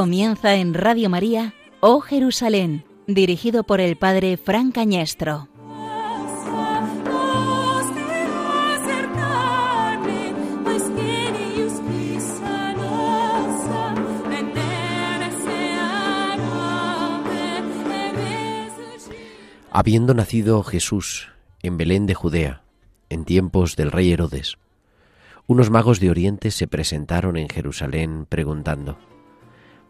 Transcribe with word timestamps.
Comienza 0.00 0.54
en 0.54 0.72
Radio 0.72 1.10
María, 1.10 1.52
Oh 1.80 2.00
Jerusalén, 2.00 2.86
dirigido 3.06 3.64
por 3.64 3.82
el 3.82 3.96
Padre 3.96 4.38
Fran 4.38 4.72
Cañestro. 4.72 5.50
Habiendo 19.70 20.14
nacido 20.14 20.62
Jesús 20.62 21.28
en 21.62 21.76
Belén 21.76 22.06
de 22.06 22.14
Judea, 22.14 22.62
en 23.10 23.26
tiempos 23.26 23.76
del 23.76 23.92
rey 23.92 24.10
Herodes, 24.12 24.56
unos 25.46 25.68
magos 25.68 26.00
de 26.00 26.08
Oriente 26.08 26.50
se 26.52 26.66
presentaron 26.66 27.36
en 27.36 27.50
Jerusalén 27.50 28.24
preguntando, 28.26 28.96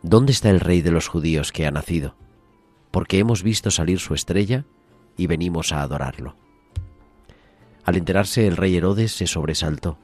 ¿Dónde 0.02 0.32
está 0.32 0.48
el 0.48 0.60
rey 0.60 0.80
de 0.80 0.90
los 0.90 1.08
judíos 1.08 1.52
que 1.52 1.66
ha 1.66 1.70
nacido? 1.70 2.14
Porque 2.90 3.18
hemos 3.18 3.42
visto 3.42 3.70
salir 3.70 3.98
su 3.98 4.14
estrella 4.14 4.64
y 5.16 5.26
venimos 5.26 5.72
a 5.72 5.82
adorarlo. 5.82 6.36
Al 7.84 7.96
enterarse 7.96 8.46
el 8.46 8.56
rey 8.56 8.76
Herodes 8.76 9.12
se 9.12 9.26
sobresaltó, 9.26 9.98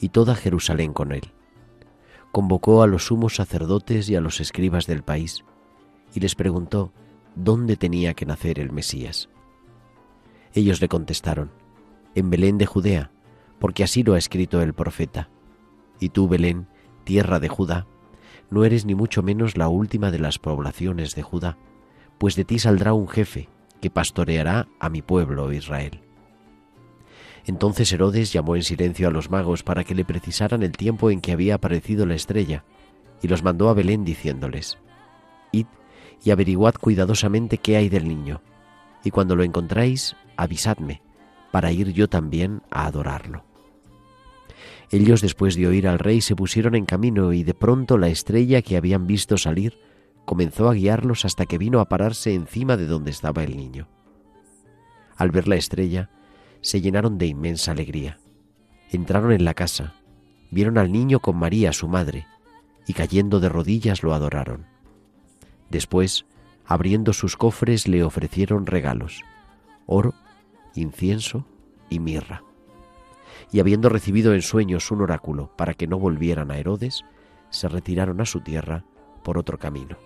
y 0.00 0.08
toda 0.08 0.34
Jerusalén 0.34 0.94
con 0.94 1.12
él. 1.12 1.32
Convocó 2.32 2.82
a 2.82 2.86
los 2.86 3.06
sumos 3.06 3.36
sacerdotes 3.36 4.08
y 4.08 4.16
a 4.16 4.20
los 4.22 4.40
escribas 4.40 4.86
del 4.86 5.02
país, 5.02 5.44
y 6.14 6.20
les 6.20 6.34
preguntó 6.34 6.92
dónde 7.34 7.76
tenía 7.76 8.14
que 8.14 8.26
nacer 8.26 8.58
el 8.58 8.72
Mesías. 8.72 9.28
Ellos 10.54 10.80
le 10.80 10.88
contestaron, 10.88 11.50
en 12.14 12.30
Belén 12.30 12.56
de 12.56 12.66
Judea, 12.66 13.10
porque 13.58 13.84
así 13.84 14.02
lo 14.02 14.14
ha 14.14 14.18
escrito 14.18 14.62
el 14.62 14.72
profeta. 14.72 15.28
Y 16.00 16.08
tú, 16.08 16.28
Belén, 16.28 16.66
tierra 17.04 17.40
de 17.40 17.48
Judá, 17.48 17.86
no 18.54 18.64
eres 18.64 18.86
ni 18.86 18.94
mucho 18.94 19.22
menos 19.22 19.56
la 19.56 19.68
última 19.68 20.12
de 20.12 20.20
las 20.20 20.38
poblaciones 20.38 21.16
de 21.16 21.22
Judá, 21.22 21.58
pues 22.18 22.36
de 22.36 22.44
ti 22.44 22.60
saldrá 22.60 22.94
un 22.94 23.08
jefe 23.08 23.48
que 23.80 23.90
pastoreará 23.90 24.68
a 24.78 24.88
mi 24.88 25.02
pueblo 25.02 25.52
Israel. 25.52 26.00
Entonces 27.46 27.92
Herodes 27.92 28.32
llamó 28.32 28.54
en 28.54 28.62
silencio 28.62 29.08
a 29.08 29.10
los 29.10 29.28
magos 29.28 29.64
para 29.64 29.82
que 29.82 29.96
le 29.96 30.04
precisaran 30.04 30.62
el 30.62 30.70
tiempo 30.72 31.10
en 31.10 31.20
que 31.20 31.32
había 31.32 31.56
aparecido 31.56 32.06
la 32.06 32.14
estrella, 32.14 32.64
y 33.20 33.28
los 33.28 33.42
mandó 33.42 33.68
a 33.68 33.74
Belén 33.74 34.04
diciéndoles, 34.04 34.78
Id 35.50 35.66
y 36.22 36.30
averiguad 36.30 36.74
cuidadosamente 36.74 37.58
qué 37.58 37.76
hay 37.76 37.88
del 37.88 38.06
niño, 38.06 38.40
y 39.02 39.10
cuando 39.10 39.34
lo 39.34 39.42
encontráis, 39.42 40.14
avisadme, 40.36 41.02
para 41.50 41.72
ir 41.72 41.92
yo 41.92 42.08
también 42.08 42.62
a 42.70 42.86
adorarlo. 42.86 43.44
Ellos 44.94 45.20
después 45.20 45.56
de 45.56 45.66
oír 45.66 45.88
al 45.88 45.98
rey 45.98 46.20
se 46.20 46.36
pusieron 46.36 46.76
en 46.76 46.84
camino 46.84 47.32
y 47.32 47.42
de 47.42 47.52
pronto 47.52 47.98
la 47.98 48.06
estrella 48.06 48.62
que 48.62 48.76
habían 48.76 49.08
visto 49.08 49.36
salir 49.36 49.76
comenzó 50.24 50.70
a 50.70 50.74
guiarlos 50.74 51.24
hasta 51.24 51.46
que 51.46 51.58
vino 51.58 51.80
a 51.80 51.88
pararse 51.88 52.32
encima 52.32 52.76
de 52.76 52.86
donde 52.86 53.10
estaba 53.10 53.42
el 53.42 53.56
niño. 53.56 53.88
Al 55.16 55.32
ver 55.32 55.48
la 55.48 55.56
estrella, 55.56 56.10
se 56.60 56.80
llenaron 56.80 57.18
de 57.18 57.26
inmensa 57.26 57.72
alegría. 57.72 58.20
Entraron 58.88 59.32
en 59.32 59.44
la 59.44 59.54
casa, 59.54 59.94
vieron 60.52 60.78
al 60.78 60.92
niño 60.92 61.18
con 61.18 61.38
María, 61.38 61.72
su 61.72 61.88
madre, 61.88 62.28
y 62.86 62.92
cayendo 62.92 63.40
de 63.40 63.48
rodillas 63.48 64.04
lo 64.04 64.14
adoraron. 64.14 64.64
Después, 65.70 66.24
abriendo 66.66 67.12
sus 67.12 67.36
cofres, 67.36 67.88
le 67.88 68.04
ofrecieron 68.04 68.64
regalos, 68.64 69.22
oro, 69.86 70.14
incienso 70.76 71.48
y 71.90 71.98
mirra 71.98 72.44
y 73.54 73.60
habiendo 73.60 73.88
recibido 73.88 74.34
en 74.34 74.42
sueños 74.42 74.90
un 74.90 75.02
oráculo 75.02 75.52
para 75.56 75.74
que 75.74 75.86
no 75.86 75.96
volvieran 75.96 76.50
a 76.50 76.58
Herodes, 76.58 77.04
se 77.50 77.68
retiraron 77.68 78.20
a 78.20 78.26
su 78.26 78.40
tierra 78.40 78.84
por 79.22 79.38
otro 79.38 79.60
camino. 79.60 79.96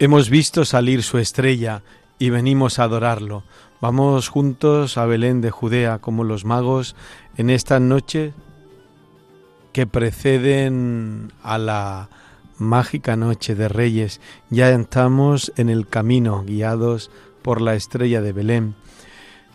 Hemos 0.00 0.30
visto 0.30 0.64
salir 0.64 1.02
su 1.02 1.18
estrella 1.18 1.82
y 2.20 2.30
venimos 2.30 2.78
a 2.78 2.84
adorarlo. 2.84 3.42
Vamos 3.80 4.28
juntos 4.28 4.96
a 4.96 5.06
Belén 5.06 5.40
de 5.40 5.50
Judea 5.50 5.98
como 5.98 6.22
los 6.22 6.44
magos 6.44 6.94
en 7.36 7.50
esta 7.50 7.80
noche 7.80 8.32
que 9.72 9.88
preceden 9.88 11.32
a 11.42 11.58
la 11.58 12.10
mágica 12.58 13.16
noche 13.16 13.56
de 13.56 13.66
Reyes. 13.66 14.20
Ya 14.50 14.70
estamos 14.70 15.52
en 15.56 15.68
el 15.68 15.88
camino 15.88 16.44
guiados 16.46 17.10
por 17.42 17.60
la 17.60 17.74
estrella 17.74 18.22
de 18.22 18.32
Belén 18.32 18.76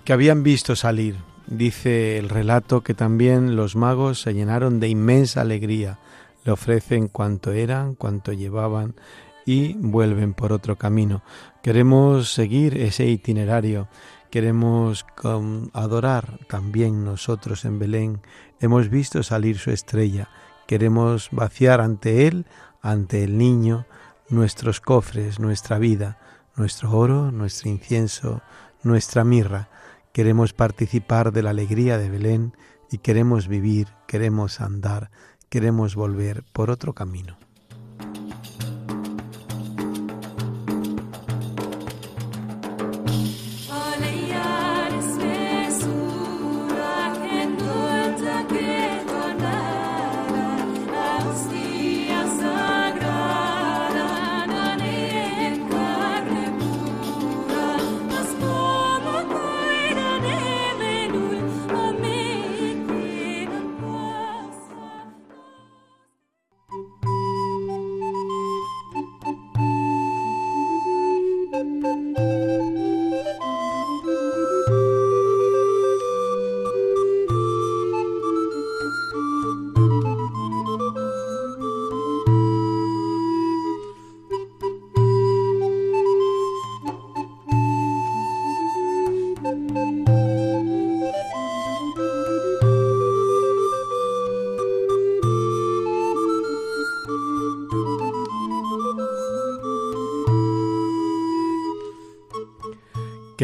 que 0.04 0.12
habían 0.12 0.44
visto 0.44 0.76
salir. 0.76 1.16
Dice 1.48 2.18
el 2.18 2.28
relato 2.28 2.82
que 2.82 2.94
también 2.94 3.56
los 3.56 3.78
magos 3.78 4.20
se 4.20 4.34
llenaron 4.34 4.82
de 4.82 4.90
inmensa 4.90 5.40
alegría. 5.40 6.00
Le 6.44 6.52
ofrecen 6.52 7.08
cuanto 7.08 7.54
eran, 7.54 7.96
cuanto 7.96 8.34
llevaban 8.34 8.96
y 9.46 9.74
vuelven 9.74 10.34
por 10.34 10.54
otro 10.54 10.78
camino. 10.78 11.24
Queremos 11.62 12.34
seguir 12.34 12.78
ese 12.78 13.06
itinerario, 13.08 13.88
queremos 14.30 15.06
adorar 15.74 16.40
también 16.48 17.04
nosotros 17.04 17.66
en 17.66 17.80
Belén. 17.80 18.22
Hemos 18.60 18.90
visto 18.90 19.24
salir 19.24 19.58
su 19.58 19.72
estrella, 19.72 20.30
queremos 20.68 21.30
vaciar 21.32 21.82
ante 21.82 22.28
Él, 22.28 22.46
ante 22.82 23.24
el 23.24 23.38
niño, 23.38 23.86
nuestros 24.30 24.82
cofres, 24.82 25.40
nuestra 25.40 25.78
vida, 25.80 26.18
nuestro 26.56 26.92
oro, 26.92 27.32
nuestro 27.32 27.70
incienso, 27.70 28.42
nuestra 28.84 29.24
mirra. 29.24 29.70
Queremos 30.12 30.54
participar 30.54 31.32
de 31.32 31.44
la 31.44 31.52
alegría 31.52 31.98
de 31.98 32.10
Belén 32.10 32.54
y 32.92 33.00
queremos 33.00 33.48
vivir, 33.48 33.88
queremos 34.08 34.62
andar, 34.62 35.10
queremos 35.50 35.96
volver 35.96 36.44
por 36.54 36.70
otro 36.70 36.94
camino. 36.94 37.38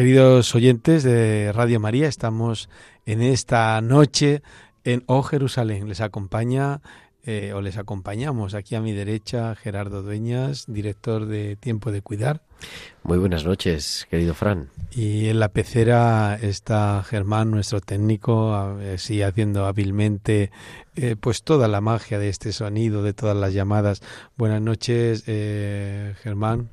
Queridos 0.00 0.54
oyentes 0.54 1.02
de 1.02 1.52
Radio 1.52 1.78
María, 1.78 2.08
estamos 2.08 2.70
en 3.04 3.20
esta 3.20 3.78
noche 3.82 4.40
en 4.82 5.02
Oh 5.04 5.22
Jerusalén. 5.22 5.90
Les 5.90 6.00
acompaña 6.00 6.80
eh, 7.26 7.52
o 7.54 7.60
les 7.60 7.76
acompañamos 7.76 8.54
aquí 8.54 8.76
a 8.76 8.80
mi 8.80 8.92
derecha 8.92 9.54
Gerardo 9.56 10.00
Dueñas, 10.00 10.64
director 10.68 11.26
de 11.26 11.56
Tiempo 11.56 11.92
de 11.92 12.00
Cuidar. 12.00 12.40
Muy 13.02 13.18
buenas 13.18 13.44
noches, 13.44 14.06
querido 14.10 14.32
Fran. 14.32 14.70
Y 14.90 15.28
en 15.28 15.38
la 15.38 15.50
pecera 15.50 16.38
está 16.40 17.04
Germán, 17.06 17.50
nuestro 17.50 17.82
técnico, 17.82 18.54
así 18.54 19.20
haciendo 19.20 19.66
hábilmente 19.66 20.50
eh, 20.96 21.14
pues 21.20 21.42
toda 21.42 21.68
la 21.68 21.82
magia 21.82 22.18
de 22.18 22.30
este 22.30 22.54
sonido, 22.54 23.02
de 23.02 23.12
todas 23.12 23.36
las 23.36 23.52
llamadas. 23.52 24.00
Buenas 24.34 24.62
noches, 24.62 25.24
eh, 25.26 26.14
Germán. 26.22 26.70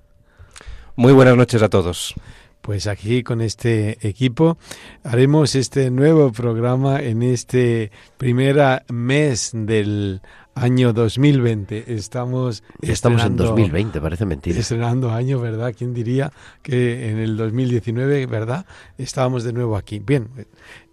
Muy 0.95 1.11
buenas 1.11 1.35
noches 1.35 1.61
a 1.61 1.67
todos. 1.67 2.15
Pues 2.67 2.85
aquí 2.87 3.23
con 3.23 3.39
este 3.39 3.97
equipo 4.05 4.57
haremos 5.01 5.55
este 5.55 5.89
nuevo 5.89 6.33
programa 6.33 6.99
en 6.99 7.23
este 7.23 7.93
primer 8.17 8.83
mes 8.89 9.51
del 9.53 10.19
año 10.53 10.91
2020. 10.91 11.93
Estamos 11.95 12.65
estamos 12.81 13.23
en 13.23 13.37
2020, 13.37 14.01
parece 14.01 14.25
mentira. 14.25 14.59
Estrenando 14.59 15.11
año, 15.11 15.39
¿verdad? 15.39 15.73
¿Quién 15.77 15.93
diría 15.93 16.33
que 16.61 17.09
en 17.09 17.19
el 17.19 17.37
2019, 17.37 18.25
¿verdad? 18.25 18.65
Estábamos 18.97 19.45
de 19.45 19.53
nuevo 19.53 19.77
aquí. 19.77 19.99
Bien, 19.99 20.27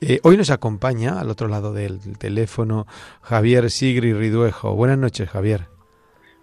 eh, 0.00 0.20
hoy 0.23 0.37
nos 0.37 0.50
acompaña 0.50 1.19
al 1.19 1.29
otro 1.29 1.49
lado 1.49 1.73
del 1.73 1.99
teléfono 2.19 2.87
Javier 3.20 3.69
Sigri 3.69 4.12
Riduejo. 4.12 4.77
Buenas 4.77 4.99
noches, 4.99 5.29
Javier. 5.29 5.74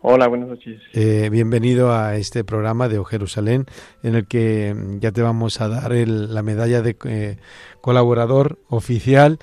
Hola, 0.03 0.27
buenas 0.27 0.49
noches. 0.49 0.81
Eh, 0.93 1.29
bienvenido 1.31 1.93
a 1.93 2.15
este 2.15 2.43
programa 2.43 2.89
de 2.89 2.97
O 2.97 3.03
Jerusalén, 3.03 3.67
en 4.01 4.15
el 4.15 4.25
que 4.25 4.75
ya 4.99 5.11
te 5.11 5.21
vamos 5.21 5.61
a 5.61 5.67
dar 5.67 5.91
la 5.91 6.41
medalla 6.41 6.81
de 6.81 6.97
eh, 7.05 7.37
colaborador 7.81 8.57
oficial. 8.67 9.37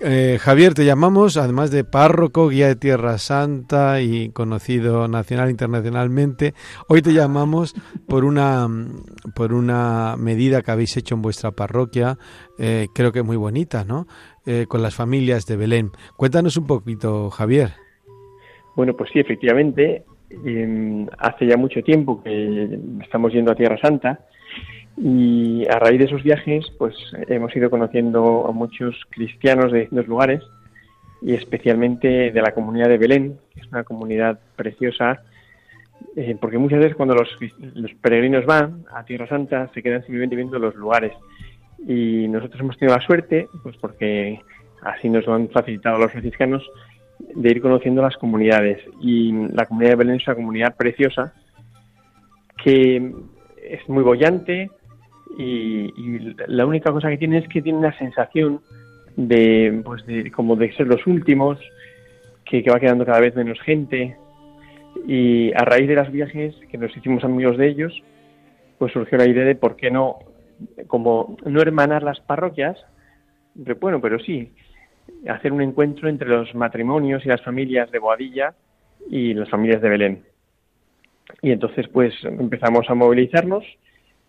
Eh, 0.00 0.38
Javier, 0.40 0.72
te 0.72 0.86
llamamos, 0.86 1.36
además 1.36 1.70
de 1.70 1.84
párroco, 1.84 2.48
guía 2.48 2.68
de 2.68 2.76
Tierra 2.76 3.18
Santa 3.18 4.00
y 4.00 4.30
conocido 4.30 5.06
nacional 5.06 5.48
e 5.48 5.50
internacionalmente. 5.50 6.54
Hoy 6.88 7.02
te 7.02 7.12
llamamos 7.12 7.74
por 8.08 8.24
una, 8.24 8.66
por 9.34 9.52
una 9.52 10.16
medida 10.16 10.62
que 10.62 10.70
habéis 10.70 10.96
hecho 10.96 11.14
en 11.14 11.20
vuestra 11.20 11.50
parroquia, 11.50 12.16
creo 12.56 13.12
que 13.12 13.22
muy 13.22 13.36
bonita, 13.36 13.84
¿no? 13.84 14.06
con 14.68 14.82
las 14.82 14.94
familias 14.94 15.44
de 15.44 15.56
Belén. 15.56 15.92
Cuéntanos 16.16 16.56
un 16.56 16.66
poquito, 16.66 17.28
Javier. 17.28 17.89
Bueno, 18.80 18.96
pues 18.96 19.10
sí, 19.12 19.18
efectivamente, 19.18 20.04
em, 20.46 21.06
hace 21.18 21.46
ya 21.46 21.58
mucho 21.58 21.82
tiempo 21.82 22.22
que 22.22 22.78
estamos 23.02 23.30
yendo 23.30 23.52
a 23.52 23.54
Tierra 23.54 23.76
Santa 23.76 24.20
y 24.96 25.66
a 25.68 25.78
raíz 25.78 25.98
de 25.98 26.06
esos 26.06 26.22
viajes, 26.22 26.64
pues 26.78 26.94
hemos 27.28 27.54
ido 27.54 27.68
conociendo 27.68 28.46
a 28.48 28.52
muchos 28.52 28.96
cristianos 29.10 29.70
de 29.70 29.80
distintos 29.80 30.08
lugares 30.08 30.42
y 31.20 31.34
especialmente 31.34 32.30
de 32.32 32.40
la 32.40 32.54
comunidad 32.54 32.88
de 32.88 32.96
Belén, 32.96 33.38
que 33.52 33.60
es 33.60 33.66
una 33.66 33.84
comunidad 33.84 34.40
preciosa, 34.56 35.24
eh, 36.16 36.38
porque 36.40 36.56
muchas 36.56 36.78
veces 36.78 36.96
cuando 36.96 37.14
los, 37.14 37.28
los 37.74 37.92
peregrinos 38.00 38.46
van 38.46 38.86
a 38.94 39.04
Tierra 39.04 39.28
Santa 39.28 39.70
se 39.74 39.82
quedan 39.82 40.00
simplemente 40.04 40.36
viendo 40.36 40.58
los 40.58 40.74
lugares. 40.74 41.12
Y 41.86 42.28
nosotros 42.28 42.58
hemos 42.62 42.78
tenido 42.78 42.96
la 42.96 43.04
suerte, 43.04 43.46
pues 43.62 43.76
porque 43.76 44.40
así 44.80 45.10
nos 45.10 45.26
lo 45.26 45.34
han 45.34 45.50
facilitado 45.50 45.98
los 45.98 46.12
franciscanos, 46.12 46.66
de 47.34 47.50
ir 47.50 47.60
conociendo 47.60 48.02
las 48.02 48.16
comunidades. 48.16 48.82
Y 49.00 49.32
la 49.32 49.66
comunidad 49.66 49.92
de 49.92 49.96
Belén 49.96 50.16
es 50.16 50.26
una 50.26 50.36
comunidad 50.36 50.76
preciosa 50.76 51.32
que 52.62 53.12
es 53.62 53.88
muy 53.88 54.02
bollante 54.02 54.70
y, 55.38 56.34
la 56.48 56.66
única 56.66 56.92
cosa 56.92 57.08
que 57.08 57.18
tiene 57.18 57.38
es 57.38 57.48
que 57.48 57.62
tiene 57.62 57.78
una 57.78 57.96
sensación 57.96 58.60
de, 59.16 59.80
pues 59.84 60.04
de 60.06 60.30
como 60.30 60.56
de 60.56 60.72
ser 60.74 60.86
los 60.86 61.06
últimos, 61.06 61.58
que, 62.44 62.62
va 62.68 62.80
quedando 62.80 63.06
cada 63.06 63.20
vez 63.20 63.34
menos 63.34 63.60
gente. 63.60 64.16
Y 65.06 65.52
a 65.54 65.64
raíz 65.64 65.88
de 65.88 65.94
los 65.94 66.10
viajes, 66.10 66.54
que 66.70 66.78
nos 66.78 66.94
hicimos 66.96 67.24
amigos 67.24 67.56
de 67.56 67.68
ellos, 67.68 68.02
pues 68.78 68.92
surgió 68.92 69.18
la 69.18 69.28
idea 69.28 69.44
de 69.44 69.54
por 69.54 69.76
qué 69.76 69.90
no, 69.90 70.18
como 70.86 71.36
no 71.44 71.60
hermanar 71.60 72.02
las 72.02 72.20
parroquias, 72.20 72.76
bueno, 73.80 74.00
pero 74.00 74.18
sí, 74.18 74.52
hacer 75.28 75.52
un 75.52 75.62
encuentro 75.62 76.08
entre 76.08 76.28
los 76.28 76.54
matrimonios 76.54 77.24
y 77.24 77.28
las 77.28 77.42
familias 77.42 77.90
de 77.90 77.98
Boadilla 77.98 78.54
y 79.08 79.34
las 79.34 79.48
familias 79.48 79.82
de 79.82 79.88
Belén. 79.88 80.24
Y 81.42 81.52
entonces 81.52 81.88
pues 81.88 82.14
empezamos 82.24 82.88
a 82.88 82.94
movilizarnos 82.94 83.64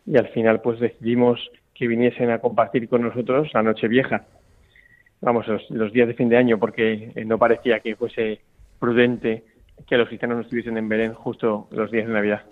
y 0.06 0.18
al 0.18 0.28
final 0.30 0.62
pues 0.62 0.80
decidimos 0.80 1.40
que 1.74 1.88
viniesen 1.88 2.30
a 2.32 2.40
compartir 2.40 2.88
con 2.88 3.02
nosotros 3.02 3.50
la 3.54 3.64
noche 3.64 3.88
vieja, 3.88 4.26
vamos, 5.22 5.46
los, 5.70 5.94
días 5.94 6.08
de 6.08 6.14
fin 6.14 6.30
de 6.30 6.38
año, 6.38 6.60
porque 6.60 7.12
no 7.26 7.38
parecía 7.38 7.80
que 7.80 7.96
fuese 7.96 8.42
prudente 8.80 9.44
que 9.88 9.98
los 9.98 10.08
cristianos 10.08 10.38
no 10.38 10.44
estuviesen 10.44 10.78
en 10.78 10.90
Belén 10.90 11.14
justo 11.14 11.68
los 11.72 11.92
días 11.92 12.08
de 12.08 12.14
Navidad. 12.14 12.44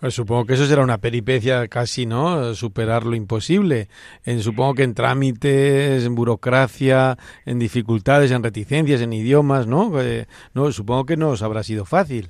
Pues 0.00 0.14
supongo 0.14 0.44
que 0.44 0.54
eso 0.54 0.64
será 0.64 0.84
una 0.84 0.98
peripecia 0.98 1.66
casi, 1.66 2.06
¿no? 2.06 2.54
Superar 2.54 3.04
lo 3.04 3.16
imposible. 3.16 3.88
En, 4.24 4.40
supongo 4.40 4.74
que 4.74 4.84
en 4.84 4.94
trámites, 4.94 6.06
en 6.06 6.14
burocracia, 6.14 7.16
en 7.44 7.58
dificultades, 7.58 8.30
en 8.30 8.44
reticencias, 8.44 9.00
en 9.00 9.12
idiomas, 9.12 9.66
¿no? 9.66 10.00
Eh, 10.00 10.26
no, 10.54 10.70
supongo 10.70 11.04
que 11.04 11.16
no 11.16 11.30
os 11.30 11.42
habrá 11.42 11.64
sido 11.64 11.84
fácil. 11.84 12.28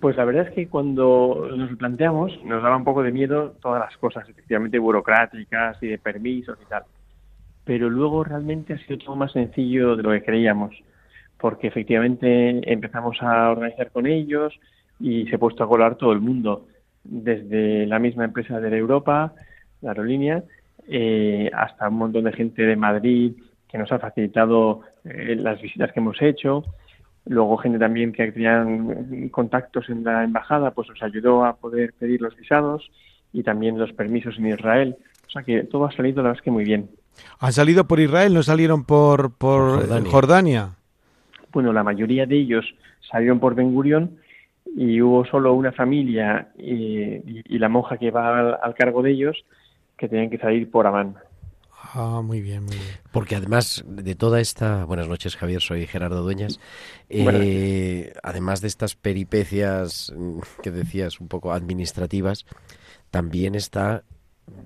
Pues 0.00 0.16
la 0.16 0.24
verdad 0.24 0.48
es 0.48 0.54
que 0.54 0.68
cuando 0.68 1.48
nos 1.56 1.70
lo 1.70 1.76
planteamos 1.78 2.32
nos 2.44 2.60
daba 2.60 2.76
un 2.76 2.84
poco 2.84 3.04
de 3.04 3.12
miedo 3.12 3.54
todas 3.62 3.80
las 3.80 3.96
cosas, 3.98 4.28
efectivamente 4.28 4.78
burocráticas 4.80 5.80
y 5.82 5.86
de 5.86 5.98
permisos 5.98 6.58
y 6.60 6.68
tal. 6.68 6.82
Pero 7.64 7.88
luego 7.88 8.24
realmente 8.24 8.74
ha 8.74 8.78
sido 8.78 8.98
todo 8.98 9.14
más 9.14 9.30
sencillo 9.30 9.94
de 9.94 10.02
lo 10.02 10.10
que 10.10 10.24
creíamos, 10.24 10.74
porque 11.38 11.68
efectivamente 11.68 12.70
empezamos 12.70 13.16
a 13.22 13.50
organizar 13.50 13.92
con 13.92 14.08
ellos 14.08 14.52
y 14.98 15.26
se 15.28 15.36
ha 15.36 15.38
puesto 15.38 15.62
a 15.62 15.68
colar 15.68 15.94
todo 15.94 16.12
el 16.12 16.20
mundo 16.20 16.66
desde 17.08 17.86
la 17.86 17.98
misma 17.98 18.24
empresa 18.24 18.60
de 18.60 18.76
Europa, 18.76 19.32
la 19.80 19.90
aerolínea, 19.90 20.42
eh, 20.88 21.50
hasta 21.52 21.88
un 21.88 21.96
montón 21.96 22.24
de 22.24 22.32
gente 22.32 22.62
de 22.62 22.76
Madrid 22.76 23.32
que 23.68 23.78
nos 23.78 23.90
ha 23.92 23.98
facilitado 23.98 24.82
eh, 25.04 25.36
las 25.36 25.60
visitas 25.60 25.92
que 25.92 26.00
hemos 26.00 26.20
hecho. 26.22 26.64
Luego 27.26 27.56
gente 27.56 27.78
también 27.78 28.12
que 28.12 28.30
tenían 28.30 29.28
contactos 29.30 29.88
en 29.88 30.04
la 30.04 30.22
embajada, 30.22 30.70
pues 30.70 30.88
nos 30.88 31.02
ayudó 31.02 31.44
a 31.44 31.56
poder 31.56 31.92
pedir 31.98 32.20
los 32.20 32.36
visados 32.36 32.88
y 33.32 33.42
también 33.42 33.78
los 33.78 33.92
permisos 33.92 34.38
en 34.38 34.46
Israel. 34.46 34.96
O 35.26 35.30
sea 35.30 35.42
que 35.42 35.64
todo 35.64 35.86
ha 35.86 35.92
salido, 35.92 36.18
la 36.18 36.28
verdad 36.28 36.40
es 36.40 36.44
que 36.44 36.50
muy 36.52 36.64
bien. 36.64 36.88
¿Han 37.40 37.52
salido 37.52 37.86
por 37.88 37.98
Israel? 37.98 38.32
¿No 38.32 38.42
salieron 38.42 38.84
por, 38.84 39.32
por 39.34 39.80
Jordania. 39.80 40.10
Jordania? 40.10 40.70
Bueno, 41.52 41.72
la 41.72 41.82
mayoría 41.82 42.26
de 42.26 42.36
ellos 42.36 42.64
salieron 43.10 43.40
por 43.40 43.54
Ben 43.54 43.72
Gurion 43.72 44.18
y 44.76 45.00
hubo 45.00 45.24
solo 45.24 45.54
una 45.54 45.72
familia 45.72 46.50
y, 46.58 47.58
la 47.58 47.70
monja 47.70 47.96
que 47.96 48.10
va 48.10 48.56
al, 48.56 48.74
cargo 48.74 49.02
de 49.02 49.12
ellos 49.12 49.44
que 49.96 50.06
tenían 50.06 50.28
que 50.28 50.36
salir 50.36 50.70
por 50.70 50.86
Amán. 50.86 51.16
Ah, 51.94 52.20
muy 52.22 52.42
bien, 52.42 52.64
muy 52.64 52.74
bien. 52.74 52.88
Porque 53.10 53.36
además 53.36 53.82
de 53.88 54.14
toda 54.14 54.38
esta... 54.38 54.84
Buenas 54.84 55.08
noches, 55.08 55.36
Javier, 55.36 55.62
soy 55.62 55.86
Gerardo 55.86 56.22
Dueñas. 56.22 56.60
Eh, 57.08 58.12
además 58.22 58.60
de 58.60 58.68
estas 58.68 58.96
peripecias 58.96 60.12
mm, 60.14 60.40
que 60.62 60.70
decías 60.70 61.20
un 61.20 61.28
poco 61.28 61.52
administrativas, 61.52 62.44
también 63.10 63.54
está 63.54 64.04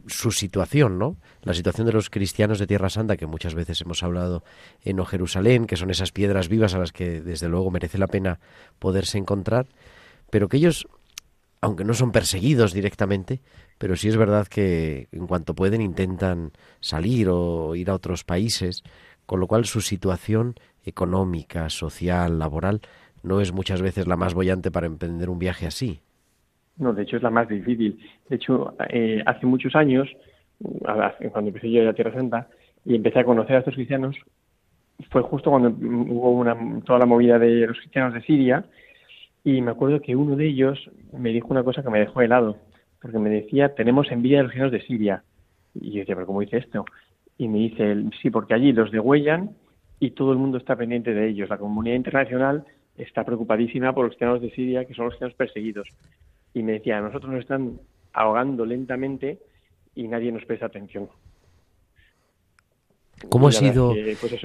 su 0.09 0.33
situación, 0.33 0.99
¿no? 0.99 1.17
La 1.43 1.55
situación 1.55 1.87
de 1.87 1.93
los 1.93 2.11
cristianos 2.11 2.59
de 2.59 2.67
Tierra 2.67 2.91
Santa, 2.91 3.17
que 3.17 3.27
muchas 3.27 3.55
veces 3.55 3.81
hemos 3.81 4.03
hablado 4.03 4.43
en 4.83 4.99
O 4.99 5.05
Jerusalén, 5.05 5.67
que 5.67 5.77
son 5.77 5.91
esas 5.91 6.11
piedras 6.11 6.49
vivas 6.49 6.75
a 6.75 6.79
las 6.79 6.93
que 6.93 7.21
desde 7.21 7.49
luego 7.49 7.71
merece 7.71 7.97
la 7.97 8.09
pena 8.09 8.41
poderse 8.79 9.19
encontrar, 9.19 9.67
pero 10.31 10.49
que 10.49 10.57
ellos, 10.57 10.89
aunque 11.61 11.85
no 11.85 11.95
son 11.95 12.13
perseguidos 12.13 12.73
directamente, 12.73 13.41
pero 13.79 13.97
sí 13.97 14.09
es 14.09 14.17
verdad 14.17 14.47
que 14.47 15.09
en 15.13 15.27
cuanto 15.27 15.55
pueden 15.55 15.81
intentan 15.81 16.53
salir 16.81 17.29
o 17.31 17.75
ir 17.75 17.91
a 17.91 17.95
otros 17.95 18.25
países, 18.25 18.83
con 19.27 19.41
lo 19.41 19.47
cual 19.47 19.65
su 19.65 19.81
situación 19.81 20.55
económica, 20.85 21.69
social, 21.69 22.39
laboral, 22.39 22.81
no 23.23 23.41
es 23.41 23.53
muchas 23.53 23.83
veces 23.83 24.07
la 24.07 24.17
más 24.17 24.35
bollante 24.35 24.71
para 24.71 24.87
emprender 24.87 25.29
un 25.29 25.39
viaje 25.39 25.67
así. 25.67 26.01
No, 26.79 26.95
de 26.95 27.03
hecho 27.03 27.17
es 27.17 27.23
la 27.23 27.31
más 27.31 27.49
difícil. 27.49 27.99
De 28.29 28.37
hecho, 28.37 28.75
eh, 28.89 29.23
hace 29.27 29.47
muchos 29.47 29.75
años, 29.77 30.09
cuando 30.81 31.49
empecé 31.49 31.71
yo 31.71 31.89
a 31.89 31.93
Tierra 31.93 32.15
Santa 32.15 32.49
y 32.85 32.95
empecé 32.95 33.21
a 33.21 33.25
conocer 33.25 33.57
a 33.57 33.59
estos 33.59 33.75
cristianos, 33.75 34.17
fue 35.11 35.23
justo 35.23 35.51
cuando 35.51 35.69
hubo 35.69 36.33
una, 36.33 36.57
toda 36.85 36.99
la 36.99 37.07
movida 37.07 37.39
de 37.39 37.67
los 37.67 37.79
cristianos 37.79 38.15
de 38.15 38.23
Siria 38.23 38.65
y 39.45 39.61
me 39.63 39.71
acuerdo 39.71 40.01
que 40.01 40.17
uno 40.17 40.37
de 40.37 40.47
ellos 40.47 40.91
me 41.13 41.31
dijo 41.31 41.49
una 41.51 41.65
cosa 41.65 41.83
que 41.83 41.91
me 41.91 42.01
dejó 42.01 42.21
helado, 42.21 42.57
porque 43.01 43.19
me 43.19 43.31
decía, 43.31 43.75
tenemos 43.75 44.11
envidia 44.11 44.39
de 44.39 44.43
los 44.45 44.53
cristianos 44.53 44.73
de 44.73 44.87
Siria. 44.87 45.25
Y 45.75 45.93
yo 45.93 46.01
decía, 46.01 46.15
pero 46.15 46.27
¿cómo 46.27 46.41
dice 46.41 46.59
esto? 46.59 46.85
Y 47.39 47.49
me 47.49 47.59
dice, 47.59 47.97
sí, 48.21 48.31
porque 48.31 48.55
allí 48.55 48.73
los 48.73 48.91
degüellan 48.91 49.51
y 49.99 50.11
todo 50.11 50.33
el 50.33 50.39
mundo 50.39 50.59
está 50.59 50.77
pendiente 50.77 51.15
de 51.15 51.29
ellos. 51.29 51.49
La 51.49 51.59
comunidad 51.59 51.97
internacional 51.97 52.65
está 52.97 53.25
preocupadísima 53.25 53.95
por 53.95 54.05
los 54.05 54.11
cristianos 54.11 54.43
de 54.43 54.51
Siria, 54.51 54.85
que 54.85 54.95
son 54.95 55.07
los 55.07 55.13
cristianos 55.13 55.37
perseguidos. 55.37 55.89
Y 56.53 56.63
me 56.63 56.73
decía, 56.73 57.01
nosotros 57.01 57.33
nos 57.33 57.41
están 57.41 57.81
ahogando 58.13 58.67
lentamente 58.67 59.39
y 59.95 60.09
nadie 60.09 60.33
nos 60.33 60.45
presta 60.45 60.67
atención. 60.67 61.09
¿Cómo 63.29 63.49
ha 63.49 63.53
sido 63.53 63.95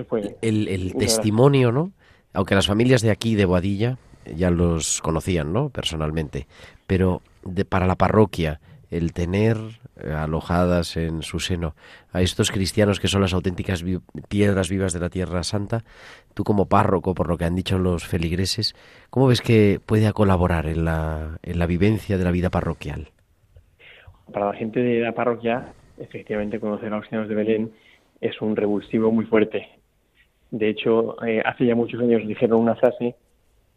pues 0.10 0.36
el, 0.42 0.94
testimonio, 0.98 1.72
no? 1.72 1.92
Aunque 2.34 2.56
las 2.56 2.68
familias 2.68 3.02
de 3.02 3.12
aquí, 3.12 3.36
de 3.36 3.46
Boadilla, 3.46 3.98
ya 4.36 4.50
los 4.50 5.02
conocían, 5.02 5.54
¿no? 5.54 5.70
Personalmente. 5.70 6.48
Pero 6.88 7.22
de, 7.44 7.66
para 7.66 7.88
la 7.88 7.96
parroquia, 7.96 8.60
el 8.92 9.14
tener 9.14 9.58
eh, 10.02 10.12
alojadas 10.12 10.98
en 10.98 11.22
su 11.22 11.40
seno 11.40 11.76
a 12.12 12.22
estos 12.22 12.52
cristianos 12.52 13.00
que 13.00 13.08
son 13.08 13.22
las 13.22 13.34
auténticas 13.34 13.84
piedras 14.30 14.70
vivas 14.70 14.94
de 14.94 15.00
la 15.00 15.10
Tierra 15.10 15.44
Santa, 15.44 15.84
tú 16.34 16.44
como 16.44 16.68
párroco, 16.68 17.14
por 17.14 17.28
lo 17.28 17.38
que 17.38 17.46
han 17.46 17.56
dicho 17.56 17.78
los 17.78 18.06
feligreses, 18.06 18.76
¿cómo 19.10 19.28
ves 19.28 19.42
que 19.42 19.80
puede 19.86 20.12
colaborar 20.14 20.68
en 20.68 20.86
la, 20.86 21.40
en 21.44 21.60
la 21.60 21.66
vivencia 21.66 22.18
de 22.18 22.24
la 22.24 22.32
vida 22.32 22.50
parroquial? 22.50 23.10
Para 24.32 24.48
la 24.48 24.54
gente 24.54 24.80
de 24.80 25.02
la 25.02 25.14
parroquia, 25.14 25.74
efectivamente 25.98 26.60
conocer 26.60 26.88
a 26.88 26.98
los 26.98 27.02
cristianos 27.02 27.30
de 27.30 27.36
Belén 27.36 27.72
es 28.22 28.42
un 28.42 28.56
revulsivo 28.56 29.12
muy 29.12 29.26
fuerte. 29.26 29.68
De 30.52 30.70
hecho, 30.70 31.22
eh, 31.26 31.42
hace 31.46 31.66
ya 31.66 31.76
muchos 31.76 32.00
años 32.02 32.26
dijeron 32.28 32.62
una 32.62 32.76
frase 32.76 33.16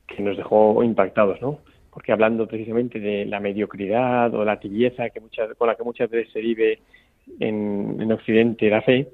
que 0.08 0.22
nos 0.22 0.36
dejó 0.36 0.82
impactados, 0.82 1.40
¿no? 1.40 1.60
porque 1.98 2.12
hablando 2.12 2.46
precisamente 2.46 3.00
de 3.00 3.24
la 3.24 3.40
mediocridad 3.40 4.32
o 4.32 4.44
la 4.44 4.60
tibieza 4.60 5.10
que 5.10 5.18
muchas, 5.18 5.52
con 5.54 5.66
la 5.66 5.74
que 5.74 5.82
muchas 5.82 6.08
veces 6.08 6.32
se 6.32 6.40
vive 6.40 6.78
en, 7.40 7.96
en 7.98 8.12
Occidente 8.12 8.70
la 8.70 8.82
fe, 8.82 9.08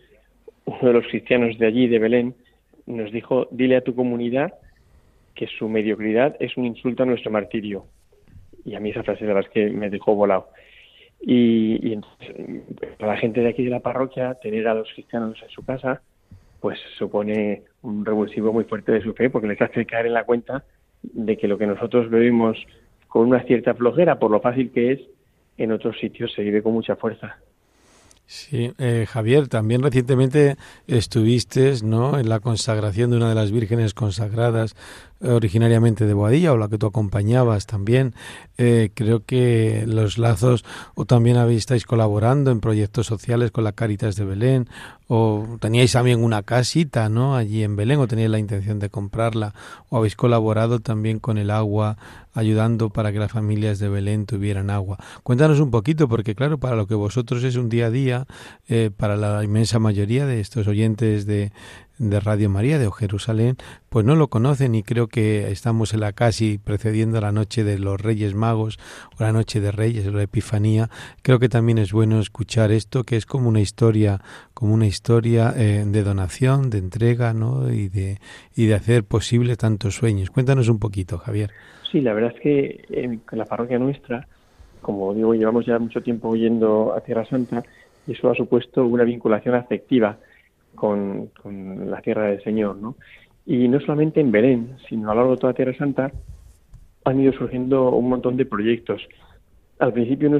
uno 0.66 0.88
de 0.88 0.92
los 0.92 1.06
cristianos 1.06 1.58
de 1.58 1.66
allí, 1.66 1.88
de 1.88 1.98
Belén, 1.98 2.34
nos 2.84 3.10
dijo, 3.10 3.48
dile 3.50 3.76
a 3.76 3.80
tu 3.80 3.94
comunidad 3.94 4.52
que 5.34 5.46
su 5.46 5.66
mediocridad 5.66 6.36
es 6.40 6.58
un 6.58 6.66
insulto 6.66 7.04
a 7.04 7.06
nuestro 7.06 7.30
martirio. 7.30 7.86
Y 8.66 8.74
a 8.74 8.80
mí 8.80 8.90
esa 8.90 9.02
frase 9.02 9.24
de 9.24 9.32
verdad 9.32 9.48
es 9.48 9.52
que 9.54 9.70
me 9.70 9.88
dejó 9.88 10.14
volado. 10.14 10.48
Y, 11.22 11.96
para 12.98 13.14
la 13.14 13.18
gente 13.18 13.40
de 13.40 13.48
aquí 13.48 13.64
de 13.64 13.70
la 13.70 13.80
parroquia, 13.80 14.34
tener 14.34 14.68
a 14.68 14.74
los 14.74 14.92
cristianos 14.92 15.42
en 15.42 15.48
su 15.48 15.64
casa, 15.64 16.02
pues 16.60 16.78
supone 16.98 17.62
un 17.80 18.04
revulsivo 18.04 18.52
muy 18.52 18.64
fuerte 18.64 18.92
de 18.92 19.00
su 19.00 19.14
fe, 19.14 19.30
porque 19.30 19.48
les 19.48 19.60
hace 19.62 19.86
caer 19.86 20.04
en 20.04 20.12
la 20.12 20.24
cuenta 20.24 20.64
de 21.12 21.36
que 21.36 21.48
lo 21.48 21.58
que 21.58 21.66
nosotros 21.66 22.10
vivimos 22.10 22.56
con 23.08 23.28
una 23.28 23.42
cierta 23.44 23.74
flojera, 23.74 24.18
por 24.18 24.30
lo 24.30 24.40
fácil 24.40 24.70
que 24.72 24.92
es, 24.92 25.00
en 25.56 25.72
otros 25.72 25.98
sitios 25.98 26.32
se 26.32 26.42
vive 26.42 26.62
con 26.62 26.72
mucha 26.72 26.96
fuerza. 26.96 27.36
Sí, 28.26 28.72
eh, 28.78 29.04
Javier, 29.06 29.48
también 29.48 29.82
recientemente 29.82 30.56
estuviste 30.86 31.74
¿no? 31.84 32.18
en 32.18 32.30
la 32.30 32.40
consagración 32.40 33.10
de 33.10 33.18
una 33.18 33.28
de 33.28 33.34
las 33.34 33.52
vírgenes 33.52 33.92
consagradas 33.92 34.74
originariamente 35.20 36.06
de 36.06 36.14
Boadilla 36.14 36.52
o 36.52 36.56
la 36.56 36.68
que 36.68 36.78
tú 36.78 36.86
acompañabas 36.86 37.66
también. 37.66 38.14
Eh, 38.56 38.90
creo 38.94 39.24
que 39.24 39.84
los 39.86 40.18
lazos 40.18 40.64
o 40.94 41.04
también 41.06 41.36
habéis, 41.36 41.60
estáis 41.60 41.86
colaborando 41.86 42.50
en 42.50 42.60
proyectos 42.60 43.06
sociales 43.06 43.50
con 43.50 43.64
la 43.64 43.72
Caritas 43.72 44.16
de 44.16 44.24
Belén 44.24 44.68
o 45.06 45.58
teníais 45.60 45.92
también 45.92 46.22
una 46.24 46.42
casita 46.42 47.08
¿no? 47.08 47.36
allí 47.36 47.62
en 47.62 47.76
Belén 47.76 48.00
o 48.00 48.06
teníais 48.06 48.30
la 48.30 48.38
intención 48.38 48.78
de 48.78 48.88
comprarla 48.88 49.54
o 49.88 49.98
habéis 49.98 50.16
colaborado 50.16 50.80
también 50.80 51.18
con 51.18 51.36
el 51.36 51.50
agua 51.50 51.96
ayudando 52.32 52.90
para 52.90 53.12
que 53.12 53.18
las 53.18 53.30
familias 53.30 53.78
de 53.78 53.88
Belén 53.88 54.26
tuvieran 54.26 54.70
agua. 54.70 54.98
Cuéntanos 55.22 55.60
un 55.60 55.70
poquito 55.70 56.08
porque 56.08 56.34
claro, 56.34 56.58
para 56.58 56.76
lo 56.76 56.86
que 56.86 56.94
vosotros 56.94 57.44
es 57.44 57.56
un 57.56 57.68
día 57.68 57.86
a 57.86 57.90
día, 57.90 58.26
eh, 58.68 58.90
para 58.96 59.16
la 59.16 59.42
inmensa 59.44 59.78
mayoría 59.78 60.26
de 60.26 60.40
estos 60.40 60.66
oyentes 60.66 61.26
de, 61.26 61.52
de 61.98 62.20
Radio 62.20 62.50
María 62.50 62.78
de 62.78 62.90
Jerusalén, 62.90 63.56
pues 63.88 64.04
no 64.04 64.16
lo 64.16 64.28
conocen 64.28 64.74
y 64.74 64.82
creo 64.82 65.06
que 65.06 65.50
estamos 65.50 65.94
en 65.94 66.00
la 66.00 66.12
casi 66.12 66.58
precediendo 66.58 67.20
la 67.20 67.32
noche 67.32 67.64
de 67.64 67.78
los 67.78 68.00
Reyes 68.00 68.34
Magos 68.34 68.78
o 69.18 69.22
la 69.22 69.32
noche 69.32 69.60
de 69.60 69.70
Reyes, 69.70 70.12
la 70.12 70.22
Epifanía. 70.22 70.88
Creo 71.22 71.38
que 71.38 71.48
también 71.48 71.78
es 71.78 71.92
bueno 71.92 72.18
escuchar 72.18 72.72
esto, 72.72 73.04
que 73.04 73.16
es 73.16 73.26
como 73.26 73.48
una 73.48 73.60
historia, 73.60 74.20
como 74.54 74.74
una 74.74 74.86
historia 74.86 75.52
eh, 75.56 75.84
de 75.86 76.02
donación, 76.02 76.70
de 76.70 76.78
entrega, 76.78 77.32
¿no? 77.32 77.72
Y 77.72 77.88
de 77.88 78.18
y 78.56 78.66
de 78.66 78.74
hacer 78.74 79.04
posible 79.04 79.56
tantos 79.56 79.94
sueños. 79.94 80.30
Cuéntanos 80.30 80.68
un 80.68 80.78
poquito, 80.78 81.18
Javier. 81.18 81.50
Sí, 81.90 82.00
la 82.00 82.12
verdad 82.12 82.32
es 82.34 82.40
que 82.40 82.84
en 82.90 83.20
la 83.32 83.44
parroquia 83.44 83.78
nuestra, 83.78 84.26
como 84.80 85.14
digo, 85.14 85.34
llevamos 85.34 85.64
ya 85.64 85.78
mucho 85.78 86.02
tiempo 86.02 86.34
yendo 86.34 86.92
a 86.92 87.00
Tierra 87.00 87.24
Santa 87.24 87.62
y 88.06 88.12
eso 88.12 88.30
ha 88.30 88.34
supuesto 88.34 88.84
una 88.84 89.04
vinculación 89.04 89.54
afectiva 89.54 90.18
con, 90.74 91.30
la 91.88 92.00
tierra 92.00 92.26
del 92.26 92.42
Señor, 92.42 92.76
¿no? 92.76 92.96
Y 93.46 93.68
no 93.68 93.80
solamente 93.80 94.20
en 94.20 94.32
Belén, 94.32 94.76
sino 94.88 95.10
a 95.10 95.14
lo 95.14 95.20
largo 95.20 95.34
de 95.34 95.40
toda 95.40 95.54
Tierra 95.54 95.76
Santa 95.76 96.10
han 97.04 97.20
ido 97.20 97.32
surgiendo 97.34 97.90
un 97.90 98.08
montón 98.08 98.36
de 98.36 98.46
proyectos. 98.46 99.06
Al 99.78 99.92
principio 99.92 100.30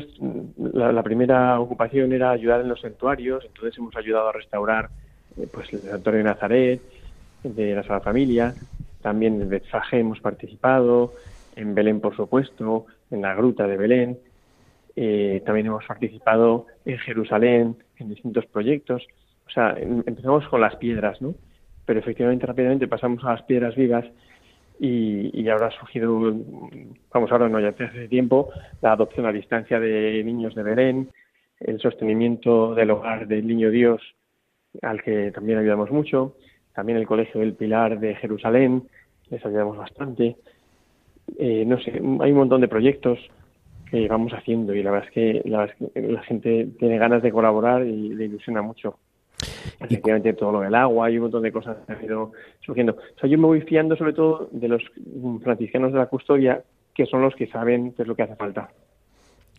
la, 0.57 1.03
primera 1.03 1.61
ocupación 1.61 2.13
era 2.13 2.31
ayudar 2.31 2.63
en 2.63 2.69
los 2.69 2.81
santuarios, 2.81 3.45
entonces 3.45 3.77
hemos 3.79 3.95
ayudado 3.97 4.29
a 4.29 4.33
restaurar 4.33 4.89
eh, 5.37 5.47
pues 5.53 5.73
el 5.73 5.81
santuario 5.81 6.19
de 6.19 6.25
Nazaret, 6.25 6.81
de 7.43 7.75
la 7.75 7.83
Sala 7.83 8.01
Familia, 8.01 8.55
también 9.03 9.43
en 9.43 9.51
Betfaje 9.51 9.99
hemos 9.99 10.21
participado, 10.21 11.13
en 11.57 11.75
Belén 11.75 12.01
por 12.01 12.17
supuesto, 12.17 12.87
en 13.11 13.21
la 13.21 13.35
Gruta 13.35 13.67
de 13.67 13.77
Belén, 13.77 14.19
eh, 14.97 15.43
también 15.45 15.67
hemos 15.67 15.85
participado 15.85 16.67
en 16.85 16.99
Jerusalén 16.99 17.77
en 17.99 18.09
distintos 18.09 18.47
proyectos. 18.47 19.07
O 19.47 19.51
sea, 19.51 19.75
em, 19.79 20.03
empezamos 20.07 20.47
con 20.49 20.61
las 20.61 20.77
piedras, 20.77 21.21
¿no? 21.21 21.35
Pero 21.87 22.01
efectivamente 22.01 22.47
rápidamente 22.47 22.89
pasamos 22.89 23.25
a 23.25 23.33
las 23.33 23.43
piedras 23.43 23.75
vivas 23.77 24.07
y, 24.81 25.49
ahora 25.49 25.69
ha 25.69 25.71
surgido, 25.71 26.19
vamos, 27.13 27.31
ahora 27.31 27.49
no, 27.49 27.61
ya 27.61 27.69
hace 27.69 28.09
tiempo, 28.09 28.51
la 28.83 28.93
adopción 28.93 29.27
a 29.27 29.33
distancia 29.33 29.79
de 29.79 30.23
niños 30.25 30.55
de 30.55 30.63
Belén, 30.63 31.11
el 31.61 31.81
sostenimiento 31.81 32.75
del 32.75 32.91
hogar 32.91 33.27
del 33.27 33.47
Niño 33.47 33.71
Dios, 33.71 34.03
al 34.83 35.03
que 35.03 35.31
también 35.31 35.59
ayudamos 35.59 35.91
mucho, 35.91 36.37
también 36.75 36.99
el 36.99 37.07
Colegio 37.07 37.41
del 37.41 37.55
Pilar 37.55 38.01
de 38.01 38.17
Jerusalén, 38.17 38.89
les 39.31 39.45
ayudamos 39.47 39.77
bastante. 39.77 40.37
Eh, 41.39 41.65
no 41.65 41.79
sé, 41.79 41.93
hay 41.93 42.33
un 42.33 42.35
montón 42.35 42.61
de 42.61 42.69
proyectos 42.69 43.19
que 43.91 44.09
vamos 44.09 44.33
haciendo 44.33 44.75
y 44.75 44.83
la 44.83 44.91
verdad 44.91 45.09
es 45.09 45.15
que 45.15 45.49
la, 45.49 45.71
la 45.95 46.23
gente 46.23 46.69
tiene 46.79 46.99
ganas 46.99 47.23
de 47.23 47.31
colaborar 47.31 47.87
y 47.87 48.15
le 48.15 48.25
ilusiona 48.25 48.61
mucho 48.61 48.99
efectivamente 49.81 50.33
todo 50.33 50.53
lo 50.53 50.61
del 50.61 50.75
agua 50.75 51.11
y 51.11 51.17
un 51.17 51.25
montón 51.25 51.43
de 51.43 51.53
cosas 51.53 51.77
que 51.87 51.93
han 51.93 52.05
ido 52.05 52.33
surgiendo. 52.61 52.93
O 52.93 53.21
sea, 53.21 53.29
yo 53.29 53.39
me 53.39 53.47
voy 53.47 53.61
fiando 53.63 53.97
sobre 53.97 54.13
todo 54.13 54.49
de 54.53 54.69
los 54.69 54.83
franciscanos 55.43 55.93
de 55.93 55.99
la 55.99 56.07
custodia, 56.07 56.63
que 56.95 57.07
son 57.07 57.23
los 57.23 57.35
que 57.35 57.47
saben 57.49 57.93
qué 57.93 58.03
es 58.03 58.09
lo 58.09 58.15
que 58.15 58.23
hace 58.23 58.37
falta. 58.37 58.71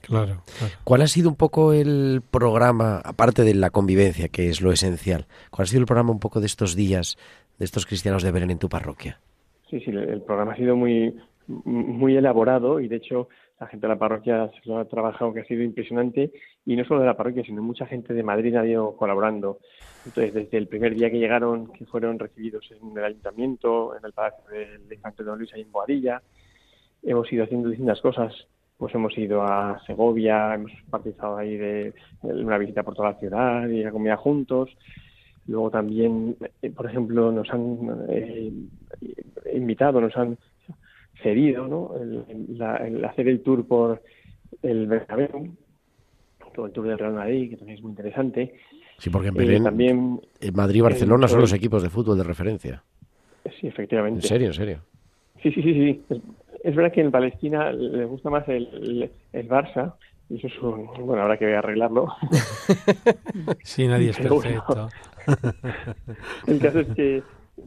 Claro, 0.01 0.43
¿Cuál 0.83 1.01
ha 1.01 1.07
sido 1.07 1.29
un 1.29 1.35
poco 1.35 1.73
el 1.73 2.21
programa, 2.29 3.01
aparte 3.03 3.43
de 3.43 3.55
la 3.55 3.71
convivencia, 3.71 4.27
que 4.27 4.49
es 4.49 4.61
lo 4.61 4.71
esencial, 4.71 5.25
cuál 5.49 5.63
ha 5.63 5.67
sido 5.67 5.79
el 5.79 5.87
programa 5.87 6.11
un 6.11 6.19
poco 6.19 6.39
de 6.39 6.45
estos 6.45 6.75
días, 6.75 7.17
de 7.57 7.65
estos 7.65 7.87
cristianos 7.87 8.21
de 8.21 8.31
Belén 8.31 8.51
en 8.51 8.59
tu 8.59 8.69
parroquia? 8.69 9.19
Sí, 9.67 9.79
sí, 9.79 9.89
el 9.89 10.21
programa 10.21 10.53
ha 10.53 10.57
sido 10.57 10.75
muy, 10.75 11.15
muy 11.47 12.15
elaborado 12.15 12.79
y 12.79 12.87
de 12.87 12.97
hecho 12.97 13.29
la 13.59 13.67
gente 13.67 13.87
de 13.87 13.93
la 13.93 13.99
parroquia 13.99 14.49
se 14.51 14.69
lo 14.69 14.79
ha 14.79 14.85
trabajado 14.85 15.33
que 15.33 15.39
ha 15.41 15.45
sido 15.45 15.63
impresionante. 15.63 16.31
Y 16.65 16.75
no 16.75 16.83
solo 16.85 17.01
de 17.01 17.05
la 17.05 17.17
parroquia 17.17 17.43
sino 17.43 17.61
mucha 17.61 17.85
gente 17.85 18.13
de 18.13 18.23
Madrid 18.23 18.55
ha 18.55 18.65
ido 18.65 18.95
colaborando. 18.95 19.59
Entonces 20.05 20.33
desde 20.33 20.57
el 20.57 20.67
primer 20.67 20.95
día 20.95 21.09
que 21.09 21.19
llegaron 21.19 21.71
que 21.71 21.85
fueron 21.85 22.19
recibidos 22.19 22.69
en 22.71 22.97
el 22.97 23.03
ayuntamiento 23.03 23.95
en 23.95 24.05
el 24.05 24.13
palacio 24.13 24.43
del 24.49 24.91
infante 24.91 25.23
Don 25.23 25.37
Luis 25.37 25.53
ahí 25.53 25.61
en 25.61 25.71
Boadilla 25.71 26.21
hemos 27.03 27.31
ido 27.31 27.43
haciendo 27.43 27.69
distintas 27.69 28.01
cosas. 28.01 28.33
Pues 28.77 28.93
hemos 28.93 29.17
ido 29.17 29.41
a 29.41 29.79
Segovia 29.85 30.55
hemos 30.55 30.71
participado 30.89 31.37
ahí 31.37 31.55
de, 31.55 31.93
una 32.23 32.57
visita 32.57 32.83
por 32.83 32.93
toda 32.93 33.11
la 33.11 33.19
ciudad 33.19 33.67
y 33.69 33.85
a 33.85 33.91
comida 33.91 34.17
juntos. 34.17 34.69
Luego 35.47 35.69
también 35.69 36.35
eh, 36.61 36.71
por 36.71 36.87
ejemplo 36.87 37.31
nos 37.31 37.49
han 37.51 38.05
eh, 38.09 38.51
invitado 39.53 40.01
nos 40.01 40.17
han 40.17 40.37
cedido, 41.21 41.67
¿no? 41.67 41.91
El, 41.97 43.03
hacer 43.05 43.27
el 43.27 43.41
tour 43.41 43.67
por 43.67 44.01
el 44.61 44.87
Bernabéu, 44.87 45.55
todo 46.53 46.65
el 46.67 46.71
tour 46.71 46.87
del 46.87 46.97
Real 46.97 47.13
Madrid, 47.13 47.49
que 47.49 47.57
también 47.57 47.77
es 47.77 47.83
muy 47.83 47.91
interesante. 47.91 48.53
Sí, 48.97 49.09
porque 49.09 49.27
en 49.27 49.51
eh, 49.51 49.61
también 49.61 50.21
en 50.39 50.55
Madrid 50.55 50.79
y 50.79 50.81
Barcelona 50.81 51.27
son 51.27 51.41
los 51.41 51.53
equipos 51.53 51.83
de 51.83 51.89
fútbol 51.89 52.17
de 52.17 52.23
referencia. 52.23 52.83
Sí, 53.59 53.67
efectivamente. 53.67 54.19
¿En 54.19 54.27
serio, 54.27 54.47
en 54.47 54.53
serio? 54.53 54.79
Sí, 55.43 55.51
sí, 55.51 55.61
sí, 55.61 55.73
sí. 55.73 56.01
Es, 56.63 56.75
verdad 56.75 56.91
que 56.91 57.01
en 57.01 57.11
Palestina 57.11 57.71
le 57.71 58.05
gusta 58.05 58.29
más 58.29 58.47
el, 58.47 59.11
el, 59.33 59.49
Barça, 59.49 59.93
y 60.29 60.37
eso 60.37 60.47
es 60.47 60.59
un... 60.59 60.87
Bueno, 61.05 61.21
habrá 61.21 61.37
que 61.37 61.53
arreglarlo. 61.55 62.07
sí, 63.63 63.87
nadie 63.87 64.09
es 64.09 64.17
perfecto. 64.19 64.89
el 66.47 66.59
caso 66.59 66.79
es 66.79 66.87
que 66.95 67.21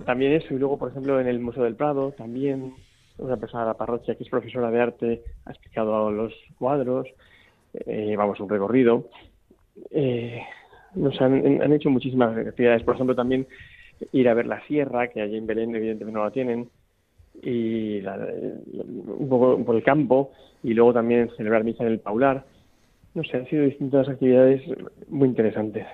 también 0.05 0.33
eso, 0.33 0.55
y 0.55 0.59
luego, 0.59 0.79
por 0.79 0.91
ejemplo, 0.91 1.21
en 1.21 1.29
el 1.29 1.39
Museo 1.39 1.63
del 1.63 1.77
Prado, 1.77 2.13
también 2.13 2.75
una 3.19 3.37
persona 3.37 3.65
de 3.65 3.69
la 3.69 3.77
parroquia 3.77 4.15
que 4.15 4.25
es 4.25 4.31
profesora 4.31 4.71
de 4.71 4.81
arte 4.81 5.23
ha 5.45 5.51
explicado 5.51 6.11
los 6.11 6.33
cuadros, 6.59 7.09
eh, 7.75 8.15
vamos, 8.17 8.41
un 8.41 8.49
recorrido. 8.49 9.09
Eh, 9.91 10.41
nos 10.95 11.21
han, 11.21 11.63
han, 11.63 11.73
hecho 11.73 11.91
muchísimas 11.91 12.37
actividades, 12.37 12.83
por 12.83 12.95
ejemplo, 12.95 13.15
también 13.15 13.47
ir 14.13 14.29
a 14.29 14.35
ver 14.35 14.47
la 14.47 14.65
sierra, 14.67 15.09
que 15.09 15.21
allí 15.21 15.37
en 15.37 15.47
Belén 15.47 15.75
evidentemente 15.75 16.19
no 16.19 16.25
la 16.25 16.31
tienen, 16.31 16.69
y 17.43 18.01
un 18.01 19.29
poco 19.29 19.65
por 19.65 19.77
el 19.77 19.83
campo, 19.83 20.33
y 20.63 20.75
luego 20.75 20.93
también 20.93 21.31
celebrar 21.37 21.65
misa 21.65 21.85
en 21.85 21.91
el 21.91 22.01
Paular. 22.01 22.45
no 23.15 23.23
sé, 23.25 23.37
han 23.37 23.49
sido 23.49 23.65
distintas 23.65 24.09
actividades 24.09 24.63
muy 25.09 25.29
interesantes. 25.29 25.87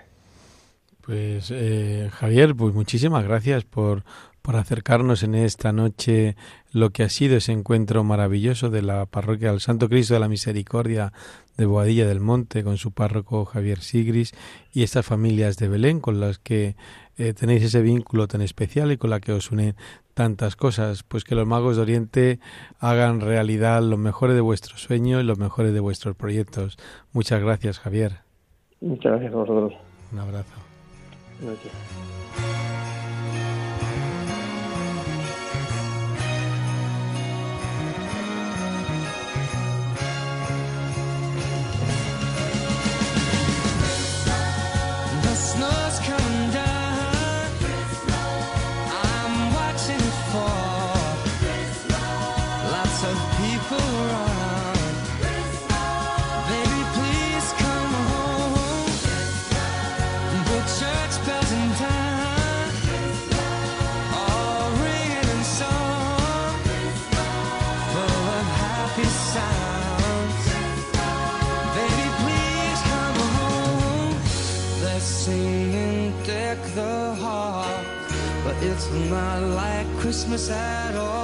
Pues 1.01 1.51
eh, 1.55 2.09
Javier, 2.13 2.55
pues 2.55 2.75
muchísimas 2.75 3.25
gracias 3.25 3.65
por, 3.65 4.05
por 4.45 4.57
acercarnos 4.57 5.23
en 5.23 5.35
esta 5.35 5.73
noche 5.73 6.37
lo 6.71 6.91
que 6.91 7.03
ha 7.03 7.09
sido 7.09 7.39
ese 7.39 7.53
encuentro 7.53 8.05
maravilloso 8.05 8.69
de 8.69 8.83
la 8.83 9.07
parroquia 9.07 9.51
del 9.51 9.61
Santo 9.61 9.89
Cristo 9.89 10.13
de 10.13 10.21
la 10.21 10.29
Misericordia 10.29 11.15
de 11.57 11.65
Boadilla 11.65 12.07
del 12.07 12.21
Monte 12.21 12.63
con 12.63 12.77
su 12.77 12.93
párroco 12.93 13.47
Javier 13.47 13.79
Sigris 13.79 14.35
y 14.71 14.83
estas 14.83 15.07
familias 15.07 15.57
de 15.57 15.69
Belén 15.69 15.99
con 15.99 16.21
las 16.21 16.39
que 16.39 16.77
eh, 17.17 17.33
tenéis 17.33 17.63
ese 17.63 17.81
vínculo 17.81 18.29
tan 18.29 18.43
especial 18.43 18.93
y 18.93 18.99
con 18.99 19.09
la 19.09 19.21
que 19.21 19.33
os 19.33 19.51
unen 19.51 19.77
tantas 20.13 20.57
cosas, 20.57 21.05
pues 21.05 21.25
que 21.25 21.35
los 21.35 21.47
magos 21.47 21.77
de 21.77 21.83
Oriente 21.83 22.39
hagan 22.81 23.23
realidad 23.23 23.81
los 23.81 23.99
mejores 23.99 24.37
de 24.37 24.43
vuestros 24.43 24.83
sueños 24.83 25.23
y 25.23 25.27
los 25.27 25.39
mejores 25.39 25.73
de 25.73 25.81
vuestros 25.81 26.17
proyectos. 26.17 26.77
Muchas 27.15 27.41
gracias, 27.41 27.79
Javier. 27.79 28.19
Muchas 28.83 29.13
gracias 29.13 29.33
a 29.33 29.37
vosotros. 29.37 29.73
Un 30.13 30.19
abrazo. 30.19 30.53
Not 78.75 79.41
like 79.41 79.87
Christmas 80.01 80.51
at 80.51 80.97
all. 80.97 81.24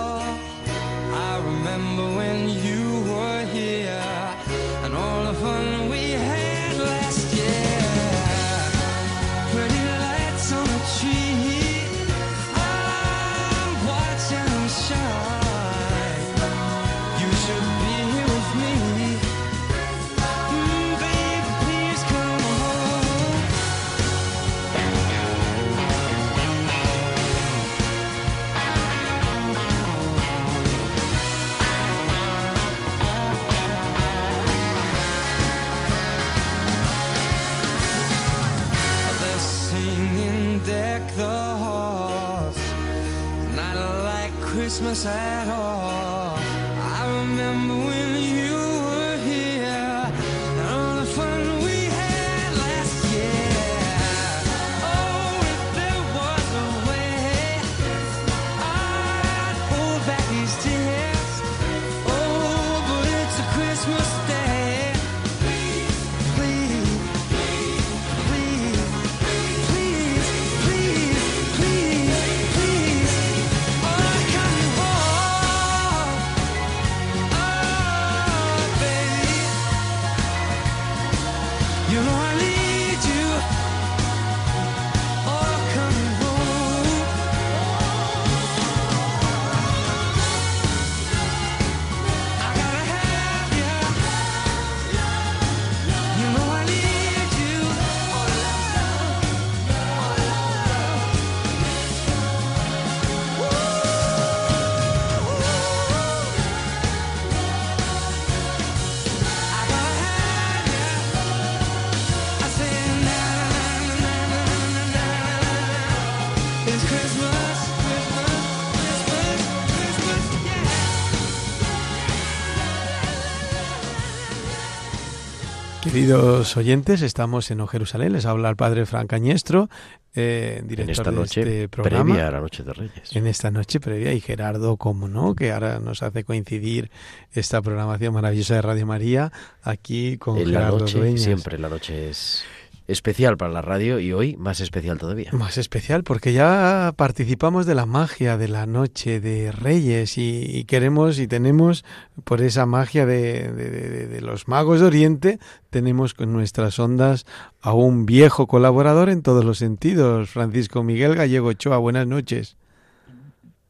Queridos 125.93 126.57
oyentes, 126.57 127.03
estamos 127.03 127.51
en 127.51 127.61
O 127.61 127.67
Jerusalén. 127.67 128.13
Les 128.13 128.25
habla 128.25 128.49
el 128.49 128.55
padre 128.55 128.87
Fran 128.87 129.09
Cañestro, 129.09 129.69
eh, 130.15 130.63
director 130.65 130.85
En 130.85 130.91
esta 130.91 131.11
de 131.11 131.17
noche 131.17 131.41
este 131.41 131.69
programa. 131.69 132.05
previa 132.05 132.29
a 132.29 132.31
la 132.31 132.41
Noche 132.41 132.63
de 132.63 132.73
Reyes. 132.73 133.17
En 133.17 133.27
esta 133.27 133.51
noche 133.51 133.81
previa, 133.81 134.13
y 134.13 134.21
Gerardo, 134.21 134.77
como 134.77 135.09
no, 135.09 135.35
que 135.35 135.51
ahora 135.51 135.81
nos 135.81 136.05
hace 136.05 136.23
coincidir 136.23 136.93
esta 137.33 137.61
programación 137.61 138.15
maravillosa 138.15 138.55
de 138.55 138.63
Radio 138.63 138.87
María 138.87 139.33
aquí 139.65 140.17
con 140.17 140.39
En 140.39 140.53
la 140.53 140.61
Gerardo 140.61 140.79
noche, 140.79 140.99
Dueñas. 140.99 141.23
siempre 141.23 141.59
la 141.59 141.69
noche 141.69 142.11
es 142.11 142.45
especial 142.91 143.37
para 143.37 143.53
la 143.53 143.63
radio 143.63 143.99
y 144.01 144.13
hoy 144.13 144.37
más 144.37 144.61
especial 144.61 144.99
todavía. 144.99 145.31
Más 145.33 145.59
especial 145.59 146.03
porque 146.05 146.33
ya 146.33 146.93
participamos 146.97 147.67
de 147.67 147.75
la 147.75 147.87
magia 147.87 148.37
de 148.37 148.49
la 148.49 148.67
noche 148.67 149.21
de 149.21 149.53
Reyes 149.53 150.19
y, 150.19 150.65
queremos 150.65 151.19
y 151.19 151.27
tenemos 151.27 151.85
por 152.25 152.41
esa 152.43 152.67
magia 152.67 153.07
de, 153.07 153.53
de- 153.53 153.71
de- 153.71 154.07
de 154.07 154.21
los 154.21 154.49
magos 154.49 154.81
de 154.81 154.87
Oriente, 154.87 155.39
tenemos 155.71 156.15
con 156.15 156.33
nuestras 156.33 156.79
ondas 156.79 157.27
a 157.63 157.73
un 157.73 158.07
viejo 158.07 158.47
colaborador 158.47 159.09
en 159.09 159.23
todos 159.23 159.45
los 159.45 159.59
sentidos, 159.59 160.31
Francisco 160.31 160.83
Miguel 160.83 161.15
Gallego 161.15 161.49
Ochoa. 161.49 161.79
Buenas 161.79 162.07
noches. 162.07 162.57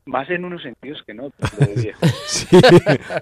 Más 0.07 0.29
en 0.31 0.45
unos 0.45 0.63
sentidos 0.63 1.03
que 1.05 1.13
en 1.13 1.21
otros, 1.21 1.53
lo 1.59 1.67
de 1.67 1.75
viejo. 1.75 2.01
Sí, 2.27 2.59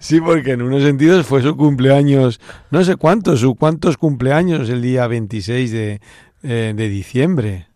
sí, 0.00 0.20
porque 0.20 0.52
en 0.52 0.62
unos 0.62 0.82
sentidos 0.82 1.26
fue 1.26 1.42
su 1.42 1.56
cumpleaños, 1.56 2.40
no 2.70 2.84
sé 2.84 2.96
cuántos, 2.96 3.40
su 3.40 3.56
cuántos 3.56 3.96
cumpleaños 3.96 4.70
el 4.70 4.80
día 4.80 5.06
26 5.06 5.72
de, 5.72 6.00
eh, 6.42 6.72
de 6.74 6.88
diciembre. 6.88 7.66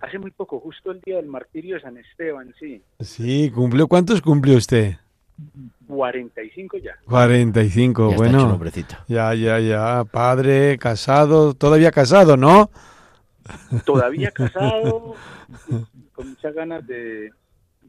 Hace 0.00 0.18
muy 0.18 0.32
poco, 0.32 0.58
justo 0.58 0.90
el 0.90 1.00
día 1.00 1.16
del 1.16 1.26
martirio 1.26 1.76
de 1.76 1.82
San 1.82 1.96
Esteban, 1.96 2.52
sí. 2.58 2.82
Sí, 3.00 3.50
cumplió. 3.54 3.86
¿Cuántos 3.86 4.20
cumplió 4.20 4.56
usted? 4.56 4.96
45 5.86 6.78
ya. 6.78 6.96
45, 7.04 8.10
Ya 8.10 8.16
bueno. 8.16 8.60
Ya, 9.08 9.34
ya, 9.34 9.60
ya. 9.60 10.04
Padre, 10.10 10.76
casado, 10.78 11.54
todavía 11.54 11.92
casado, 11.92 12.36
¿no? 12.36 12.70
Todavía 13.84 14.30
casado, 14.30 15.14
con 16.14 16.30
muchas 16.30 16.54
ganas 16.54 16.86
de, 16.86 17.30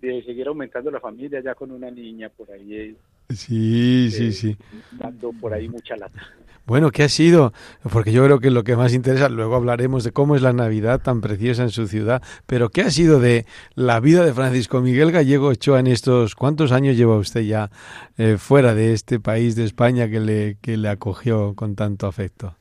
de 0.07 0.23
seguir 0.23 0.47
aumentando 0.47 0.91
la 0.91 0.99
familia, 0.99 1.41
ya 1.43 1.55
con 1.55 1.71
una 1.71 1.89
niña 1.89 2.29
por 2.29 2.51
ahí. 2.51 2.73
eh, 2.75 2.95
Sí, 3.29 4.09
sí, 4.11 4.27
eh, 4.27 4.31
sí. 4.31 4.57
dando 4.91 5.31
por 5.33 5.53
ahí 5.53 5.69
mucha 5.69 5.95
lata. 5.95 6.21
Bueno, 6.65 6.91
¿qué 6.91 7.03
ha 7.03 7.09
sido? 7.09 7.51
Porque 7.91 8.13
yo 8.13 8.23
creo 8.23 8.39
que 8.39 8.49
lo 8.49 8.63
que 8.63 8.77
más 8.77 8.93
interesa, 8.93 9.27
luego 9.27 9.55
hablaremos 9.55 10.03
de 10.05 10.11
cómo 10.11 10.35
es 10.35 10.41
la 10.41 10.53
Navidad 10.53 11.01
tan 11.01 11.19
preciosa 11.19 11.63
en 11.63 11.71
su 11.71 11.87
ciudad, 11.87 12.21
pero 12.45 12.69
¿qué 12.69 12.81
ha 12.81 12.89
sido 12.91 13.19
de 13.19 13.45
la 13.75 13.99
vida 13.99 14.23
de 14.25 14.33
Francisco 14.33 14.79
Miguel 14.79 15.11
Gallego 15.11 15.47
Ochoa 15.47 15.79
en 15.81 15.87
estos, 15.87 16.35
cuántos 16.35 16.71
años 16.71 16.95
lleva 16.95 17.17
usted 17.17 17.41
ya 17.41 17.69
eh, 18.17 18.37
fuera 18.37 18.73
de 18.75 18.93
este 18.93 19.19
país 19.19 19.55
de 19.57 19.65
España 19.65 20.09
que 20.09 20.21
le, 20.21 20.57
que 20.61 20.77
le 20.77 20.87
acogió 20.87 21.53
con 21.53 21.75
tanto 21.75 22.07
afecto? 22.07 22.55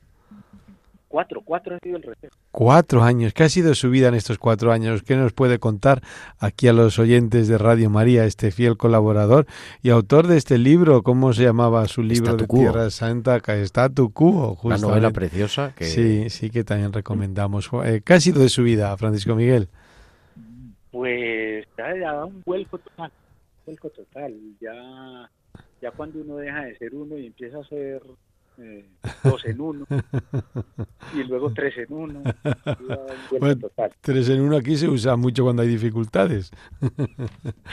Cuatro, 1.13 1.43
cuatro 1.45 1.75
ha 1.75 1.79
sido 1.83 1.97
el 1.97 2.01
resto. 2.01 2.27
Cuatro 2.49 3.03
años. 3.03 3.33
¿Qué 3.35 3.43
ha 3.43 3.49
sido 3.49 3.75
su 3.75 3.91
vida 3.91 4.07
en 4.07 4.15
estos 4.15 4.39
cuatro 4.39 4.71
años? 4.71 5.03
¿Qué 5.03 5.15
nos 5.15 5.31
puede 5.31 5.59
contar 5.59 6.01
aquí 6.39 6.67
a 6.67 6.73
los 6.73 6.97
oyentes 6.97 7.47
de 7.47 7.59
Radio 7.59 7.91
María, 7.91 8.25
este 8.25 8.49
fiel 8.49 8.77
colaborador 8.77 9.45
y 9.83 9.91
autor 9.91 10.25
de 10.25 10.37
este 10.37 10.57
libro? 10.57 11.03
¿Cómo 11.03 11.31
se 11.33 11.43
llamaba 11.43 11.87
su 11.87 12.01
libro 12.01 12.31
Statu 12.31 12.37
de 12.41 12.47
Quo. 12.47 12.59
Tierra 12.61 12.89
Santa? 12.89 13.37
Statu 13.37 14.11
Quo, 14.11 14.27
Una 14.27 14.55
justamente. 14.55 14.87
novela 14.87 15.11
preciosa 15.11 15.75
que 15.75 15.85
Sí, 15.85 16.31
sí 16.31 16.49
que 16.49 16.63
también 16.63 16.91
recomendamos. 16.91 17.69
Eh, 17.85 18.01
¿Qué 18.03 18.13
ha 18.15 18.19
sido 18.19 18.41
de 18.41 18.49
su 18.49 18.63
vida, 18.63 18.97
Francisco 18.97 19.35
Miguel? 19.35 19.69
Pues 20.89 21.67
ya 21.77 21.95
da 21.95 22.25
un 22.25 22.41
vuelco 22.43 22.79
total, 22.79 23.11
un 23.11 23.65
vuelco 23.67 23.89
total. 23.91 24.33
Ya, 24.59 25.29
ya 25.79 25.91
cuando 25.91 26.21
uno 26.21 26.37
deja 26.37 26.63
de 26.63 26.75
ser 26.75 26.95
uno 26.95 27.19
y 27.19 27.27
empieza 27.27 27.59
a 27.59 27.63
ser 27.65 28.01
eh, 28.57 28.85
dos 29.23 29.45
en 29.45 29.59
uno 29.59 29.85
y 31.13 31.23
luego 31.23 31.51
tres 31.53 31.77
en 31.77 31.93
uno, 31.93 32.23
Bueno, 33.39 33.57
total. 33.57 33.91
Tres 34.01 34.29
en 34.29 34.41
uno 34.41 34.57
aquí 34.57 34.75
se 34.75 34.87
usa 34.87 35.15
mucho 35.15 35.43
cuando 35.43 35.61
hay 35.61 35.69
dificultades. 35.69 36.51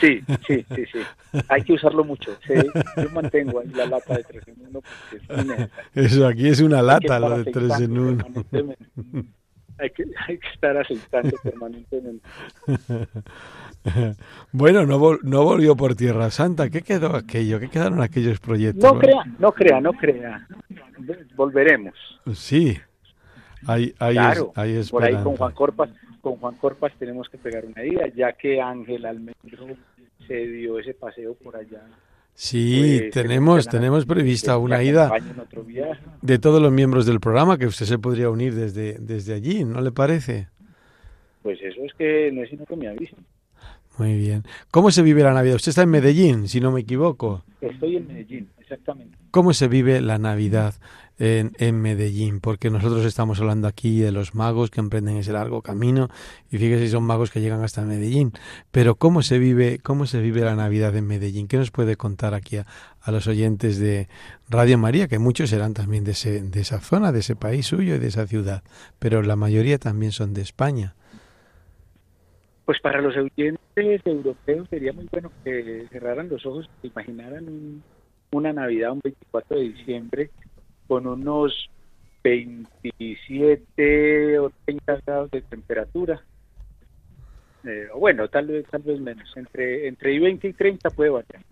Sí, 0.01 0.21
sí, 0.47 0.65
sí, 0.75 0.85
sí. 0.93 0.99
Hay 1.49 1.63
que 1.63 1.75
usarlo 1.75 2.05
mucho. 2.05 2.33
Sí, 2.47 2.55
yo 2.97 3.11
mantengo 3.11 3.61
ahí 3.61 3.69
la 3.69 3.87
lata 3.87 4.17
de 4.17 4.25
tres 4.25 4.49
en 4.49 4.67
uno 4.69 4.81
porque 4.81 5.17
es 5.17 5.29
necesario. 5.47 5.71
Eso 5.95 6.27
aquí 6.27 6.49
es 6.49 6.61
una 6.61 6.83
lata, 6.83 7.21
lo 7.21 7.39
de 7.39 7.51
tres 7.51 7.81
en 7.81 7.99
uno. 7.99 8.25
Hay 9.81 9.91
que, 9.91 10.05
hay 10.27 10.39
que 10.39 10.49
estar 10.49 10.77
aceitando 10.77 11.37
permanentemente. 11.43 12.27
Bueno, 14.53 14.85
no, 14.85 14.99
vol- 14.99 15.21
no 15.23 15.43
volvió 15.45 15.75
por 15.75 15.95
Tierra 15.95 16.31
Santa. 16.31 16.69
¿Qué 16.69 16.83
quedó 16.83 17.17
aquello? 17.17 17.59
¿Qué 17.59 17.69
quedaron 17.71 18.03
aquellos 18.03 18.39
proyectos? 18.39 18.93
No 18.93 18.99
crea, 18.99 19.25
no 19.39 19.53
crea, 19.53 19.81
no 19.81 19.93
crea. 19.95 20.47
Volveremos. 21.35 21.95
Sí, 22.35 22.77
hay, 23.67 23.95
hay, 23.99 24.15
claro, 24.17 24.53
es- 24.55 24.59
hay 24.59 24.83
por 24.91 25.05
ahí 25.05 25.15
con 25.23 25.37
Juan 25.37 25.53
Corpas, 25.53 25.91
con 26.21 26.37
Juan 26.37 26.55
Corpas 26.57 26.93
tenemos 26.99 27.29
que 27.31 27.39
pegar 27.39 27.65
una 27.65 27.83
ida, 27.83 28.07
ya 28.15 28.33
que 28.35 28.61
Ángel 28.61 29.07
Almendro 29.07 29.67
se 30.27 30.35
dio 30.47 30.79
ese 30.79 30.93
paseo 30.93 31.35
por 31.35 31.57
allá. 31.57 31.81
Sí, 32.43 32.97
Pues, 33.01 33.11
tenemos, 33.11 33.69
tenemos 33.69 34.07
prevista 34.07 34.57
una 34.57 34.83
ida 34.83 35.13
de 36.23 36.39
todos 36.39 36.63
los 36.63 36.73
miembros 36.73 37.05
del 37.05 37.21
programa 37.21 37.59
que 37.59 37.67
usted 37.67 37.85
se 37.85 37.99
podría 37.99 38.31
unir 38.31 38.55
desde, 38.55 38.95
desde 38.99 39.35
allí, 39.35 39.63
¿no 39.63 39.83
le 39.83 39.93
parece? 39.93 40.49
Pues 41.43 41.61
eso 41.61 41.83
es 41.85 41.93
que 41.99 42.31
no 42.33 42.43
es 42.43 42.49
sino 42.49 42.65
que 42.65 42.77
me 42.77 42.89
avisen. 42.89 43.19
Muy 43.99 44.17
bien. 44.17 44.45
¿Cómo 44.71 44.91
se 44.91 45.03
vive 45.03 45.23
la 45.23 45.35
Navidad? 45.35 45.57
Usted 45.57 45.69
está 45.69 45.83
en 45.83 45.91
Medellín, 45.91 46.49
si 46.49 46.63
no 46.63 46.73
me 46.73 46.81
equivoco. 46.81 47.45
Estoy 47.61 47.97
en 47.97 48.07
Medellín, 48.09 48.49
exactamente. 48.59 49.19
¿Cómo 49.31 49.53
se 49.53 49.69
vive 49.69 50.01
la 50.01 50.17
Navidad 50.17 50.77
en, 51.21 51.53
en 51.59 51.81
Medellín? 51.81 52.41
Porque 52.41 52.69
nosotros 52.71 53.05
estamos 53.05 53.39
hablando 53.41 53.69
aquí 53.69 54.01
de 54.01 54.11
los 54.11 54.35
magos 54.35 54.71
que 54.71 54.81
emprenden 54.81 55.17
ese 55.19 55.33
largo 55.33 55.63
camino 55.63 56.09
y 56.51 56.59
fíjese 56.59 56.89
son 56.89 57.05
magos 57.05 57.31
que 57.31 57.41
llegan 57.41 57.63
hasta 57.63 57.83
Medellín. 57.83 58.33
Pero 58.73 58.97
¿cómo 58.97 59.23
se 59.23 59.39
vive, 59.39 59.79
cómo 59.81 60.07
se 60.07 60.21
vive 60.21 60.41
la 60.41 60.57
Navidad 60.57 60.97
en 60.97 61.07
Medellín? 61.07 61.47
¿Qué 61.47 61.57
nos 61.59 61.71
puede 61.71 61.95
contar 61.97 62.35
aquí 62.35 62.57
a, 62.57 62.67
a 63.01 63.13
los 63.13 63.29
oyentes 63.29 63.79
de 63.79 64.09
Radio 64.49 64.77
María? 64.79 65.07
Que 65.07 65.21
muchos 65.21 65.51
serán 65.51 65.75
también 65.75 66.03
de, 66.03 66.11
ese, 66.13 66.43
de 66.43 66.61
esa 66.61 66.81
zona, 66.81 67.13
de 67.13 67.21
ese 67.21 67.37
país 67.37 67.67
suyo 67.67 67.95
y 67.95 67.99
de 68.01 68.09
esa 68.09 68.27
ciudad, 68.27 68.65
pero 68.99 69.23
la 69.23 69.37
mayoría 69.37 69.79
también 69.79 70.11
son 70.11 70.35
de 70.35 70.43
España. 70.43 70.97
Pues 72.65 72.81
para 72.81 73.01
los 73.01 73.15
oyentes 73.17 73.59
europeos 74.05 74.69
sería 74.71 74.93
muy 74.93 75.07
bueno 75.11 75.33
que 75.45 75.87
cerraran 75.91 76.29
los 76.29 76.45
ojos 76.47 76.71
imaginaran 76.83 77.49
un- 77.49 77.83
una 78.33 78.53
Navidad 78.53 78.93
un 78.93 79.01
24 79.03 79.57
de 79.59 79.63
diciembre 79.71 80.31
con 80.91 81.07
unos 81.07 81.71
27 82.25 84.41
o 84.41 84.51
30 84.65 85.01
grados 85.07 85.31
de 85.31 85.41
temperatura. 85.43 86.21
Eh, 87.63 87.87
bueno, 87.97 88.27
tal 88.27 88.49
vez 88.49 88.67
tal 88.69 88.83
vez 88.83 89.01
menos, 89.01 89.33
entre 89.37 89.87
entre 89.87 90.19
20 90.19 90.49
y 90.49 90.53
30 90.53 90.91
puede 90.91 91.11
variar. 91.11 91.45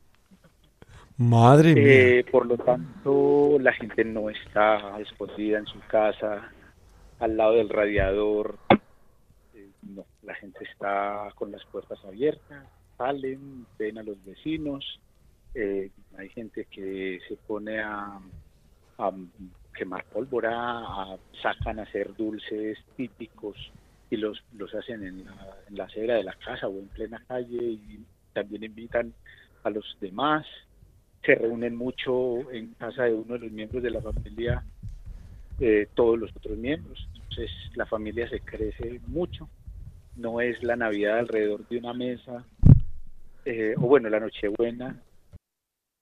Madre 1.18 1.76
mía. 1.76 1.84
Eh, 1.86 2.24
por 2.28 2.46
lo 2.46 2.58
tanto, 2.58 3.58
la 3.60 3.72
gente 3.74 4.04
no 4.04 4.28
está 4.28 4.98
escondida 4.98 5.58
en 5.58 5.66
su 5.66 5.78
casa, 5.86 6.50
al 7.20 7.36
lado 7.36 7.52
del 7.52 7.68
radiador. 7.68 8.58
Eh, 9.54 9.70
no, 9.82 10.04
la 10.24 10.34
gente 10.34 10.64
está 10.64 11.28
con 11.36 11.52
las 11.52 11.64
puertas 11.66 12.04
abiertas, 12.04 12.66
salen, 12.96 13.66
ven 13.78 13.98
a 13.98 14.02
los 14.02 14.16
vecinos. 14.24 14.98
eh, 15.54 15.92
hay 16.16 16.28
gente 16.30 16.66
que 16.68 17.20
se 17.28 17.36
pone 17.36 17.80
a, 17.80 18.18
a 18.98 19.12
quemar 19.74 20.04
pólvora, 20.12 20.52
a- 20.52 21.18
sacan 21.42 21.78
a 21.78 21.82
hacer 21.82 22.14
dulces 22.16 22.78
típicos 22.96 23.56
y 24.10 24.16
los, 24.16 24.42
los 24.52 24.74
hacen 24.74 25.04
en 25.04 25.24
la, 25.24 25.56
en 25.68 25.80
acera 25.80 26.14
de 26.16 26.24
la 26.24 26.34
casa 26.34 26.66
o 26.68 26.78
en 26.78 26.88
plena 26.88 27.22
calle 27.26 27.56
y 27.62 28.04
también 28.32 28.64
invitan 28.64 29.12
a 29.64 29.70
los 29.70 29.96
demás 30.00 30.46
se 31.24 31.34
reúnen 31.34 31.76
mucho 31.76 32.50
en 32.52 32.74
casa 32.74 33.04
de 33.04 33.14
uno 33.14 33.34
de 33.34 33.40
los 33.40 33.52
miembros 33.52 33.82
de 33.82 33.90
la 33.90 34.00
familia, 34.00 34.64
eh, 35.60 35.88
todos 35.94 36.18
los 36.18 36.30
otros 36.34 36.56
miembros. 36.56 37.06
Entonces 37.14 37.50
la 37.74 37.86
familia 37.86 38.28
se 38.28 38.40
crece 38.40 39.00
mucho. 39.06 39.48
No 40.16 40.40
es 40.40 40.62
la 40.62 40.76
Navidad 40.76 41.18
alrededor 41.18 41.66
de 41.68 41.78
una 41.78 41.92
mesa, 41.92 42.44
eh, 43.44 43.74
o 43.76 43.82
bueno, 43.82 44.08
la 44.08 44.20
Nochebuena, 44.20 45.02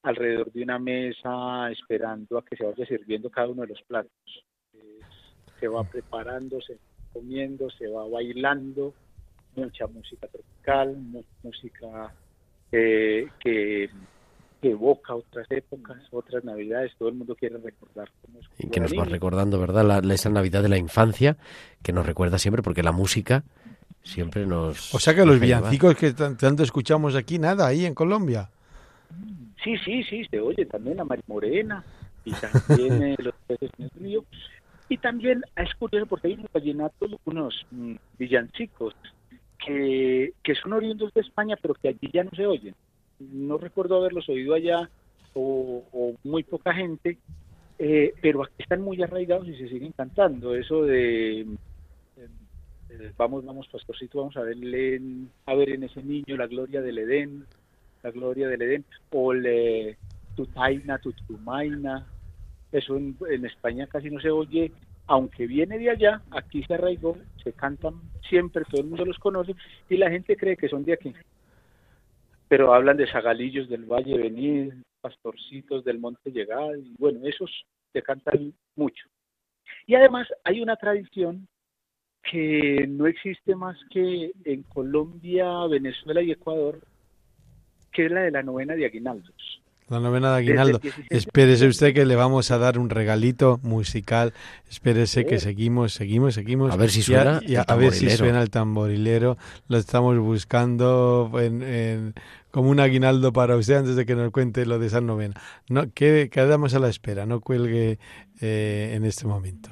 alrededor 0.06 0.52
de 0.52 0.62
una 0.62 0.78
mesa 0.78 1.70
esperando 1.70 2.38
a 2.38 2.44
que 2.44 2.56
se 2.56 2.64
vaya 2.64 2.86
sirviendo 2.86 3.28
cada 3.30 3.48
uno 3.48 3.62
de 3.62 3.68
los 3.68 3.82
platos. 3.82 4.10
Eh, 4.74 5.00
se 5.60 5.68
va 5.68 5.84
preparando, 5.84 6.60
se 6.60 6.74
va 6.74 6.80
comiendo, 7.12 7.68
se 7.70 7.88
va 7.88 8.06
bailando, 8.08 8.94
mucha 9.54 9.86
música 9.86 10.26
tropical, 10.28 10.96
música 11.42 12.12
eh, 12.72 13.28
que 13.40 13.88
que 14.60 14.70
evoca 14.70 15.14
otras 15.14 15.46
épocas, 15.50 15.98
otras 16.10 16.42
navidades, 16.42 16.90
todo 16.98 17.10
el 17.10 17.14
mundo 17.16 17.34
quiere 17.36 17.58
recordar 17.58 18.10
cómo 18.22 18.38
es 18.40 18.46
y 18.58 18.68
que 18.70 18.80
nos 18.80 18.92
va 18.98 19.04
recordando, 19.04 19.60
¿verdad? 19.60 20.02
La, 20.02 20.14
esa 20.14 20.30
Navidad 20.30 20.62
de 20.62 20.70
la 20.70 20.78
infancia 20.78 21.36
que 21.82 21.92
nos 21.92 22.06
recuerda 22.06 22.38
siempre 22.38 22.62
porque 22.62 22.82
la 22.82 22.90
música 22.92 23.44
siempre 24.02 24.46
nos... 24.46 24.94
O 24.94 24.98
sea 24.98 25.14
que 25.14 25.26
los 25.26 25.38
villancicos 25.38 25.94
que 25.96 26.12
tan- 26.14 26.38
tanto 26.38 26.62
escuchamos 26.62 27.16
aquí, 27.16 27.38
nada, 27.38 27.66
ahí 27.66 27.84
en 27.84 27.94
Colombia. 27.94 28.48
Sí, 29.66 29.76
sí, 29.78 30.04
sí, 30.04 30.24
se 30.30 30.38
oye 30.38 30.64
también 30.64 30.98
la 30.98 31.04
Mari 31.04 31.22
Morena 31.26 31.84
y 32.24 32.30
también 32.34 33.02
eh, 33.02 33.16
los 33.18 33.34
peces 33.48 33.68
en 33.78 33.84
el 33.86 33.90
río. 34.00 34.24
Y 34.88 34.98
también 34.98 35.42
es 35.56 35.74
curioso 35.74 36.06
porque 36.06 36.28
hay 36.28 36.34
unos 36.34 36.52
vallenatos, 36.52 37.10
unos 37.24 37.66
mm, 37.72 37.96
villancicos 38.16 38.94
que, 39.58 40.34
que 40.44 40.54
son 40.54 40.72
oriundos 40.72 41.12
de 41.14 41.22
España, 41.22 41.56
pero 41.60 41.74
que 41.74 41.88
allí 41.88 42.08
ya 42.12 42.22
no 42.22 42.30
se 42.30 42.46
oyen. 42.46 42.76
No 43.18 43.58
recuerdo 43.58 43.96
haberlos 43.96 44.28
oído 44.28 44.54
allá 44.54 44.88
o, 45.34 45.82
o 45.92 46.14
muy 46.22 46.44
poca 46.44 46.72
gente, 46.72 47.18
eh, 47.80 48.14
pero 48.22 48.44
aquí 48.44 48.54
están 48.58 48.82
muy 48.82 49.02
arraigados 49.02 49.48
y 49.48 49.56
se 49.56 49.68
siguen 49.68 49.90
cantando. 49.90 50.54
Eso 50.54 50.84
de 50.84 51.40
eh, 51.40 51.46
eh, 52.90 53.12
vamos, 53.16 53.44
vamos, 53.44 53.66
pastorcito, 53.66 54.18
vamos 54.18 54.36
a 54.36 54.42
verle 54.42 55.00
a 55.46 55.54
ver 55.56 55.70
en 55.70 55.82
ese 55.82 56.04
niño 56.04 56.36
la 56.36 56.46
gloria 56.46 56.80
del 56.82 56.98
Edén, 56.98 57.46
gloria 58.10 58.48
del 58.48 58.62
Edén, 58.62 58.84
o 59.10 59.32
le 59.32 59.96
tutaina, 60.34 60.98
tutumaina, 60.98 62.06
eso 62.72 62.96
en, 62.96 63.16
en 63.30 63.46
España 63.46 63.86
casi 63.86 64.10
no 64.10 64.20
se 64.20 64.30
oye, 64.30 64.72
aunque 65.06 65.46
viene 65.46 65.78
de 65.78 65.90
allá, 65.90 66.22
aquí 66.30 66.62
se 66.64 66.74
arraigó, 66.74 67.16
se 67.42 67.52
cantan 67.52 67.94
siempre, 68.28 68.64
todo 68.68 68.80
el 68.80 68.88
mundo 68.88 69.04
los 69.04 69.18
conoce, 69.18 69.54
y 69.88 69.96
la 69.96 70.10
gente 70.10 70.36
cree 70.36 70.56
que 70.56 70.68
son 70.68 70.84
de 70.84 70.92
aquí. 70.92 71.14
Pero 72.48 72.74
hablan 72.74 72.96
de 72.96 73.10
zagalillos 73.10 73.68
del 73.68 73.84
Valle 73.84 74.18
Venir, 74.18 74.74
pastorcitos 75.00 75.84
del 75.84 75.98
Monte 75.98 76.30
Llegar, 76.30 76.76
y 76.76 76.94
bueno, 76.98 77.20
esos 77.24 77.50
se 77.92 78.02
cantan 78.02 78.52
mucho. 78.74 79.06
Y 79.86 79.94
además 79.94 80.28
hay 80.44 80.60
una 80.60 80.76
tradición 80.76 81.46
que 82.28 82.86
no 82.88 83.06
existe 83.06 83.54
más 83.54 83.78
que 83.90 84.32
en 84.44 84.62
Colombia, 84.64 85.66
Venezuela 85.68 86.22
y 86.22 86.32
Ecuador, 86.32 86.80
que 87.96 88.06
es 88.06 88.12
la 88.12 88.20
de 88.20 88.30
la 88.30 88.42
novena 88.42 88.74
de 88.74 88.84
aguinaldos. 88.86 89.32
La 89.88 90.00
novena 90.00 90.32
de 90.32 90.38
Aguinaldo. 90.38 90.78
Desde 90.78 90.88
el 90.88 90.94
16 90.94 91.08
de 91.10 91.16
Espérese 91.16 91.66
usted 91.68 91.94
que 91.94 92.04
le 92.04 92.16
vamos 92.16 92.50
a 92.50 92.58
dar 92.58 92.76
un 92.76 92.90
regalito 92.90 93.60
musical. 93.62 94.34
Espérese 94.68 95.24
que 95.24 95.38
seguimos, 95.38 95.92
seguimos, 95.92 96.34
seguimos. 96.34 96.72
A 96.72 96.76
ver 96.76 96.90
si 96.90 96.98
Y 96.98 97.02
a- 97.02 97.04
suena 97.22 97.40
y 97.46 97.54
a, 97.54 97.60
el 97.60 97.66
a 97.68 97.74
ver 97.76 97.92
si 97.92 98.00
tamborilero. 98.00 98.16
suena 98.18 98.42
el 98.42 98.50
tamborilero. 98.50 99.38
Lo 99.68 99.78
estamos 99.78 100.18
buscando 100.18 101.30
en- 101.40 101.62
en- 101.62 102.14
como 102.50 102.68
un 102.70 102.80
aguinaldo 102.80 103.32
para 103.32 103.54
usted 103.54 103.74
antes 103.76 103.94
de 103.94 104.04
que 104.06 104.16
nos 104.16 104.32
cuente 104.32 104.66
lo 104.66 104.80
de 104.80 104.88
esa 104.88 105.00
novena. 105.00 105.40
No, 105.68 105.88
que, 105.92 106.30
quedamos 106.32 106.74
a 106.74 106.80
la 106.80 106.88
espera, 106.88 107.24
no 107.24 107.40
cuelgue 107.40 108.00
eh, 108.40 108.92
en 108.96 109.04
este 109.04 109.28
momento. 109.28 109.70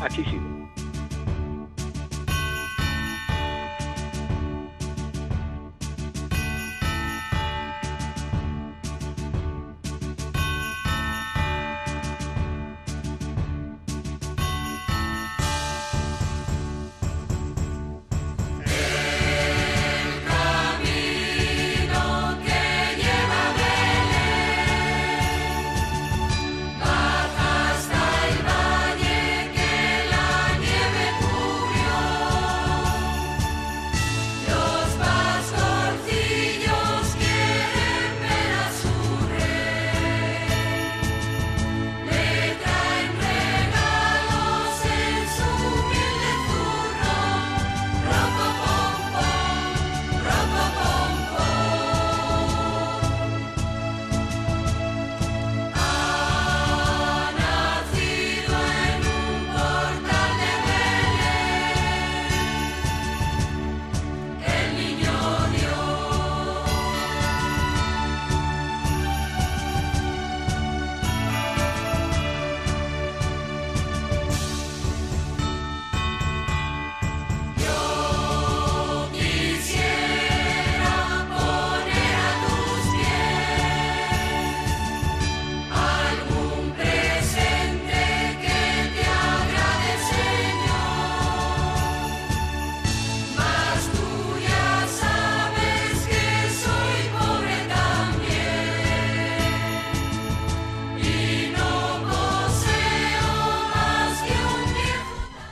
Aquí 0.00 0.22
sigo. 0.22 0.70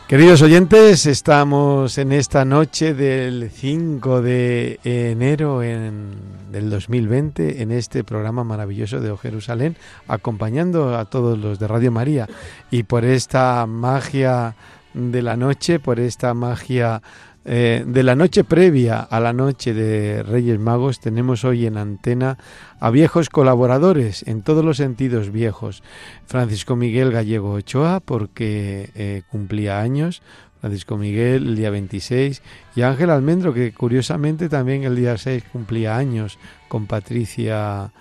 Queridos 0.09 0.41
oyentes, 0.41 1.05
estamos 1.05 1.99
en 1.99 2.13
esta 2.13 2.47
noche 2.47 2.95
del 2.95 3.51
5 3.51 4.23
de 4.23 4.81
enero 4.83 5.63
en- 5.63 6.13
del 6.51 6.71
2020 6.71 7.61
en 7.61 7.71
este 7.73 8.05
programa 8.05 8.43
maravilloso 8.43 9.01
de 9.01 9.11
O 9.11 9.19
Jerusalén, 9.19 9.77
acompañando 10.07 10.97
a 10.97 11.05
todos 11.05 11.39
los 11.39 11.59
de 11.59 11.69
Radio 11.69 11.93
María. 11.93 12.27
Y 12.71 12.85
por 12.85 13.05
esta 13.05 13.67
magia 13.67 14.57
de 14.95 15.21
la 15.21 15.37
noche, 15.37 15.79
por 15.79 16.01
esta 16.01 16.33
magia 16.33 17.03
eh, 17.45 17.85
de 17.87 18.03
la 18.03 18.15
noche 18.15 18.45
previa 18.45 19.01
a 19.01 19.21
la 19.21 19.33
noche 19.33 19.73
de 19.73 20.23
Reyes 20.23 20.59
Magos, 20.59 21.01
tenemos 21.01 21.45
hoy 21.45 21.67
en 21.67 21.79
antena 21.79 22.37
a 22.81 22.91
viejos 22.91 23.31
colaboradores, 23.31 24.27
en 24.27 24.43
todos 24.43 24.65
los 24.65 24.77
sentidos 24.77 25.31
viejos. 25.31 25.83
Francisco 26.27 26.77
Miguel 26.77 27.11
Gallego 27.11 27.53
Ochoa, 27.53 28.01
porque 28.01 28.91
eh, 28.95 29.23
cumplía 29.31 29.81
años, 29.81 30.23
Francisco 30.61 30.99
Miguel 30.99 31.49
el 31.49 31.57
día 31.57 31.71
26, 31.71 32.43
y 32.77 32.83
Ángel 32.83 33.11
Almendro, 33.11 33.55
que 33.55 33.73
curiosamente 33.73 34.49
también 34.49 34.85
el 34.85 34.97
día 34.97 35.17
6 35.17 35.45
cumplía 35.53 35.97
años, 35.97 36.39
con 36.69 36.87
Patricia, 36.87 37.93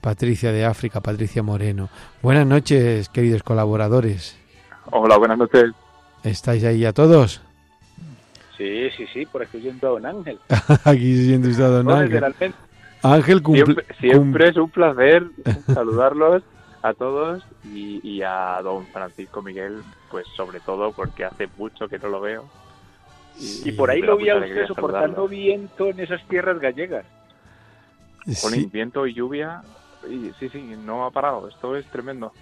Patricia 0.00 0.50
de 0.50 0.64
África, 0.64 1.00
Patricia 1.00 1.42
Moreno. 1.42 1.90
Buenas 2.22 2.46
noches, 2.46 3.08
queridos 3.10 3.42
colaboradores. 3.42 4.36
Hola, 4.90 5.16
buenas 5.16 5.38
noches. 5.38 5.72
¿Estáis 6.24 6.64
ahí 6.64 6.84
a 6.84 6.92
todos? 6.92 7.45
Sí, 8.56 8.90
sí, 8.96 9.06
sí, 9.12 9.26
por 9.26 9.42
aquí 9.42 9.58
oyendo 9.58 9.86
a 9.88 9.90
don 9.90 10.06
Ángel. 10.06 10.38
Aquí 10.84 11.16
siendo 11.24 11.48
usted 11.48 11.64
a 11.64 11.68
don 11.68 11.86
No, 11.86 11.94
Ángel. 11.96 12.24
Ángel 13.02 13.42
cumple... 13.42 13.64
Siempre, 13.64 13.86
siempre 14.00 14.48
es 14.48 14.56
un 14.56 14.70
placer 14.70 15.24
saludarlos 15.66 16.42
a 16.82 16.94
todos 16.94 17.44
y, 17.64 18.00
y 18.08 18.22
a 18.22 18.60
don 18.62 18.86
Francisco 18.86 19.42
Miguel, 19.42 19.82
pues 20.10 20.26
sobre 20.36 20.60
todo 20.60 20.92
porque 20.92 21.24
hace 21.24 21.48
mucho 21.58 21.88
que 21.88 21.98
no 21.98 22.08
lo 22.08 22.20
veo. 22.20 22.44
Y 23.38 23.72
por 23.72 23.90
ahí 23.90 24.00
lo 24.00 24.16
vi 24.16 24.30
a 24.30 24.36
usted 24.36 24.66
soportando 24.66 25.28
viento 25.28 25.88
en 25.88 26.00
esas 26.00 26.26
tierras 26.26 26.58
gallegas. 26.58 27.04
Con 28.24 28.52
Sí. 28.52 28.68
viento 28.72 29.06
y 29.06 29.12
lluvia, 29.14 29.62
y 30.08 30.32
sí, 30.40 30.48
sí, 30.48 30.74
no 30.84 31.04
ha 31.04 31.10
parado. 31.10 31.46
Esto 31.48 31.76
es 31.76 31.84
tremendo. 31.90 32.32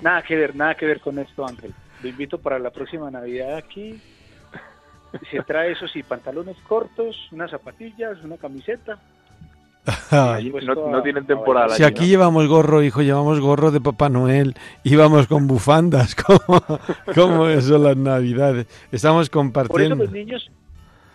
Nada 0.00 0.22
que 0.22 0.36
ver, 0.36 0.54
nada 0.56 0.74
que 0.76 0.86
ver 0.86 1.00
con 1.00 1.18
esto, 1.18 1.46
Ángel. 1.46 1.74
Lo 2.02 2.08
invito 2.08 2.38
para 2.38 2.58
la 2.58 2.70
próxima 2.70 3.10
Navidad 3.10 3.56
aquí. 3.56 4.00
Se 5.30 5.42
trae 5.42 5.72
eso 5.72 5.88
sí, 5.88 6.02
pantalones 6.02 6.56
cortos, 6.68 7.16
unas 7.32 7.50
zapatillas, 7.50 8.22
una 8.22 8.36
camiseta. 8.36 8.98
Ay, 10.10 10.52
no, 10.64 10.88
no 10.90 11.02
tienen 11.02 11.26
temporada. 11.26 11.70
Si 11.74 11.82
aquí 11.82 12.02
¿no? 12.02 12.06
llevamos 12.08 12.46
gorro, 12.48 12.82
hijo, 12.82 13.02
llevamos 13.02 13.40
gorro 13.40 13.70
de 13.70 13.80
Papá 13.80 14.08
Noel, 14.08 14.54
íbamos 14.84 15.26
con 15.26 15.46
bufandas, 15.46 16.14
como, 16.26 16.62
como 17.14 17.60
son 17.60 17.82
las 17.84 17.96
navidades. 17.96 18.66
Estamos 18.92 19.28
Por 19.30 19.40
eso 19.40 19.52
compartiendo. 19.52 19.96
los 19.96 20.12
niños, 20.12 20.50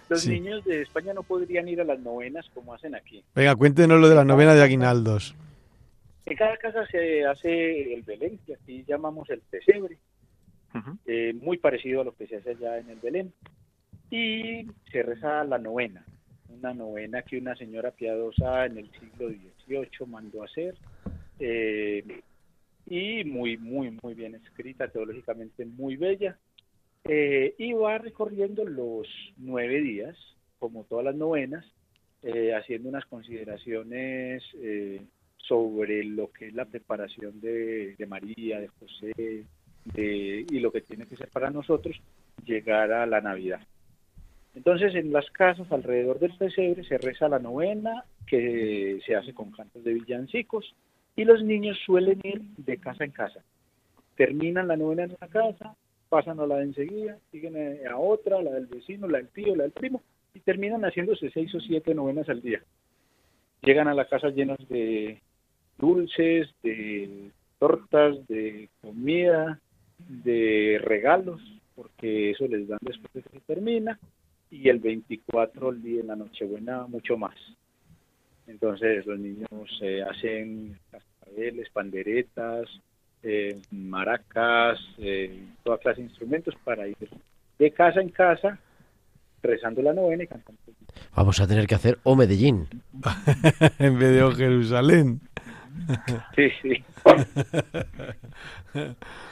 los 0.10 0.22
Sí. 0.22 0.32
niños 0.32 0.64
de 0.66 0.82
España 0.82 1.14
no 1.14 1.24
podrían 1.24 1.68
ir 1.70 1.80
a 1.80 1.84
las 1.86 2.00
novenas 2.00 2.46
como 2.54 2.74
hacen 2.74 2.96
aquí. 2.96 3.24
Venga, 3.34 3.56
cuéntenos 3.56 4.00
lo 4.02 4.10
de 4.10 4.16
la 4.16 4.26
novena 4.26 4.54
de 4.56 4.64
Aguinaldos. 4.64 5.36
En 6.26 6.36
cada 6.36 6.58
casa 6.58 6.86
se 6.88 7.24
hace 7.26 7.94
el 7.94 8.02
Belén, 8.02 8.40
que 8.46 8.56
aquí 8.56 8.84
llamamos 8.88 9.30
el 9.30 9.40
pesebre, 9.42 9.98
Ujú. 10.76 10.98
eh, 11.06 11.34
muy 11.34 11.58
parecido 11.58 12.02
a 12.02 12.04
lo 12.04 12.16
que 12.16 12.28
se 12.28 12.38
hace 12.38 12.52
allá 12.52 12.78
en 12.80 12.90
el 12.90 13.00
Belén. 13.00 13.34
Y 14.10 14.68
se 14.92 15.04
reza 15.04 15.44
la 15.44 15.58
novena, 15.58 16.06
una 16.50 16.74
novena 16.74 17.24
que 17.24 17.38
una 17.38 17.56
señora 17.56 17.92
piadosa 17.92 18.66
en 18.66 18.78
el 18.78 18.92
siglo 18.92 19.30
XVIII 19.30 20.08
mandó 20.08 20.44
hacer, 20.44 20.76
eh, 21.40 22.22
y 22.88 23.24
muy, 23.24 23.58
muy, 23.58 23.98
muy 24.04 24.14
bien 24.14 24.36
escrita, 24.36 24.88
teológicamente 24.88 25.66
muy 25.66 25.98
bella. 25.98 26.38
Eh, 27.04 27.54
y 27.58 27.74
va 27.74 27.98
recorriendo 27.98 28.64
los 28.66 29.08
nueve 29.38 29.82
días, 29.82 30.18
como 30.60 30.84
todas 30.86 31.06
las 31.06 31.16
novenas, 31.16 31.66
eh, 32.24 32.54
haciendo 32.56 32.90
unas 32.90 33.06
consideraciones 33.06 34.44
eh, 34.56 35.02
sobre 35.38 36.04
lo 36.04 36.32
que 36.32 36.48
es 36.48 36.54
la 36.54 36.66
preparación 36.66 37.40
de, 37.42 37.96
de 37.96 38.06
María, 38.08 38.60
de 38.60 38.68
José, 38.68 39.46
de- 39.86 40.46
y 40.50 40.60
lo 40.60 40.72
que 40.72 40.82
tiene 40.82 41.06
que 41.06 41.16
ser 41.16 41.30
para 41.30 41.50
nosotros 41.52 42.00
llegar 42.46 42.92
a 42.92 43.06
la 43.06 43.22
Navidad. 43.22 43.62
Entonces, 44.56 44.96
en 44.96 45.12
las 45.12 45.30
casas 45.32 45.70
alrededor 45.72 46.20
del 46.20 46.36
pesebre 46.38 46.84
se 46.84 46.98
reza 46.98 47.28
la 47.28 47.40
novena, 47.40 48.04
que 48.26 49.00
se 49.06 49.16
hace 49.16 49.34
con 49.34 49.52
cantos 49.52 49.84
de 49.84 49.94
villancicos, 49.94 50.74
y 51.16 51.26
los 51.26 51.44
niños 51.44 51.78
suelen 51.86 52.20
ir 52.24 52.42
de 52.58 52.78
casa 52.78 53.04
en 53.04 53.12
casa. 53.12 53.44
Terminan 54.16 54.68
la 54.68 54.78
novena 54.78 55.04
en 55.04 55.16
una 55.20 55.28
casa, 55.28 55.76
pasan 56.10 56.40
a 56.40 56.48
la 56.48 56.58
de 56.58 56.64
enseguida, 56.64 57.18
siguen 57.32 57.58
eh, 57.58 57.82
a 57.90 57.98
otra, 57.98 58.42
la 58.42 58.52
del 58.52 58.68
vecino, 58.68 59.08
la 59.08 59.18
del 59.18 59.28
tío, 59.30 59.56
la 59.56 59.64
del 59.64 59.74
primo, 59.74 60.02
y 60.34 60.40
terminan 60.40 60.82
haciéndose 60.84 61.30
seis 61.32 61.54
o 61.54 61.60
siete 61.60 61.94
novenas 61.94 62.30
al 62.30 62.42
día. 62.42 62.62
Llegan 63.62 63.88
a 63.88 63.94
la 63.94 64.06
casa 64.06 64.30
llenos 64.30 64.60
de 64.70 65.22
dulces, 65.78 66.50
de 66.64 67.30
tortas, 67.60 68.26
de 68.28 68.70
comida, 68.82 69.60
de 69.98 70.80
regalos, 70.84 71.42
porque 71.76 72.32
eso 72.32 72.48
les 72.48 72.68
dan 72.68 72.80
después 72.82 73.12
de 73.14 73.22
que 73.24 73.30
se 73.30 73.40
termina, 73.42 74.00
y 74.52 74.70
el 74.70 74.80
24, 74.80 75.70
el 75.70 75.82
día 75.82 76.02
de 76.02 76.08
la 76.08 76.16
Nochebuena, 76.16 76.88
mucho 76.88 77.18
más. 77.18 77.36
Entonces 78.48 79.06
los 79.06 79.20
niños 79.20 79.50
eh, 79.82 80.04
hacen 80.04 80.78
cascabeles, 80.92 81.70
panderetas, 81.72 82.70
eh, 83.24 83.60
maracas, 83.72 84.80
eh, 85.00 85.44
toda 85.64 85.80
clase 85.80 86.02
de 86.02 86.08
instrumentos 86.08 86.54
para 86.64 86.88
ir 86.88 86.96
de 87.58 87.72
casa 87.72 88.02
en 88.02 88.10
casa 88.10 88.60
rezando 89.42 89.82
la 89.82 89.94
novena 89.94 90.24
y 90.24 90.28
cantando. 90.28 90.62
Vamos 91.16 91.40
a 91.40 91.48
tener 91.48 91.68
que 91.68 91.76
hacer 91.76 92.00
O 92.04 92.16
Medellín. 92.16 92.68
en 93.80 94.00
vez 94.00 94.12
de 94.12 94.24
O 94.24 94.32
Jerusalén. 94.32 95.22
Sí, 96.36 96.50
sí. 96.62 96.84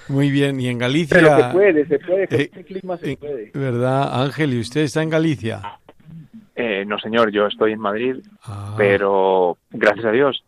Muy 0.09 0.31
bien, 0.31 0.59
y 0.59 0.67
en 0.67 0.77
Galicia... 0.77 1.17
Pero 1.17 1.37
se 1.37 1.51
puede, 1.53 1.85
se 1.87 1.99
puede, 1.99 2.27
con 2.27 2.39
Eh, 2.39 2.43
este 2.43 2.63
clima 2.65 2.97
se 2.97 3.11
eh, 3.11 3.17
puede. 3.17 3.51
¿Verdad, 3.53 4.21
Ángel? 4.23 4.53
¿Y 4.53 4.59
usted 4.59 4.81
está 4.81 5.01
en 5.01 5.09
Galicia? 5.09 5.61
Eh, 6.55 6.85
no, 6.85 6.99
señor, 6.99 7.31
yo 7.31 7.47
estoy 7.47 7.71
en 7.73 7.79
Madrid, 7.79 8.17
Ah, 8.43 8.75
pero 8.77 9.57
gracias 9.71 10.05
a 10.05 10.11
Dios, 10.11 10.43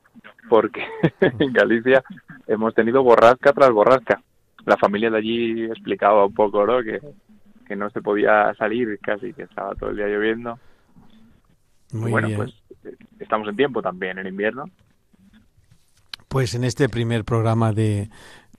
porque 0.49 0.83
en 1.39 1.51
Galicia 1.53 2.03
hemos 2.47 2.75
tenido 2.75 3.01
borrasca 3.03 3.53
tras 3.53 3.71
borrasca. 3.71 4.21
La 4.65 4.77
familia 4.77 5.09
de 5.09 5.17
allí 5.17 5.63
explicaba 5.65 6.25
un 6.25 6.33
poco, 6.33 6.65
¿no? 6.65 6.83
Que, 6.83 6.99
que 7.67 7.75
no 7.75 7.89
se 7.89 8.01
podía 8.01 8.53
salir 8.55 8.99
casi, 9.01 9.33
que 9.33 9.43
estaba 9.43 9.73
todo 9.75 9.89
el 9.89 9.97
día 9.97 10.07
lloviendo. 10.07 10.59
muy 11.93 12.11
bueno, 12.11 12.27
bien. 12.27 12.37
pues 12.39 12.53
eh, 12.83 12.95
estamos 13.19 13.47
en 13.47 13.55
tiempo 13.55 13.81
también, 13.81 14.19
en 14.19 14.27
invierno. 14.27 14.65
Pues 16.27 16.55
en 16.55 16.63
este 16.63 16.89
primer 16.89 17.23
programa 17.23 17.71
de, 17.71 18.09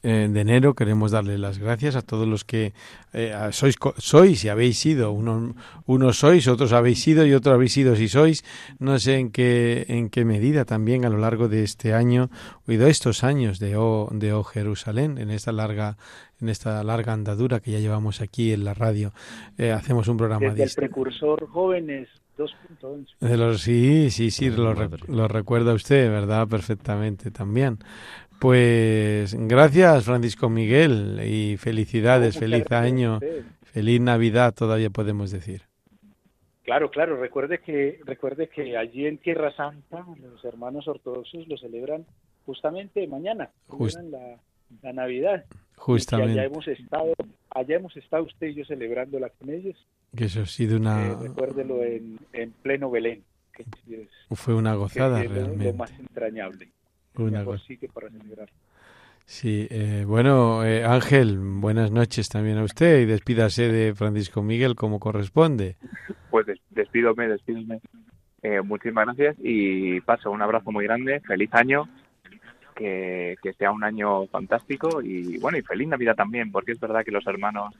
eh, 0.03 0.29
de 0.31 0.41
enero 0.41 0.75
queremos 0.75 1.11
darle 1.11 1.37
las 1.37 1.59
gracias 1.59 1.97
a 1.97 2.03
todos 2.03 2.27
los 2.29 2.45
que 2.45 2.73
eh, 3.13 3.35
sois, 3.51 3.77
co- 3.77 3.95
sois 3.99 4.45
y 4.45 4.49
habéis 4.49 4.79
sido. 4.79 5.13
Uno, 5.13 5.55
unos 5.85 6.19
sois, 6.19 6.47
otros 6.49 6.73
habéis 6.73 7.03
sido 7.03 7.27
y 7.27 7.35
otros 7.35 7.55
habéis 7.55 7.73
sido 7.73 7.97
si 7.97 8.09
sois. 8.09 8.45
No 8.79 8.99
sé 8.99 9.17
en 9.19 9.31
qué, 9.31 9.85
en 9.89 10.09
qué 10.11 10.25
medida 10.25 10.65
también 10.65 11.05
a 11.05 11.09
lo 11.11 11.19
largo 11.19 11.49
de 11.49 11.65
este 11.65 11.93
año 11.93 12.31
y 12.67 12.77
de 12.77 12.89
estos 12.89 13.25
años 13.25 13.59
de 13.59 13.77
O, 13.77 14.09
de 14.13 14.33
o 14.33 14.45
Jerusalén, 14.45 15.19
en 15.19 15.31
esta 15.31 15.53
larga 15.53 15.97
en 16.39 16.51
esta 16.51 16.85
larga 16.85 17.15
andadura 17.15 17.61
que 17.61 17.73
ya 17.73 17.79
llevamos 17.79 18.21
aquí 18.21 18.53
en 18.53 18.65
la 18.65 18.75
radio, 18.75 19.13
eh, 19.57 19.73
hacemos 19.73 20.07
un 20.07 20.19
programa 20.19 20.49
Desde 20.51 20.63
el 20.63 20.67
distinto. 20.69 20.81
precursor 20.93 21.47
jóvenes 21.49 22.09
2.11. 22.37 23.19
De 23.21 23.37
los, 23.37 23.61
sí, 23.63 24.11
sí, 24.11 24.31
sí, 24.31 24.51
lo, 24.51 24.75
lo 25.09 25.29
recuerda 25.29 25.73
usted, 25.75 26.11
¿verdad? 26.11 26.47
Perfectamente 26.49 27.31
también. 27.31 27.79
Pues 28.41 29.35
gracias, 29.39 30.05
Francisco 30.05 30.51
Miguel, 30.51 31.21
y 31.25 31.57
felicidades, 31.57 32.39
feliz 32.39 32.71
año, 32.71 33.19
feliz 33.63 34.01
Navidad, 34.01 34.53
todavía 34.55 34.91
podemos 34.91 35.31
decir. 35.31 35.63
Claro, 36.65 36.91
claro, 36.91 37.17
recuerde 37.19 37.61
que, 37.61 38.01
recuerde 38.05 38.49
que 38.49 38.77
allí 38.77 39.07
en 39.07 39.19
Tierra 39.19 39.55
Santa 39.57 40.05
los 40.21 40.45
hermanos 40.45 40.87
ortodoxos 40.89 41.47
lo 41.49 41.57
celebran 41.57 42.05
justamente 42.45 43.07
mañana, 43.07 43.51
Just- 43.69 43.95
celebran 43.97 44.11
la, 44.11 44.37
la 44.83 44.93
Navidad. 44.93 45.45
Y 45.49 45.55
allá 45.55 45.65
Justamente, 45.77 46.45
hemos 46.45 46.67
estado, 46.69 47.13
allá 47.57 47.77
hemos 47.77 47.97
estado 47.97 48.25
usted 48.25 48.49
y 48.49 48.55
yo 48.55 48.65
celebrándola 48.65 49.29
con 49.31 49.51
ellos. 49.51 49.77
que 50.17 50.25
eso 50.25 50.43
ha 50.43 50.47
sido 50.47 50.77
una, 50.79 51.13
Eh, 51.13 51.17
recuérdelo 51.23 51.83
en, 51.83 52.19
en 52.33 52.53
pleno 52.63 52.91
Belén, 52.91 53.23
que 53.53 53.65
sí 53.65 53.95
es, 53.95 54.09
fue 54.39 54.55
una 54.55 54.73
que 54.73 54.79
gozada 54.79 55.23
es 55.23 55.29
lo- 55.31 55.37
lo, 55.37 55.45
realmente. 55.47 55.73
más 55.79 55.91
entrañable. 55.99 56.69
Una 57.17 57.43
go- 57.43 57.59
sitio 57.59 57.89
para 57.93 58.11
celebrar. 58.11 58.49
Sí, 59.25 59.67
eh, 59.71 60.05
bueno, 60.07 60.65
eh, 60.65 60.85
Ángel, 60.85 61.39
buenas 61.39 61.91
noches 61.91 62.29
también 62.29 62.59
a 62.59 62.63
usted 62.65 63.01
y 63.01 63.07
despídase 63.07 63.73
de 63.73 63.95
Francisco 63.95 64.43
Miguel 64.43 64.77
como 64.77 65.01
corresponde. 65.01 65.77
Pues 66.31 66.47
des- 66.47 66.61
despídome, 66.71 67.27
despídome. 67.27 67.81
Eh, 68.43 68.61
muchísimas 68.63 69.07
gracias 69.07 69.37
y 69.43 70.01
paso 70.03 70.31
un 70.31 70.43
abrazo 70.43 70.71
muy 70.71 70.85
grande, 70.85 71.21
feliz 71.21 71.51
año, 71.53 71.89
que, 72.77 73.37
que 73.43 73.53
sea 73.55 73.73
un 73.73 73.83
año 73.83 74.27
fantástico 74.27 75.03
y 75.03 75.39
bueno, 75.39 75.59
y 75.59 75.63
feliz 75.63 75.89
Navidad 75.89 76.15
también, 76.15 76.53
porque 76.53 76.73
es 76.73 76.81
verdad 76.81 77.05
que 77.05 77.11
los 77.11 77.27
hermanos, 77.27 77.75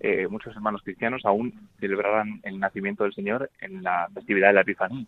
eh, 0.00 0.26
muchos 0.28 0.54
hermanos 0.54 0.82
cristianos 0.82 1.22
aún 1.24 1.52
celebrarán 1.78 2.40
el 2.44 2.58
nacimiento 2.58 3.04
del 3.04 3.12
Señor 3.12 3.50
en 3.60 3.82
la 3.82 4.08
festividad 4.14 4.48
de 4.48 4.54
la 4.54 4.60
Epifanía. 4.62 5.04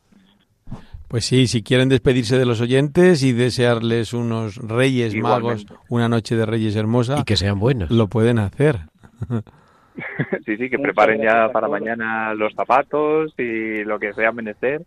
Pues 1.08 1.26
sí, 1.26 1.46
si 1.46 1.62
quieren 1.62 1.88
despedirse 1.90 2.38
de 2.38 2.46
los 2.46 2.60
oyentes 2.60 3.22
y 3.22 3.32
desearles 3.32 4.14
unos 4.14 4.56
Reyes 4.56 5.14
Magos, 5.14 5.66
una 5.88 6.08
noche 6.08 6.36
de 6.36 6.46
Reyes 6.46 6.74
hermosa, 6.74 7.18
Y 7.20 7.24
que 7.24 7.36
sean 7.36 7.58
buenos. 7.58 7.90
lo 7.90 8.08
pueden 8.08 8.38
hacer. 8.38 8.80
sí, 10.46 10.56
sí, 10.56 10.70
que 10.70 10.78
preparen 10.78 11.20
ya 11.20 11.50
para 11.52 11.68
mañana 11.68 12.32
los 12.34 12.54
zapatos 12.54 13.34
y 13.38 13.84
lo 13.84 13.98
que 13.98 14.14
sea 14.14 14.32
menester 14.32 14.82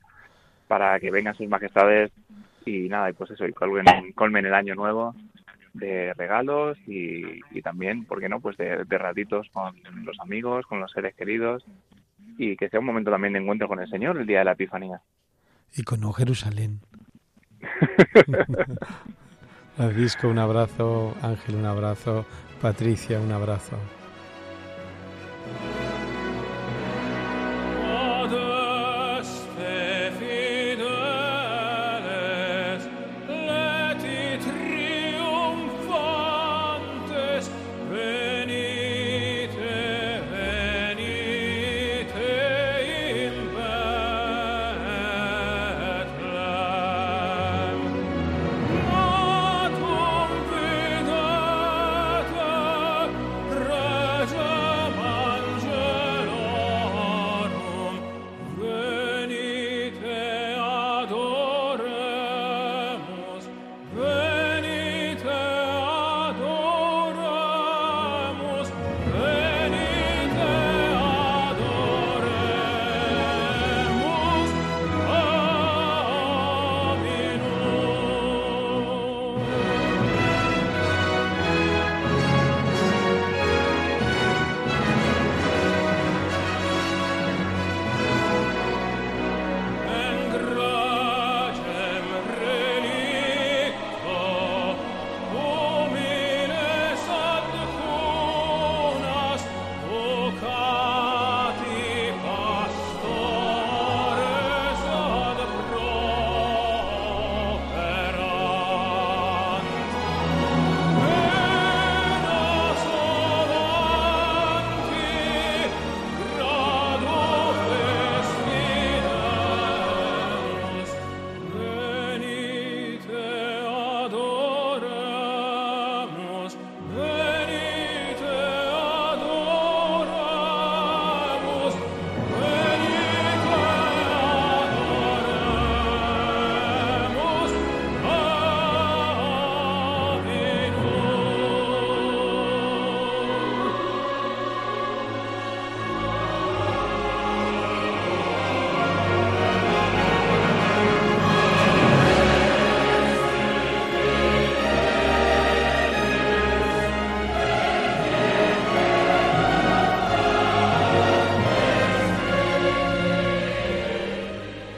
para 0.68 1.00
que 1.00 1.12
vengan 1.12 1.36
sus 1.36 1.48
majestades 1.48 2.12
y 2.66 2.90
nada, 2.90 3.10
y 3.10 3.14
pues 3.14 3.32
eso, 3.32 3.46
y 3.46 3.54
colmen 3.54 4.46
el 4.46 4.54
año 4.54 4.76
nuevo 4.76 5.16
de 5.74 6.14
regalos 6.14 6.78
y, 6.88 7.42
y 7.52 7.62
también, 7.62 8.06
¿por 8.06 8.22
qué 8.22 8.30
no? 8.30 8.40
Pues 8.40 8.56
de, 8.58 8.86
de 8.86 8.98
ratitos 8.98 9.50
con 9.52 9.76
los 10.06 10.18
amigos, 10.22 10.66
con 10.68 10.80
los 10.80 10.92
seres 10.92 11.14
queridos 11.16 11.66
y 12.38 12.56
que 12.56 12.70
sea 12.70 12.80
un 12.80 12.86
momento 12.86 13.12
también 13.12 13.34
de 13.34 13.40
encuentro 13.40 13.68
con 13.68 13.80
el 13.80 13.90
Señor 13.90 14.18
el 14.18 14.26
día 14.26 14.40
de 14.40 14.46
la 14.46 14.54
Epifanía. 14.54 15.02
Y 15.76 15.84
con 15.84 16.02
Jerusalén. 16.14 16.80
Francisco, 19.76 20.30
un 20.30 20.40
abrazo. 20.40 21.16
Ángel, 21.22 21.56
un 21.56 21.66
abrazo. 21.66 22.26
Patricia, 22.62 23.20
un 23.20 23.32
abrazo. 23.32 23.78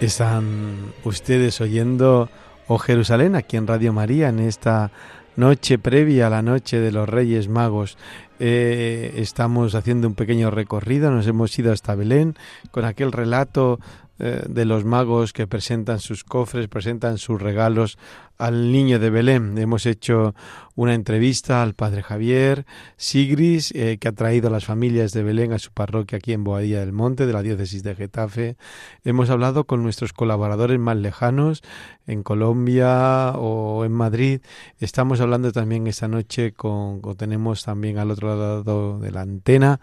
Están 0.08 0.94
ustedes 1.04 1.60
oyendo 1.60 2.30
Oh 2.70 2.78
Jerusalén 2.78 3.36
aquí 3.36 3.58
en 3.58 3.68
Radio 3.68 3.92
María 3.92 4.30
en 4.30 4.40
esta 4.40 4.90
noche 5.36 5.80
previa 5.80 6.28
a 6.28 6.30
la 6.30 6.42
noche 6.42 6.80
de 6.80 6.94
los 6.94 7.10
Reyes 7.10 7.50
Magos. 7.50 7.98
Eh, 8.40 9.16
estamos 9.18 9.76
haciendo 9.76 10.08
un 10.08 10.16
pequeño 10.16 10.50
recorrido, 10.50 11.12
nos 11.12 11.28
hemos 11.28 11.60
ido 11.60 11.74
hasta 11.74 11.94
Belén 11.94 12.38
con 12.72 12.86
aquel 12.86 13.12
relato 13.12 13.82
eh, 14.20 14.44
de 14.48 14.64
los 14.64 14.86
magos 14.86 15.34
que 15.34 15.46
presentan 15.46 16.00
sus 16.00 16.24
cofres, 16.24 16.70
presentan 16.70 17.18
sus 17.18 17.42
regalos 17.42 17.98
al 18.38 18.72
niño 18.72 19.00
de 19.00 19.10
Belén. 19.10 19.58
Hemos 19.58 19.86
hecho 19.86 20.36
una 20.76 20.94
entrevista 20.94 21.64
al 21.64 21.74
padre 21.74 22.04
Javier 22.04 22.66
Sigris, 22.98 23.72
eh, 23.74 23.98
que 24.00 24.08
ha 24.08 24.12
traído 24.12 24.48
a 24.48 24.52
las 24.52 24.66
familias 24.66 25.12
de 25.12 25.24
Belén 25.24 25.54
a 25.54 25.60
su 25.60 25.72
parroquia 25.72 26.20
aquí 26.20 26.34
en 26.34 26.44
Boadilla 26.44 26.80
del 26.80 26.94
Monte, 26.94 27.26
de 27.26 27.34
la 27.34 27.42
diócesis 27.42 27.84
de 27.84 27.96
Getafe. 27.96 28.58
Hemos 29.04 29.30
hablado 29.30 29.66
con 29.66 29.82
nuestros 29.82 30.14
colaboradores 30.14 30.80
más 30.80 30.98
lejanos, 30.98 31.64
en 32.06 32.24
Colombia 32.24 33.34
o 33.36 33.86
en 33.86 33.92
Madrid. 33.92 34.42
Estamos 34.80 35.20
hablando 35.20 35.52
también 35.52 35.88
esta 35.88 36.08
noche 36.08 36.54
con, 36.54 37.02
o 37.04 37.16
tenemos 37.16 37.64
también 37.64 37.98
al 37.98 38.12
otro 38.12 38.30
lado 38.30 39.00
de 39.00 39.12
la 39.12 39.22
antena 39.22 39.82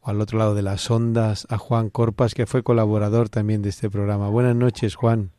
o 0.00 0.10
al 0.10 0.20
otro 0.20 0.38
lado 0.38 0.54
de 0.54 0.62
las 0.62 0.90
ondas 0.90 1.46
a 1.50 1.58
Juan 1.58 1.88
Corpas, 1.88 2.34
que 2.34 2.46
fue 2.46 2.62
colaborador 2.62 3.28
también 3.28 3.62
de 3.62 3.68
este 3.68 3.88
programa. 3.88 4.28
Buenas 4.28 4.56
noches, 4.56 4.96
Juan. 4.96 5.30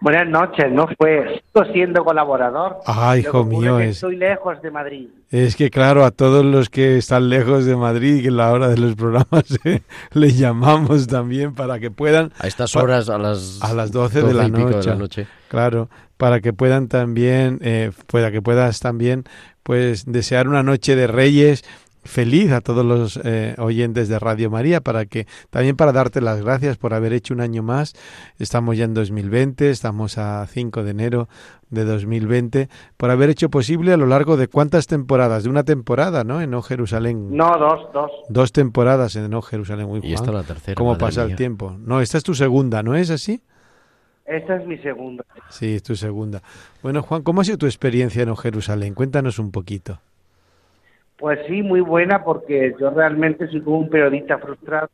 Buenas 0.00 0.26
noches, 0.28 0.72
no 0.72 0.88
fue, 0.98 1.42
sigo 1.52 1.64
siendo 1.72 2.02
colaborador. 2.02 2.78
Ah, 2.86 3.18
hijo 3.18 3.44
mío, 3.44 3.78
es... 3.78 3.96
Estoy 3.96 4.16
lejos 4.16 4.62
de 4.62 4.70
Madrid. 4.70 5.08
Es 5.30 5.56
que 5.56 5.68
claro, 5.68 6.06
a 6.06 6.10
todos 6.10 6.42
los 6.42 6.70
que 6.70 6.96
están 6.96 7.28
lejos 7.28 7.66
de 7.66 7.76
Madrid, 7.76 8.22
que 8.22 8.28
en 8.28 8.38
la 8.38 8.50
hora 8.50 8.68
de 8.68 8.78
los 8.78 8.94
programas 8.94 9.44
eh, 9.64 9.82
les 10.12 10.38
llamamos 10.38 11.06
también 11.06 11.54
para 11.54 11.78
que 11.78 11.90
puedan... 11.90 12.32
A 12.38 12.46
estas 12.46 12.74
horas, 12.76 13.10
a 13.10 13.18
las, 13.18 13.60
a 13.62 13.74
las 13.74 13.92
12, 13.92 14.22
de, 14.22 14.32
la 14.32 14.48
noche, 14.48 14.78
de 14.78 14.86
la 14.86 14.94
noche. 14.94 15.26
Claro, 15.48 15.90
para 16.16 16.40
que 16.40 16.54
puedan 16.54 16.88
también, 16.88 17.58
eh, 17.62 17.90
para 18.10 18.30
que 18.30 18.40
puedas 18.40 18.80
también, 18.80 19.24
pues, 19.62 20.10
desear 20.10 20.48
una 20.48 20.62
noche 20.62 20.96
de 20.96 21.08
reyes 21.08 21.62
feliz 22.10 22.50
a 22.52 22.60
todos 22.60 22.84
los 22.84 23.18
eh, 23.24 23.54
oyentes 23.58 24.08
de 24.08 24.18
Radio 24.18 24.50
María 24.50 24.80
para 24.80 25.06
que 25.06 25.26
también 25.48 25.76
para 25.76 25.92
darte 25.92 26.20
las 26.20 26.42
gracias 26.42 26.76
por 26.76 26.92
haber 26.92 27.12
hecho 27.12 27.32
un 27.32 27.40
año 27.40 27.62
más. 27.62 27.94
Estamos 28.38 28.76
ya 28.76 28.84
en 28.84 28.94
2020, 28.94 29.70
estamos 29.70 30.18
a 30.18 30.46
5 30.46 30.82
de 30.82 30.90
enero 30.90 31.28
de 31.70 31.84
2020 31.84 32.68
por 32.96 33.10
haber 33.10 33.30
hecho 33.30 33.48
posible 33.48 33.92
a 33.92 33.96
lo 33.96 34.06
largo 34.06 34.36
de 34.36 34.48
cuántas 34.48 34.86
temporadas, 34.88 35.44
de 35.44 35.50
una 35.50 35.62
temporada, 35.62 36.24
¿no? 36.24 36.42
En 36.42 36.52
O 36.52 36.62
Jerusalén. 36.62 37.34
No, 37.34 37.56
dos, 37.56 37.92
dos. 37.94 38.10
Dos 38.28 38.52
temporadas 38.52 39.14
en 39.16 39.32
O 39.32 39.40
Jerusalén. 39.40 39.86
Muy 39.86 40.00
y 40.02 40.12
esta 40.12 40.32
la 40.32 40.42
tercera. 40.42 40.74
¿Cómo 40.74 40.98
pasa 40.98 41.22
el 41.22 41.36
tiempo? 41.36 41.76
No, 41.78 42.00
esta 42.00 42.18
es 42.18 42.24
tu 42.24 42.34
segunda, 42.34 42.82
¿no 42.82 42.96
es 42.96 43.10
así? 43.10 43.40
Esta 44.26 44.56
es 44.56 44.66
mi 44.66 44.78
segunda. 44.78 45.24
Sí, 45.48 45.76
es 45.76 45.82
tu 45.82 45.96
segunda. 45.96 46.42
Bueno, 46.82 47.02
Juan, 47.02 47.22
¿cómo 47.22 47.40
ha 47.40 47.44
sido 47.44 47.58
tu 47.58 47.66
experiencia 47.66 48.22
en 48.22 48.28
O 48.28 48.36
Jerusalén? 48.36 48.94
Cuéntanos 48.94 49.38
un 49.38 49.50
poquito. 49.50 50.00
Pues 51.20 51.38
sí, 51.46 51.62
muy 51.62 51.82
buena 51.82 52.24
porque 52.24 52.74
yo 52.80 52.88
realmente 52.88 53.46
soy 53.48 53.60
como 53.60 53.80
un 53.80 53.90
periodista 53.90 54.38
frustrado 54.38 54.88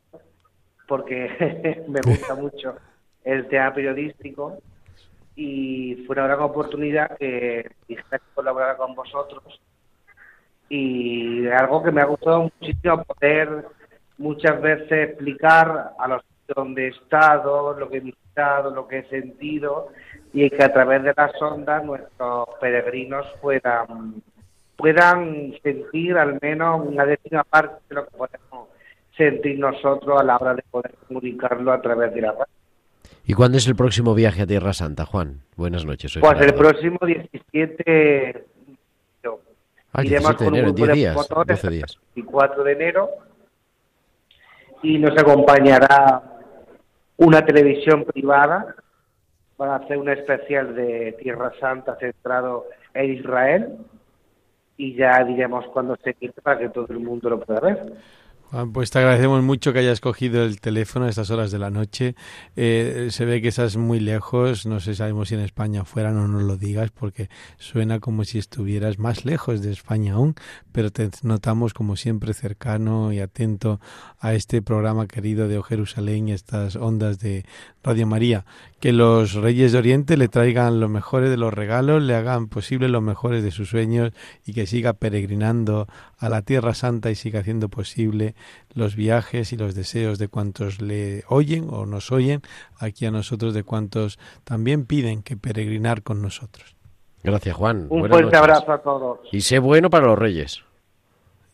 porque 0.85 1.85
me 1.87 2.01
gusta 2.01 2.35
mucho 2.35 2.75
el 3.23 3.47
tema 3.47 3.73
periodístico. 3.73 4.57
Y 5.37 6.03
fue 6.05 6.15
una 6.17 6.27
gran 6.27 6.41
oportunidad 6.41 7.17
que 7.17 7.71
dije 7.87 8.03
colaborar 8.33 8.75
con 8.75 8.93
vosotros. 8.93 9.61
Y 10.67 11.47
algo 11.47 11.81
que 11.81 11.91
me 11.91 12.01
ha 12.01 12.05
gustado 12.05 12.51
muchísimo 12.59 13.03
poder 13.05 13.65
muchas 14.17 14.61
veces 14.61 15.09
explicar 15.09 15.93
a 15.97 16.07
los 16.09 16.23
donde 16.53 16.85
he 16.85 16.89
estado, 16.89 17.77
lo 17.77 17.89
que 17.89 17.97
he 17.97 18.01
visitado, 18.01 18.71
lo 18.71 18.87
que 18.87 18.99
he 18.99 19.09
sentido 19.09 19.89
y 20.33 20.49
que 20.49 20.63
a 20.63 20.73
través 20.73 21.03
de 21.03 21.13
las 21.15 21.41
ondas 21.41 21.83
nuestros 21.83 22.47
peregrinos 22.59 23.25
puedan 23.41 24.21
puedan 24.77 25.53
sentir 25.63 26.17
al 26.17 26.39
menos 26.41 26.87
una 26.87 27.05
décima 27.05 27.43
parte 27.43 27.75
de 27.89 27.95
lo 27.95 28.05
que 28.05 28.17
podemos 28.17 28.69
sentir 29.17 29.59
nosotros 29.59 30.19
a 30.19 30.23
la 30.23 30.37
hora 30.37 30.53
de 30.53 30.63
poder 30.69 30.93
comunicarlo 31.07 31.71
a 31.73 31.81
través 31.81 32.13
de 32.13 32.21
la 32.21 32.31
radio. 32.31 32.45
¿Y 33.25 33.33
cuándo 33.33 33.57
es 33.57 33.67
el 33.67 33.75
próximo 33.75 34.13
viaje 34.13 34.43
a 34.43 34.47
Tierra 34.47 34.71
Santa, 34.73 35.05
Juan? 35.05 35.41
Buenas 35.57 35.85
noches. 35.85 36.11
Soy 36.13 36.21
pues 36.21 36.37
Gerardo. 36.37 36.53
el 36.53 36.59
próximo 36.59 36.99
17 37.05 38.45
Ah, 39.93 40.03
iremos 40.03 40.37
17 40.37 40.43
de 40.43 40.45
con 40.45 40.47
un 40.47 40.59
enero, 40.59 40.67
en 40.69 40.75
grupo 40.75 40.85
10 40.85 40.87
de 40.87 40.93
días, 40.93 41.15
motores 41.15 41.61
12 41.61 41.69
días. 41.75 41.91
el 41.91 42.23
24 42.23 42.63
de 42.63 42.71
enero 42.71 43.09
y 44.83 44.99
nos 44.99 45.17
acompañará 45.17 46.23
una 47.17 47.43
televisión 47.43 48.03
privada 48.05 48.75
para 49.55 49.77
hacer 49.77 49.97
un 49.97 50.09
especial 50.09 50.75
de 50.75 51.17
Tierra 51.19 51.51
Santa 51.59 51.97
centrado 51.99 52.65
en 52.93 53.13
Israel 53.13 53.77
y 54.77 54.95
ya 54.95 55.23
diremos 55.23 55.65
cuándo 55.67 55.97
se 56.03 56.13
quite 56.13 56.41
para 56.41 56.59
que 56.59 56.69
todo 56.69 56.87
el 56.89 56.99
mundo 56.99 57.29
lo 57.29 57.39
pueda 57.39 57.59
ver. 57.59 57.93
Juan, 58.49 58.71
pues 58.71 58.91
te 58.91 58.99
agradecemos 58.99 59.43
mucho 59.43 59.73
que 59.73 59.79
hayas 59.79 59.99
cogido 59.99 60.45
el 60.45 60.61
teléfono 60.61 61.05
a 61.05 61.09
estas 61.09 61.31
horas 61.31 61.51
de 61.51 61.59
la 61.59 61.69
noche. 61.69 62.15
Eh, 62.55 63.09
se 63.11 63.25
ve 63.25 63.41
que 63.41 63.49
estás 63.49 63.75
muy 63.75 63.99
lejos, 63.99 64.65
no 64.65 64.79
sé, 64.79 64.95
sabemos 64.95 65.27
si 65.27 65.35
en 65.35 65.41
España 65.41 65.83
fuera, 65.83 66.13
no 66.13 66.29
nos 66.29 66.43
lo 66.43 66.55
digas, 66.55 66.91
porque 66.91 67.29
suena 67.57 67.99
como 67.99 68.23
si 68.23 68.37
estuvieras 68.37 68.99
más 68.99 69.25
lejos 69.25 69.61
de 69.61 69.73
España 69.73 70.13
aún, 70.13 70.35
pero 70.71 70.91
te 70.91 71.09
notamos 71.23 71.73
como 71.73 71.97
siempre 71.97 72.33
cercano 72.33 73.11
y 73.11 73.19
atento 73.19 73.81
a 74.21 74.33
este 74.33 74.61
programa 74.61 75.07
querido 75.07 75.49
de 75.49 75.57
O 75.57 75.63
Jerusalén 75.63 76.29
y 76.29 76.31
estas 76.31 76.77
ondas 76.77 77.19
de 77.19 77.43
Radio 77.83 78.07
María. 78.07 78.45
Que 78.79 78.93
los 78.93 79.33
Reyes 79.33 79.73
de 79.73 79.79
Oriente 79.79 80.15
le 80.15 80.29
traigan 80.29 80.79
los 80.79 80.89
mejores 80.89 81.29
de 81.29 81.37
los 81.37 81.53
regalos, 81.53 82.01
le 82.01 82.15
hagan 82.15 82.47
posible 82.47 82.87
los 82.87 83.01
mejores 83.01 83.43
de 83.43 83.51
sus 83.51 83.69
sueños 83.69 84.13
y 84.45 84.53
que 84.53 84.67
siga 84.67 84.93
peregrinando 84.93 85.87
a 86.17 86.29
la 86.29 86.43
Tierra 86.43 86.73
Santa 86.73 87.11
y 87.11 87.15
siga 87.15 87.41
haciendo 87.41 87.69
posible 87.69 88.35
los 88.73 88.95
viajes 88.95 89.51
y 89.53 89.57
los 89.57 89.75
deseos 89.75 90.19
de 90.19 90.27
cuantos 90.27 90.81
le 90.81 91.23
oyen 91.29 91.67
o 91.69 91.85
nos 91.85 92.11
oyen, 92.11 92.41
aquí 92.79 93.05
a 93.05 93.11
nosotros 93.11 93.53
de 93.53 93.63
cuantos 93.63 94.19
también 94.43 94.85
piden 94.85 95.23
que 95.23 95.37
peregrinar 95.37 96.03
con 96.03 96.21
nosotros. 96.21 96.75
Gracias, 97.23 97.55
Juan. 97.55 97.87
Un 97.89 97.99
Buenas 98.01 98.09
fuerte 98.09 98.25
noches. 98.37 98.39
abrazo 98.39 98.71
a 98.71 98.81
todos. 98.81 99.19
Y 99.31 99.41
sé 99.41 99.59
bueno 99.59 99.89
para 99.89 100.07
los 100.07 100.17
Reyes. 100.19 100.63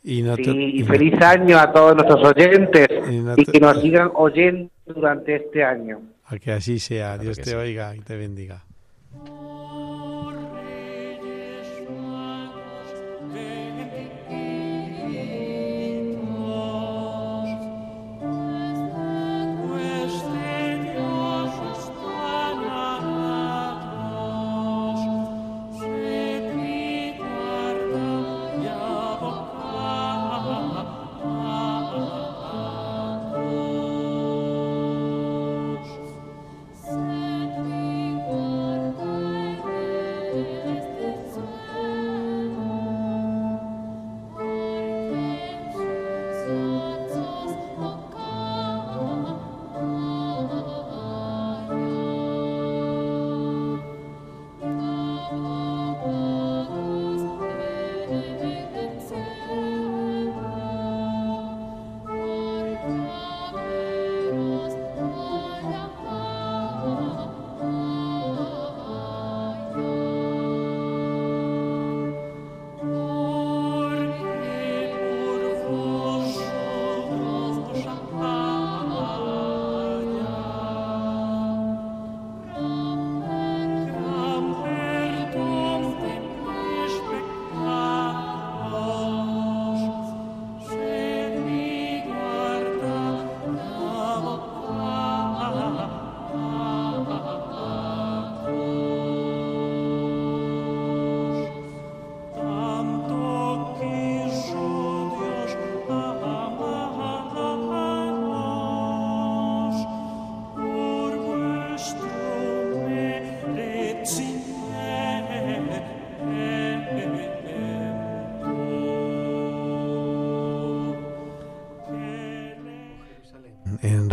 Y, 0.03 0.21
no 0.21 0.35
te- 0.35 0.43
Sí, 0.43 0.51
y 0.51 0.81
y- 0.81 0.83
feliz 0.83 1.13
año 1.21 1.57
a 1.57 1.71
todos 1.71 1.95
nuestros 1.95 2.23
oyentes 2.35 2.87
Y 3.09 3.19
no 3.19 3.33
y 3.37 3.45
te- 3.45 3.51
que 3.53 3.59
nos 3.61 3.81
sigan 3.81 4.11
oyendo 4.15 4.69
durante 4.85 5.35
este 5.37 5.63
año. 5.63 6.01
a 6.25 6.37
que 6.37 6.51
así 6.51 6.77
sea. 6.79 7.17
Dios 7.17 7.37
te 7.37 7.51
sí. 7.51 7.55
oiga 7.55 7.95
y 7.95 8.01
te 8.01 8.17
bendiga. 8.17 8.65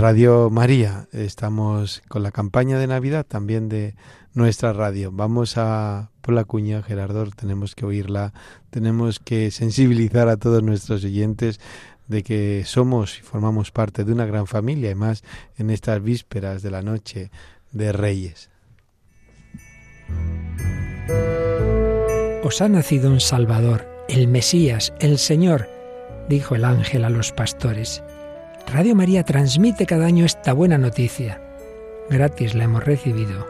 Radio 0.00 0.48
María. 0.48 1.08
Estamos 1.12 2.02
con 2.08 2.22
la 2.22 2.30
campaña 2.30 2.78
de 2.78 2.86
Navidad 2.86 3.26
también 3.26 3.68
de 3.68 3.94
nuestra 4.32 4.72
radio. 4.72 5.12
Vamos 5.12 5.58
a 5.58 6.10
por 6.22 6.32
la 6.32 6.44
cuña, 6.44 6.82
Gerardo, 6.82 7.26
tenemos 7.26 7.74
que 7.74 7.84
oírla, 7.84 8.32
tenemos 8.70 9.18
que 9.18 9.50
sensibilizar 9.50 10.30
a 10.30 10.38
todos 10.38 10.62
nuestros 10.62 11.04
oyentes 11.04 11.60
de 12.08 12.22
que 12.22 12.62
somos 12.64 13.18
y 13.18 13.22
formamos 13.22 13.72
parte 13.72 14.04
de 14.04 14.12
una 14.12 14.24
gran 14.24 14.46
familia, 14.46 14.90
y 14.90 14.94
más 14.94 15.22
en 15.58 15.68
estas 15.68 16.02
vísperas 16.02 16.62
de 16.62 16.70
la 16.70 16.80
noche 16.80 17.30
de 17.70 17.92
Reyes. 17.92 18.48
Os 22.42 22.62
ha 22.62 22.68
nacido 22.70 23.10
un 23.10 23.20
Salvador, 23.20 23.86
el 24.08 24.28
Mesías, 24.28 24.94
el 24.98 25.18
Señor, 25.18 25.68
dijo 26.30 26.54
el 26.54 26.64
ángel 26.64 27.04
a 27.04 27.10
los 27.10 27.32
pastores. 27.32 28.02
Radio 28.66 28.94
María 28.94 29.24
transmite 29.24 29.86
cada 29.86 30.06
año 30.06 30.24
esta 30.24 30.52
buena 30.52 30.78
noticia. 30.78 31.40
Gratis 32.08 32.54
la 32.54 32.64
hemos 32.64 32.84
recibido, 32.84 33.46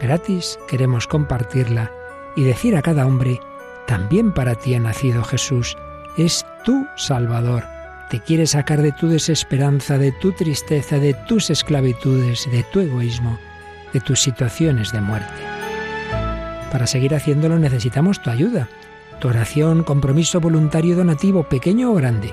gratis 0.00 0.58
queremos 0.68 1.06
compartirla 1.06 1.90
y 2.36 2.44
decir 2.44 2.76
a 2.76 2.82
cada 2.82 3.06
hombre, 3.06 3.40
también 3.86 4.32
para 4.32 4.54
ti 4.54 4.74
ha 4.74 4.80
nacido 4.80 5.24
Jesús, 5.24 5.76
es 6.16 6.44
tu 6.64 6.86
Salvador. 6.96 7.64
Te 8.10 8.20
quiere 8.20 8.46
sacar 8.46 8.82
de 8.82 8.92
tu 8.92 9.08
desesperanza, 9.08 9.98
de 9.98 10.12
tu 10.12 10.32
tristeza, 10.32 10.98
de 10.98 11.14
tus 11.14 11.50
esclavitudes, 11.50 12.50
de 12.50 12.62
tu 12.64 12.80
egoísmo, 12.80 13.38
de 13.92 14.00
tus 14.00 14.20
situaciones 14.20 14.92
de 14.92 15.00
muerte. 15.00 15.42
Para 16.70 16.86
seguir 16.86 17.14
haciéndolo 17.14 17.58
necesitamos 17.58 18.22
tu 18.22 18.30
ayuda, 18.30 18.68
tu 19.20 19.28
oración, 19.28 19.84
compromiso 19.84 20.40
voluntario 20.40 20.96
donativo, 20.96 21.44
pequeño 21.44 21.90
o 21.90 21.94
grande. 21.94 22.32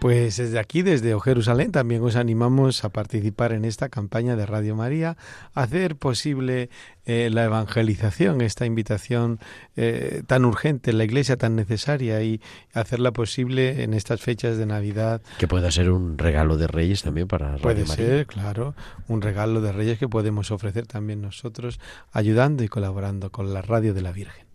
Pues 0.00 0.38
desde 0.38 0.58
aquí, 0.58 0.80
desde 0.80 1.14
Jerusalén, 1.20 1.72
también 1.72 2.02
os 2.02 2.16
animamos 2.16 2.84
a 2.84 2.88
participar 2.88 3.52
en 3.52 3.66
esta 3.66 3.90
campaña 3.90 4.34
de 4.34 4.46
Radio 4.46 4.74
María, 4.74 5.18
a 5.52 5.62
hacer 5.62 5.94
posible 5.96 6.70
eh, 7.04 7.28
la 7.30 7.44
evangelización, 7.44 8.40
esta 8.40 8.64
invitación 8.64 9.40
eh, 9.76 10.22
tan 10.26 10.46
urgente, 10.46 10.94
la 10.94 11.04
iglesia 11.04 11.36
tan 11.36 11.54
necesaria 11.54 12.22
y 12.22 12.40
hacerla 12.72 13.12
posible 13.12 13.82
en 13.82 13.92
estas 13.92 14.22
fechas 14.22 14.56
de 14.56 14.64
Navidad. 14.64 15.20
Que 15.38 15.46
pueda 15.46 15.70
ser 15.70 15.90
un 15.90 16.16
regalo 16.16 16.56
de 16.56 16.66
Reyes 16.66 17.02
también 17.02 17.28
para 17.28 17.48
Radio 17.50 17.62
Puede 17.62 17.84
María. 17.84 17.96
ser, 18.06 18.26
claro, 18.26 18.74
un 19.06 19.20
regalo 19.20 19.60
de 19.60 19.70
Reyes 19.70 19.98
que 19.98 20.08
podemos 20.08 20.50
ofrecer 20.50 20.86
también 20.86 21.20
nosotros, 21.20 21.78
ayudando 22.10 22.64
y 22.64 22.68
colaborando 22.68 23.30
con 23.30 23.52
la 23.52 23.60
Radio 23.60 23.92
de 23.92 24.00
la 24.00 24.12
Virgen. 24.12 24.46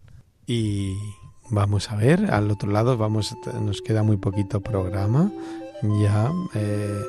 Y 0.47 0.95
Vamos 1.49 1.91
a 1.91 1.95
ver, 1.95 2.31
al 2.31 2.49
otro 2.49 2.71
lado 2.71 2.97
vamos, 2.97 3.35
nos 3.61 3.81
queda 3.81 4.01
muy 4.01 4.17
poquito 4.17 4.61
programa. 4.61 5.31
Ya 6.01 6.31
eh, 6.55 7.01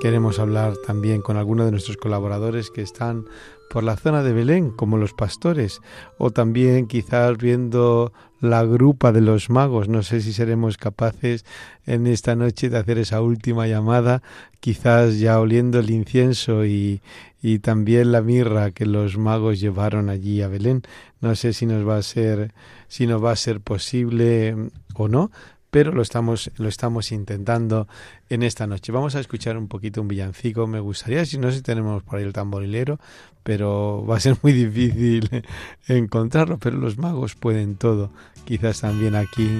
queremos 0.00 0.40
hablar 0.40 0.74
también 0.84 1.22
con 1.22 1.36
algunos 1.36 1.66
de 1.66 1.70
nuestros 1.70 1.96
colaboradores 1.96 2.70
que 2.70 2.82
están 2.82 3.26
por 3.70 3.84
la 3.84 3.96
zona 3.96 4.22
de 4.22 4.32
Belén, 4.32 4.70
como 4.70 4.96
los 4.96 5.12
pastores, 5.12 5.80
o 6.18 6.30
también 6.30 6.86
quizás 6.86 7.36
viendo 7.36 8.12
la 8.40 8.64
grupa 8.64 9.12
de 9.12 9.20
los 9.20 9.50
magos. 9.50 9.88
No 9.88 10.02
sé 10.02 10.20
si 10.20 10.32
seremos 10.32 10.76
capaces 10.76 11.44
en 11.86 12.06
esta 12.06 12.36
noche 12.36 12.68
de 12.68 12.78
hacer 12.78 12.98
esa 12.98 13.20
última 13.20 13.66
llamada, 13.66 14.22
quizás 14.60 15.18
ya 15.18 15.40
oliendo 15.40 15.78
el 15.80 15.90
incienso 15.90 16.64
y, 16.64 17.00
y 17.42 17.58
también 17.60 18.12
la 18.12 18.22
mirra 18.22 18.70
que 18.70 18.86
los 18.86 19.18
magos 19.18 19.60
llevaron 19.60 20.10
allí 20.10 20.42
a 20.42 20.48
Belén. 20.48 20.82
No 21.20 21.34
sé 21.34 21.52
si 21.52 21.66
nos 21.66 21.86
va 21.86 21.96
a 21.96 22.02
ser 22.02 22.52
si 22.88 23.06
nos 23.06 23.22
va 23.22 23.32
a 23.32 23.36
ser 23.36 23.60
posible 23.60 24.54
o 24.94 25.08
no, 25.08 25.30
pero 25.76 25.92
lo 25.92 26.00
estamos, 26.00 26.50
lo 26.56 26.70
estamos 26.70 27.12
intentando 27.12 27.86
en 28.30 28.42
esta 28.42 28.66
noche. 28.66 28.92
Vamos 28.92 29.14
a 29.14 29.20
escuchar 29.20 29.58
un 29.58 29.68
poquito 29.68 30.00
un 30.00 30.08
villancico. 30.08 30.66
Me 30.66 30.80
gustaría, 30.80 31.26
si 31.26 31.36
no 31.36 31.50
sé 31.50 31.58
si 31.58 31.62
tenemos 31.62 32.02
por 32.02 32.18
ahí 32.18 32.24
el 32.24 32.32
tamborilero, 32.32 32.98
pero 33.42 34.02
va 34.06 34.16
a 34.16 34.20
ser 34.20 34.38
muy 34.42 34.54
difícil 34.54 35.28
encontrarlo, 35.86 36.56
pero 36.56 36.78
los 36.78 36.96
magos 36.96 37.34
pueden 37.34 37.76
todo. 37.76 38.10
Quizás 38.46 38.80
también 38.80 39.16
aquí. 39.16 39.50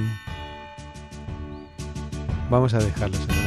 Vamos 2.48 2.72
a 2.72 2.78
dejarlo 2.78 3.18
sonar 3.18 3.45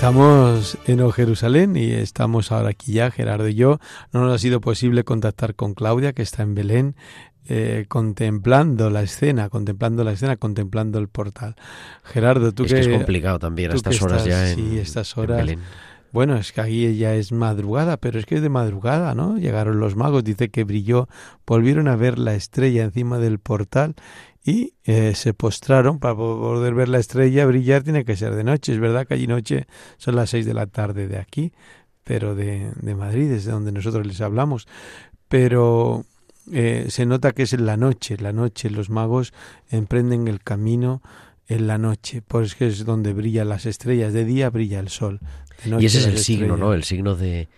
Estamos 0.00 0.78
en 0.86 1.02
O 1.02 1.12
Jerusalén 1.12 1.76
y 1.76 1.90
estamos 1.90 2.52
ahora 2.52 2.70
aquí 2.70 2.94
ya, 2.94 3.10
Gerardo 3.10 3.48
y 3.48 3.54
yo. 3.54 3.80
No 4.14 4.24
nos 4.24 4.34
ha 4.34 4.38
sido 4.38 4.62
posible 4.62 5.04
contactar 5.04 5.54
con 5.54 5.74
Claudia, 5.74 6.14
que 6.14 6.22
está 6.22 6.42
en 6.42 6.54
Belén, 6.54 6.96
eh, 7.50 7.84
contemplando 7.86 8.88
la 8.88 9.02
escena, 9.02 9.50
contemplando 9.50 10.02
la 10.02 10.12
escena, 10.12 10.38
contemplando 10.38 10.98
el 10.98 11.08
portal. 11.08 11.54
Gerardo, 12.02 12.52
tú 12.52 12.64
es 12.64 12.72
que, 12.72 12.80
es 12.80 12.88
complicado 12.88 13.38
también 13.38 13.72
a 13.72 13.74
estas 13.74 14.00
horas 14.00 14.24
ya 14.24 14.48
en, 14.50 14.56
sí, 14.56 14.78
estas 14.78 15.18
horas, 15.18 15.40
en 15.40 15.46
Belén. 15.46 15.60
Bueno, 16.12 16.36
es 16.36 16.52
que 16.52 16.62
ahí 16.62 16.96
ya 16.96 17.14
es 17.14 17.30
madrugada, 17.30 17.98
pero 17.98 18.18
es 18.18 18.24
que 18.24 18.36
es 18.36 18.42
de 18.42 18.48
madrugada, 18.48 19.14
¿no? 19.14 19.36
Llegaron 19.36 19.80
los 19.80 19.96
magos, 19.96 20.24
dice 20.24 20.48
que 20.48 20.64
brilló, 20.64 21.08
volvieron 21.46 21.88
a 21.88 21.96
ver 21.96 22.18
la 22.18 22.34
estrella 22.34 22.84
encima 22.84 23.18
del 23.18 23.38
portal 23.38 23.94
y 24.44 24.74
eh, 24.84 25.14
se 25.14 25.34
postraron 25.34 25.98
para 25.98 26.16
poder 26.16 26.74
ver 26.74 26.88
la 26.88 26.98
estrella. 26.98 27.44
Brillar 27.46 27.82
tiene 27.82 28.04
que 28.04 28.16
ser 28.16 28.34
de 28.34 28.44
noche 28.44 28.72
es 28.72 28.78
verdad 28.78 29.06
que 29.06 29.14
allí 29.14 29.26
noche 29.26 29.66
son 29.98 30.16
las 30.16 30.30
seis 30.30 30.46
de 30.46 30.54
la 30.54 30.66
tarde 30.66 31.08
de 31.08 31.18
aquí 31.18 31.52
pero 32.10 32.34
de, 32.34 32.72
de 32.80 32.94
Madrid 32.96 33.30
desde 33.30 33.52
donde 33.52 33.70
nosotros 33.70 34.04
les 34.04 34.20
hablamos. 34.20 34.66
Pero 35.28 36.04
eh, 36.50 36.86
se 36.88 37.06
nota 37.06 37.30
que 37.30 37.44
es 37.44 37.52
en 37.52 37.66
la 37.66 37.76
noche 37.76 38.16
la 38.16 38.32
noche 38.32 38.68
los 38.68 38.90
magos 38.90 39.32
emprenden 39.70 40.26
el 40.26 40.42
camino 40.42 41.02
en 41.46 41.68
la 41.68 41.78
noche 41.78 42.22
porque 42.26 42.66
es 42.66 42.84
donde 42.84 43.12
brillan 43.12 43.48
las 43.48 43.66
estrellas 43.66 44.12
de 44.12 44.24
día 44.24 44.50
brilla 44.50 44.80
el 44.80 44.88
sol 44.88 45.20
de 45.62 45.70
noche 45.70 45.82
y 45.84 45.86
ese 45.86 45.98
es 45.98 46.06
el 46.06 46.18
signo 46.18 46.46
estrellas. 46.46 46.60
no 46.66 46.74
el 46.74 46.82
signo 46.82 47.14
de 47.14 47.48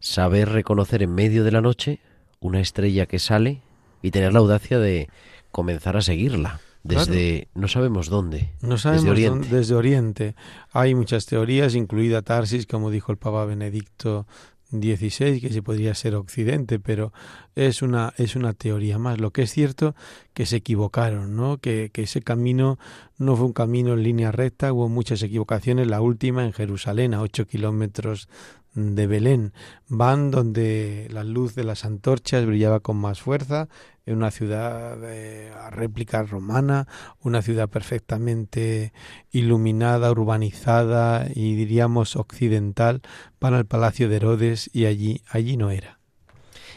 saber 0.00 0.48
reconocer 0.48 1.02
en 1.02 1.14
medio 1.14 1.44
de 1.44 1.50
la 1.50 1.60
noche 1.60 2.00
una 2.40 2.60
estrella 2.60 3.04
que 3.04 3.18
sale 3.18 3.60
y 4.00 4.10
tener 4.10 4.32
la 4.32 4.38
audacia 4.38 4.78
de 4.78 5.10
comenzar 5.58 5.96
a 5.96 6.02
seguirla 6.02 6.60
desde 6.84 7.48
no 7.54 7.66
sabemos 7.66 8.08
dónde 8.08 8.50
No 8.62 8.78
sabemos 8.78 9.04
desde 9.04 9.28
dónde- 9.28 9.38
Oriente 9.40 9.56
desde 9.56 9.74
Oriente. 9.74 10.34
Hay 10.72 10.94
muchas 10.94 11.26
teorías, 11.26 11.74
incluida 11.74 12.22
Tarsis, 12.22 12.66
como 12.66 12.90
dijo 12.90 13.10
el 13.10 13.18
Papa 13.18 13.44
Benedicto 13.44 14.26
XVI, 14.70 15.40
que 15.40 15.50
se 15.50 15.62
podría 15.62 15.94
ser 15.94 16.14
Occidente, 16.14 16.78
pero 16.78 17.12
es 17.56 17.82
una, 17.82 18.12
es 18.18 18.36
una 18.36 18.52
teoría 18.52 18.98
más. 18.98 19.18
Lo 19.18 19.32
que 19.32 19.42
es 19.42 19.50
cierto 19.50 19.94
que 20.34 20.46
se 20.46 20.56
equivocaron, 20.56 21.34
¿no? 21.36 21.58
Que, 21.58 21.90
que 21.92 22.02
ese 22.02 22.20
camino 22.22 22.78
no 23.16 23.34
fue 23.36 23.46
un 23.46 23.52
camino 23.54 23.94
en 23.94 24.02
línea 24.02 24.30
recta, 24.30 24.72
hubo 24.72 24.88
muchas 24.88 25.22
equivocaciones. 25.22 25.86
La 25.88 26.00
última 26.00 26.44
en 26.44 26.52
Jerusalén, 26.52 27.14
a 27.14 27.22
ocho 27.22 27.46
kilómetros 27.46 28.28
de 28.78 29.06
Belén. 29.06 29.52
Van 29.88 30.30
donde 30.30 31.08
la 31.10 31.24
luz 31.24 31.54
de 31.54 31.64
las 31.64 31.84
antorchas 31.84 32.46
brillaba 32.46 32.80
con 32.80 32.96
más 32.96 33.20
fuerza, 33.20 33.68
en 34.06 34.16
una 34.16 34.30
ciudad 34.30 34.98
eh, 35.04 35.52
a 35.54 35.70
réplica 35.70 36.22
romana, 36.22 36.86
una 37.20 37.42
ciudad 37.42 37.68
perfectamente 37.68 38.92
iluminada, 39.30 40.10
urbanizada 40.10 41.26
y 41.34 41.56
diríamos 41.56 42.16
occidental, 42.16 43.02
van 43.40 43.54
al 43.54 43.66
palacio 43.66 44.08
de 44.08 44.16
Herodes 44.16 44.70
y 44.72 44.86
allí, 44.86 45.22
allí 45.28 45.56
no 45.56 45.70
era. 45.70 45.98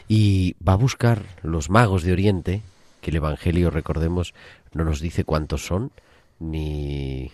y 0.08 0.56
va 0.66 0.74
a 0.74 0.76
buscar 0.76 1.22
los 1.42 1.70
magos 1.70 2.02
de 2.02 2.12
Oriente 2.12 2.62
que 3.00 3.10
el 3.10 3.16
Evangelio 3.16 3.70
recordemos 3.70 4.34
no 4.72 4.84
nos 4.84 5.00
dice 5.00 5.24
cuántos 5.24 5.64
son 5.66 5.90
ni 6.38 7.30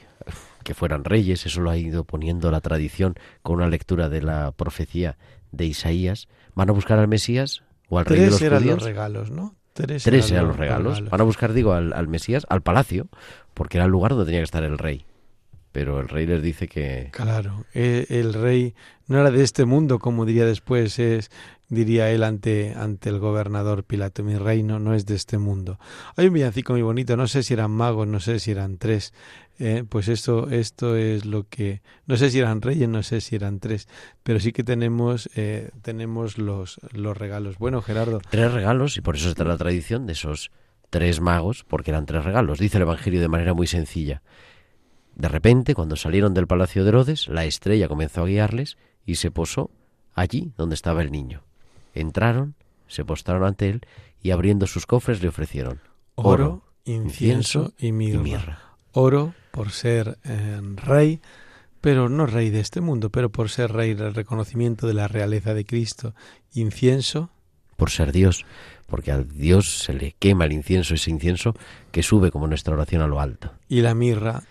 que 0.68 0.74
fueran 0.74 1.04
reyes 1.04 1.46
eso 1.46 1.62
lo 1.62 1.70
ha 1.70 1.78
ido 1.78 2.04
poniendo 2.04 2.50
la 2.50 2.60
tradición 2.60 3.14
con 3.40 3.56
una 3.56 3.68
lectura 3.68 4.10
de 4.10 4.20
la 4.20 4.52
profecía 4.52 5.16
de 5.50 5.64
Isaías 5.64 6.28
van 6.54 6.68
a 6.68 6.72
buscar 6.74 6.98
al 6.98 7.08
Mesías 7.08 7.62
o 7.88 7.98
al 7.98 8.04
rey 8.04 8.20
de 8.20 8.26
Tres 8.26 8.32
los 8.32 8.42
eran 8.42 8.58
judíos 8.58 8.76
los 8.76 8.84
regalos, 8.84 9.30
¿no? 9.30 9.54
Tres, 9.72 10.02
Tres 10.02 10.30
eran 10.30 10.48
los 10.48 10.58
regalos. 10.58 11.08
Van 11.08 11.20
a 11.20 11.24
buscar, 11.24 11.54
digo, 11.54 11.72
al, 11.72 11.94
al 11.94 12.06
Mesías, 12.06 12.44
al 12.50 12.60
palacio, 12.60 13.06
porque 13.54 13.78
era 13.78 13.86
el 13.86 13.90
lugar 13.90 14.10
donde 14.10 14.26
tenía 14.26 14.40
que 14.40 14.44
estar 14.44 14.62
el 14.62 14.76
rey. 14.76 15.06
Pero 15.72 16.00
el 16.00 16.08
rey 16.08 16.26
les 16.26 16.42
dice 16.42 16.66
que... 16.68 17.10
Claro, 17.12 17.64
eh, 17.74 18.06
el 18.08 18.34
rey 18.34 18.74
no 19.06 19.20
era 19.20 19.30
de 19.30 19.42
este 19.42 19.64
mundo, 19.64 19.98
como 19.98 20.24
diría 20.24 20.44
después, 20.44 20.98
es 20.98 21.30
diría 21.68 22.10
él 22.10 22.22
ante, 22.22 22.74
ante 22.74 23.10
el 23.10 23.18
gobernador 23.18 23.84
Pilato, 23.84 24.22
mi 24.22 24.36
reino 24.36 24.78
no 24.78 24.94
es 24.94 25.06
de 25.06 25.14
este 25.14 25.38
mundo. 25.38 25.78
Hay 26.16 26.28
un 26.28 26.34
villancico 26.34 26.72
muy 26.72 26.82
bonito, 26.82 27.16
no 27.16 27.28
sé 27.28 27.42
si 27.42 27.54
eran 27.54 27.70
magos, 27.70 28.06
no 28.08 28.20
sé 28.20 28.38
si 28.38 28.50
eran 28.50 28.78
tres, 28.78 29.12
eh, 29.58 29.84
pues 29.88 30.08
esto, 30.08 30.48
esto 30.50 30.96
es 30.96 31.26
lo 31.26 31.46
que, 31.48 31.82
no 32.06 32.16
sé 32.16 32.30
si 32.30 32.38
eran 32.38 32.62
reyes, 32.62 32.88
no 32.88 33.02
sé 33.02 33.20
si 33.20 33.36
eran 33.36 33.60
tres, 33.60 33.88
pero 34.22 34.40
sí 34.40 34.52
que 34.52 34.64
tenemos, 34.64 35.28
eh, 35.34 35.70
tenemos 35.82 36.38
los, 36.38 36.80
los 36.92 37.16
regalos. 37.16 37.58
Bueno, 37.58 37.82
Gerardo, 37.82 38.20
Tres 38.30 38.52
regalos, 38.52 38.96
y 38.96 39.00
por 39.00 39.16
eso 39.16 39.28
está 39.28 39.44
la 39.44 39.58
tradición 39.58 40.06
de 40.06 40.14
esos 40.14 40.50
tres 40.90 41.20
magos, 41.20 41.64
porque 41.64 41.90
eran 41.90 42.06
tres 42.06 42.24
regalos. 42.24 42.58
Dice 42.58 42.78
el 42.78 42.82
Evangelio 42.82 43.20
de 43.20 43.28
manera 43.28 43.52
muy 43.52 43.66
sencilla. 43.66 44.22
De 45.18 45.28
repente, 45.28 45.74
cuando 45.74 45.96
salieron 45.96 46.32
del 46.32 46.46
palacio 46.46 46.84
de 46.84 46.90
Herodes, 46.90 47.26
la 47.26 47.44
estrella 47.44 47.88
comenzó 47.88 48.22
a 48.22 48.26
guiarles 48.26 48.78
y 49.04 49.16
se 49.16 49.32
posó 49.32 49.70
allí 50.14 50.52
donde 50.56 50.76
estaba 50.76 51.02
el 51.02 51.10
niño. 51.10 51.42
Entraron, 51.92 52.54
se 52.86 53.04
postraron 53.04 53.44
ante 53.44 53.68
él 53.68 53.80
y 54.22 54.30
abriendo 54.30 54.68
sus 54.68 54.86
cofres 54.86 55.20
le 55.20 55.28
ofrecieron 55.28 55.80
oro, 56.14 56.62
incienso 56.84 57.74
y 57.78 57.90
mirra. 57.90 58.76
Oro 58.92 59.34
por 59.50 59.70
ser 59.70 60.18
eh, 60.24 60.60
rey, 60.76 61.20
pero 61.80 62.08
no 62.08 62.26
rey 62.26 62.50
de 62.50 62.60
este 62.60 62.80
mundo, 62.80 63.10
pero 63.10 63.30
por 63.30 63.50
ser 63.50 63.72
rey 63.72 63.94
del 63.94 64.14
reconocimiento 64.14 64.86
de 64.86 64.94
la 64.94 65.08
realeza 65.08 65.52
de 65.52 65.64
Cristo. 65.64 66.14
Incienso, 66.52 67.30
por 67.76 67.90
ser 67.90 68.12
Dios, 68.12 68.44
porque 68.86 69.12
a 69.12 69.18
Dios 69.18 69.80
se 69.80 69.94
le 69.94 70.14
quema 70.18 70.44
el 70.46 70.52
incienso, 70.52 70.94
ese 70.94 71.10
incienso 71.10 71.54
que 71.90 72.02
sube 72.02 72.30
como 72.30 72.46
nuestra 72.46 72.74
oración 72.74 73.02
a 73.02 73.08
lo 73.08 73.20
alto. 73.20 73.52
y 73.68 73.82
la 73.82 73.94
mirra 73.94 74.42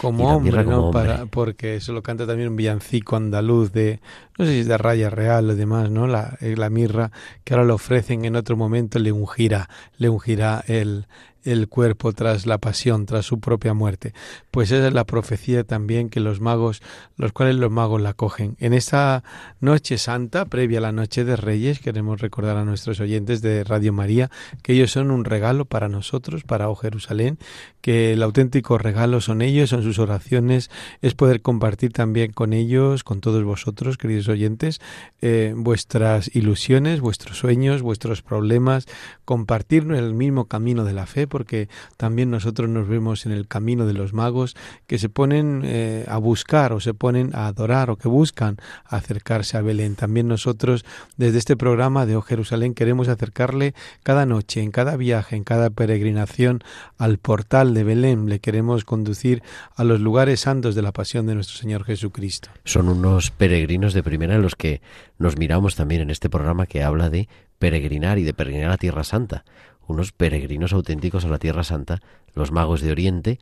como 0.00 0.36
hombre, 0.36 0.64
como 0.64 0.70
¿no? 0.70 0.84
hombre. 0.86 1.02
Para, 1.02 1.26
porque 1.26 1.76
eso 1.76 1.92
lo 1.92 2.02
canta 2.02 2.26
también 2.26 2.48
un 2.48 2.56
villancico 2.56 3.16
andaluz 3.16 3.72
de, 3.72 4.00
no 4.38 4.46
sé 4.46 4.52
si 4.52 4.58
es 4.60 4.66
de 4.66 4.78
Raya 4.78 5.10
Real 5.10 5.50
o 5.50 5.54
demás, 5.54 5.90
¿no? 5.90 6.06
La, 6.06 6.38
eh, 6.40 6.54
la 6.56 6.70
mirra 6.70 7.10
que 7.44 7.52
ahora 7.52 7.66
le 7.66 7.72
ofrecen 7.72 8.24
en 8.24 8.36
otro 8.36 8.56
momento 8.56 8.98
le 8.98 9.12
ungirá, 9.12 9.68
le 9.98 10.08
ungirá 10.08 10.64
el, 10.66 11.06
el 11.44 11.68
cuerpo 11.68 12.12
tras 12.12 12.46
la 12.46 12.58
pasión, 12.58 13.06
tras 13.06 13.26
su 13.26 13.40
propia 13.40 13.74
muerte. 13.74 14.12
Pues 14.50 14.70
esa 14.70 14.88
es 14.88 14.94
la 14.94 15.04
profecía 15.04 15.64
también 15.64 16.10
que 16.10 16.20
los 16.20 16.40
magos, 16.40 16.82
los 17.16 17.32
cuales 17.32 17.56
los 17.56 17.70
magos 17.70 18.00
la 18.00 18.14
cogen. 18.14 18.56
En 18.58 18.72
esta 18.72 19.24
noche 19.60 19.98
santa, 19.98 20.44
previa 20.44 20.78
a 20.78 20.82
la 20.82 20.92
noche 20.92 21.24
de 21.24 21.36
Reyes, 21.36 21.80
queremos 21.80 22.20
recordar 22.20 22.56
a 22.56 22.64
nuestros 22.64 23.00
oyentes 23.00 23.42
de 23.42 23.64
Radio 23.64 23.92
María 23.92 24.30
que 24.62 24.72
ellos 24.74 24.90
son 24.90 25.10
un 25.10 25.24
regalo 25.24 25.64
para 25.64 25.88
nosotros, 25.88 26.44
para 26.44 26.68
O 26.68 26.76
Jerusalén, 26.76 27.38
que 27.80 28.12
el 28.12 28.22
auténtico 28.22 28.78
regalo 28.78 29.20
son 29.20 29.42
ellos, 29.42 29.70
son 29.70 29.82
sus 29.82 29.98
oraciones, 29.98 30.70
es 31.00 31.14
poder 31.14 31.42
compartir 31.42 31.92
también 31.92 32.32
con 32.32 32.52
ellos, 32.52 33.04
con 33.04 33.20
todos 33.20 33.44
vosotros, 33.44 33.96
queridos 33.96 34.28
oyentes, 34.28 34.80
eh, 35.20 35.54
vuestras 35.56 36.34
ilusiones, 36.34 37.00
vuestros 37.00 37.38
sueños, 37.38 37.82
vuestros 37.82 38.22
problemas, 38.22 38.86
compartirnos 39.24 39.98
el 39.98 40.14
mismo 40.14 40.46
camino 40.46 40.84
de 40.84 40.92
la 40.92 41.06
fe, 41.06 41.26
porque 41.30 41.70
también 41.96 42.30
nosotros 42.30 42.68
nos 42.68 42.86
vemos 42.86 43.24
en 43.24 43.32
el 43.32 43.48
camino 43.48 43.86
de 43.86 43.94
los 43.94 44.12
magos 44.12 44.54
que 44.86 44.98
se 44.98 45.08
ponen 45.08 45.62
eh, 45.64 46.04
a 46.08 46.18
buscar 46.18 46.74
o 46.74 46.80
se 46.80 46.92
ponen 46.92 47.30
a 47.34 47.46
adorar 47.46 47.88
o 47.88 47.96
que 47.96 48.08
buscan 48.08 48.58
acercarse 48.84 49.56
a 49.56 49.62
Belén. 49.62 49.94
También 49.96 50.28
nosotros 50.28 50.84
desde 51.16 51.38
este 51.38 51.56
programa 51.56 52.04
de 52.04 52.16
O 52.16 52.22
Jerusalén 52.22 52.74
queremos 52.74 53.08
acercarle 53.08 53.74
cada 54.02 54.26
noche, 54.26 54.60
en 54.60 54.70
cada 54.70 54.96
viaje, 54.96 55.36
en 55.36 55.44
cada 55.44 55.70
peregrinación 55.70 56.62
al 56.98 57.16
portal 57.16 57.72
de 57.72 57.84
Belén. 57.84 58.28
Le 58.28 58.40
queremos 58.40 58.84
conducir 58.84 59.42
a 59.74 59.84
los 59.84 60.00
lugares 60.00 60.40
santos 60.40 60.74
de 60.74 60.82
la 60.82 60.92
pasión 60.92 61.26
de 61.26 61.34
nuestro 61.34 61.56
Señor 61.56 61.84
Jesucristo. 61.84 62.50
Son 62.64 62.88
unos 62.88 63.30
peregrinos 63.30 63.94
de 63.94 64.02
primera 64.02 64.38
los 64.38 64.56
que 64.56 64.82
nos 65.18 65.36
miramos 65.36 65.76
también 65.76 66.02
en 66.02 66.10
este 66.10 66.28
programa 66.28 66.66
que 66.66 66.82
habla 66.82 67.10
de 67.10 67.28
peregrinar 67.58 68.18
y 68.18 68.24
de 68.24 68.34
peregrinar 68.34 68.72
a 68.72 68.76
Tierra 68.78 69.04
Santa. 69.04 69.44
Unos 69.90 70.12
peregrinos 70.12 70.72
auténticos 70.72 71.24
a 71.24 71.28
la 71.28 71.38
Tierra 71.38 71.64
Santa, 71.64 72.00
los 72.34 72.52
magos 72.52 72.80
de 72.80 72.92
Oriente, 72.92 73.40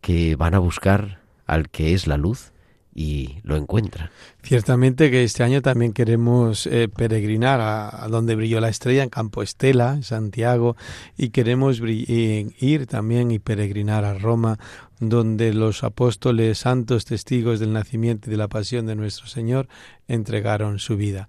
que 0.00 0.34
van 0.34 0.54
a 0.54 0.58
buscar 0.58 1.20
al 1.46 1.68
que 1.68 1.92
es 1.92 2.06
la 2.06 2.16
luz 2.16 2.52
y 2.94 3.36
lo 3.42 3.56
encuentran. 3.56 4.08
Ciertamente 4.42 5.10
que 5.10 5.22
este 5.22 5.42
año 5.42 5.60
también 5.60 5.92
queremos 5.92 6.66
eh, 6.66 6.88
peregrinar 6.88 7.60
a, 7.60 8.08
donde 8.08 8.34
brilló 8.34 8.60
la 8.60 8.70
estrella, 8.70 9.02
en 9.02 9.10
Campo 9.10 9.42
Estela, 9.42 10.02
Santiago, 10.02 10.74
y 11.18 11.28
queremos 11.30 11.80
ir 11.82 12.86
también 12.86 13.30
y 13.30 13.38
peregrinar 13.38 14.06
a 14.06 14.14
Roma, 14.14 14.58
donde 15.00 15.52
los 15.52 15.84
apóstoles 15.84 16.58
santos 16.58 17.04
testigos 17.04 17.60
del 17.60 17.74
nacimiento 17.74 18.28
y 18.28 18.32
de 18.32 18.38
la 18.38 18.48
pasión 18.48 18.86
de 18.86 18.96
nuestro 18.96 19.26
Señor 19.26 19.68
entregaron 20.08 20.78
su 20.78 20.96
vida. 20.96 21.28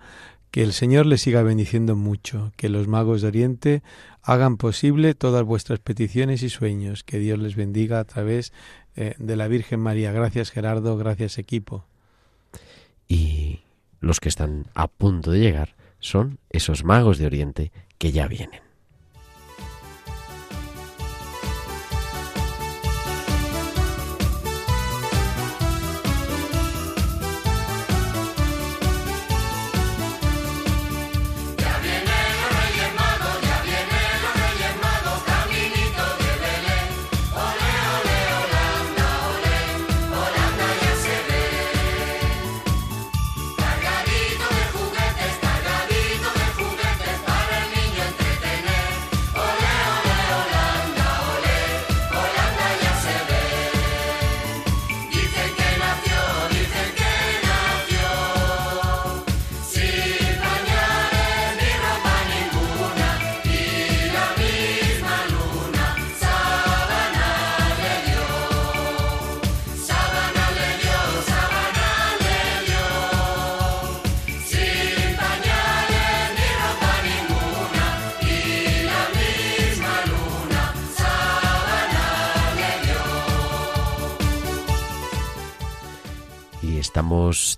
Que 0.49 0.63
el 0.63 0.73
Señor 0.73 1.05
les 1.05 1.21
siga 1.21 1.43
bendiciendo 1.43 1.97
mucho, 1.97 2.51
que 2.57 2.67
los 2.69 2.87
magos 2.87 3.21
de 3.21 3.27
Oriente 3.27 3.83
hagan 4.23 4.57
posible 4.57 5.13
todas 5.15 5.43
vuestras 5.43 5.79
peticiones 5.79 6.43
y 6.43 6.49
sueños, 6.49 7.03
que 7.03 7.19
Dios 7.19 7.39
les 7.39 7.55
bendiga 7.55 7.99
a 7.99 8.05
través 8.05 8.53
eh, 8.95 9.15
de 9.17 9.35
la 9.35 9.47
Virgen 9.47 9.79
María. 9.79 10.11
Gracias 10.11 10.51
Gerardo, 10.51 10.97
gracias 10.97 11.37
equipo. 11.37 11.85
Y 13.07 13.61
los 13.99 14.19
que 14.19 14.29
están 14.29 14.67
a 14.73 14.87
punto 14.87 15.31
de 15.31 15.39
llegar 15.39 15.75
son 15.99 16.39
esos 16.49 16.83
magos 16.83 17.17
de 17.17 17.25
Oriente 17.25 17.71
que 17.97 18.11
ya 18.11 18.27
vienen. 18.27 18.61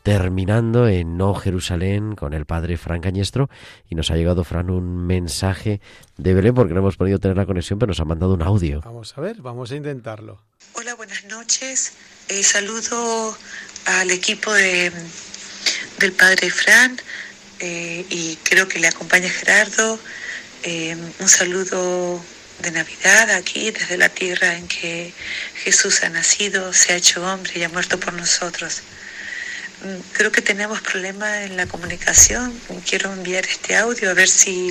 Terminando 0.04 0.88
en 0.90 1.18
No 1.18 1.34
Jerusalén 1.34 2.16
con 2.16 2.34
el 2.34 2.46
padre 2.46 2.78
Fran 2.78 3.00
Cañestro 3.00 3.50
y 3.90 3.96
nos 3.96 4.12
ha 4.12 4.16
llegado, 4.16 4.44
Fran, 4.44 4.70
un 4.70 5.08
mensaje 5.08 5.80
de 6.18 6.34
Belén 6.34 6.54
porque 6.54 6.74
no 6.74 6.82
hemos 6.82 6.98
podido 6.98 7.20
tener 7.20 7.38
la 7.38 7.46
conexión, 7.46 7.80
pero 7.80 7.92
nos 7.92 8.02
ha 8.02 8.06
mandado 8.06 8.34
un 8.34 8.44
audio. 8.44 8.82
Vamos 8.82 9.18
a 9.18 9.22
ver, 9.22 9.42
vamos 9.42 9.72
a 9.72 9.76
intentarlo. 9.76 10.42
Hola, 10.74 10.96
buenas 10.96 11.24
noches. 11.26 11.94
Eh, 12.28 12.44
saludo 12.44 13.36
al 13.86 14.12
equipo 14.12 14.52
de, 14.54 14.92
del 16.00 16.12
padre 16.12 16.52
Fran 16.52 16.98
eh, 17.60 18.06
y 18.10 18.36
creo 18.44 18.68
que 18.68 18.80
le 18.80 18.88
acompaña 18.88 19.30
Gerardo. 19.30 19.98
Eh, 20.64 20.98
un 21.20 21.30
saludo 21.30 22.22
de 22.62 22.72
Navidad 22.72 23.30
aquí, 23.32 23.72
desde 23.72 23.98
la 23.98 24.10
tierra 24.10 24.58
en 24.58 24.68
que 24.68 25.14
Jesús 25.64 26.04
ha 26.04 26.10
nacido, 26.10 26.74
se 26.74 26.94
ha 26.94 26.98
hecho 26.98 27.26
hombre 27.26 27.54
y 27.56 27.64
ha 27.64 27.70
muerto 27.70 27.98
por 28.00 28.14
nosotros. 28.14 28.84
Creo 30.14 30.32
que 30.32 30.42
tenemos 30.42 30.82
problemas 30.82 31.44
en 31.44 31.58
la 31.58 31.66
comunicación. 31.66 32.58
Quiero 32.90 33.12
enviar 33.12 33.46
este 33.46 33.76
audio 33.76 34.12
a 34.12 34.14
ver 34.14 34.30
si, 34.30 34.70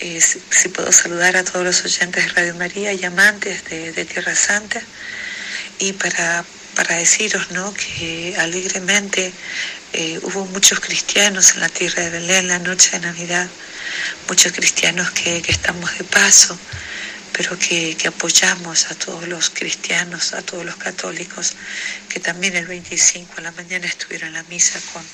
eh, 0.00 0.20
si, 0.20 0.42
si 0.50 0.68
puedo 0.68 0.92
saludar 0.92 1.36
a 1.36 1.44
todos 1.44 1.64
los 1.64 1.84
oyentes 1.84 2.24
de 2.24 2.32
Radio 2.32 2.54
María 2.56 2.92
y 2.92 3.04
amantes 3.04 3.64
de, 3.70 3.92
de 3.92 4.04
Tierra 4.04 4.34
Santa 4.34 4.82
y 5.78 5.94
para, 5.94 6.44
para 6.74 6.96
deciros 6.96 7.50
¿no? 7.52 7.72
que 7.74 8.34
alegremente 8.38 9.32
eh, 9.92 10.18
hubo 10.22 10.44
muchos 10.46 10.80
cristianos 10.80 11.54
en 11.54 11.60
la 11.60 11.68
tierra 11.68 12.02
de 12.02 12.10
Belén 12.10 12.48
la 12.48 12.58
noche 12.58 12.90
de 12.92 13.06
Navidad, 13.06 13.48
muchos 14.28 14.52
cristianos 14.52 15.10
que, 15.12 15.40
que 15.40 15.52
estamos 15.52 15.96
de 15.96 16.04
paso, 16.04 16.58
pero 17.36 17.58
que, 17.58 17.96
apoyamos 18.06 18.92
a 18.92 18.94
todos 18.94 19.26
los 19.26 19.50
cristianos, 19.50 20.34
a 20.34 20.42
todos 20.42 20.64
los 20.64 20.76
católicos, 20.76 21.54
que 22.08 22.20
también 22.20 22.54
el 22.54 22.66
25 22.66 23.34
a 23.38 23.40
la 23.40 23.50
mañana 23.50 23.86
estuvieron 23.86 24.28
en 24.28 24.34
la 24.34 24.44
misa 24.44 24.80
con 24.92 25.04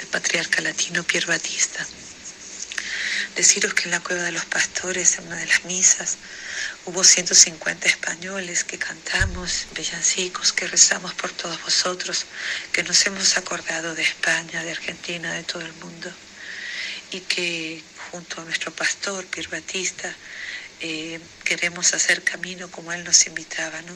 el 0.00 0.06
patriarca 0.08 0.60
latino 0.60 1.02
Pier 1.02 1.24
Batista. 1.24 1.84
Deciros 3.36 3.72
que 3.72 3.84
en 3.84 3.92
la 3.92 4.00
cueva 4.00 4.22
de 4.22 4.32
los 4.32 4.44
pastores, 4.44 5.18
en 5.18 5.28
una 5.28 5.36
de 5.36 5.46
las 5.46 5.64
misas, 5.64 6.18
hubo 6.84 7.02
150 7.02 7.88
españoles 7.88 8.64
que 8.64 8.78
cantamos 8.78 9.66
villancicos, 9.74 10.52
que 10.52 10.66
rezamos 10.66 11.14
por 11.14 11.30
todos 11.32 11.60
vosotros, 11.62 12.26
que 12.72 12.82
nos 12.82 13.06
hemos 13.06 13.38
acordado 13.38 13.94
de 13.94 14.02
España, 14.02 14.62
de 14.62 14.72
Argentina, 14.72 15.32
de 15.32 15.42
todo 15.42 15.62
el 15.62 15.72
mundo, 15.74 16.12
y 17.12 17.20
que 17.20 17.82
junto 18.10 18.42
a 18.42 18.44
nuestro 18.44 18.72
pastor 18.72 19.24
Pier 19.26 19.48
Batista, 19.48 20.14
eh, 20.80 21.20
queremos 21.44 21.94
hacer 21.94 22.22
camino 22.22 22.70
como 22.70 22.92
Él 22.92 23.04
nos 23.04 23.26
invitaba, 23.26 23.80
¿no? 23.82 23.94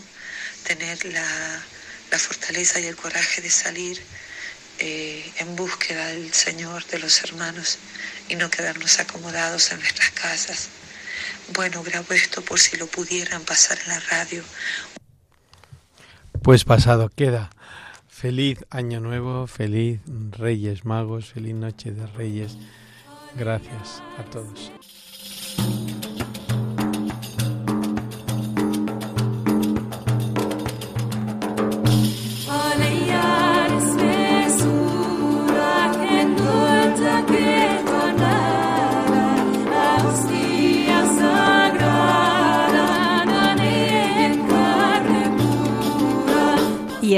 Tener 0.64 1.04
la, 1.06 1.62
la 2.10 2.18
fortaleza 2.18 2.80
y 2.80 2.86
el 2.86 2.96
coraje 2.96 3.40
de 3.42 3.50
salir 3.50 4.00
eh, 4.78 5.32
en 5.38 5.56
búsqueda 5.56 6.06
del 6.08 6.32
Señor, 6.32 6.84
de 6.86 6.98
los 6.98 7.22
hermanos, 7.22 7.78
y 8.28 8.36
no 8.36 8.50
quedarnos 8.50 8.98
acomodados 8.98 9.72
en 9.72 9.78
nuestras 9.78 10.10
casas. 10.12 10.68
Bueno, 11.54 11.82
grabo 11.82 12.14
esto 12.14 12.42
por 12.42 12.58
si 12.58 12.76
lo 12.76 12.86
pudieran 12.86 13.42
pasar 13.42 13.78
en 13.84 13.88
la 13.88 14.00
radio. 14.00 14.42
Pues 16.42 16.64
pasado 16.64 17.10
queda. 17.10 17.50
Feliz 18.08 18.58
Año 18.70 19.00
Nuevo, 19.00 19.46
feliz 19.46 20.00
Reyes 20.30 20.84
Magos, 20.84 21.32
feliz 21.32 21.54
Noche 21.54 21.90
de 21.90 22.06
Reyes. 22.06 22.56
Gracias 23.36 24.02
a 24.18 24.24
todos. 24.24 24.72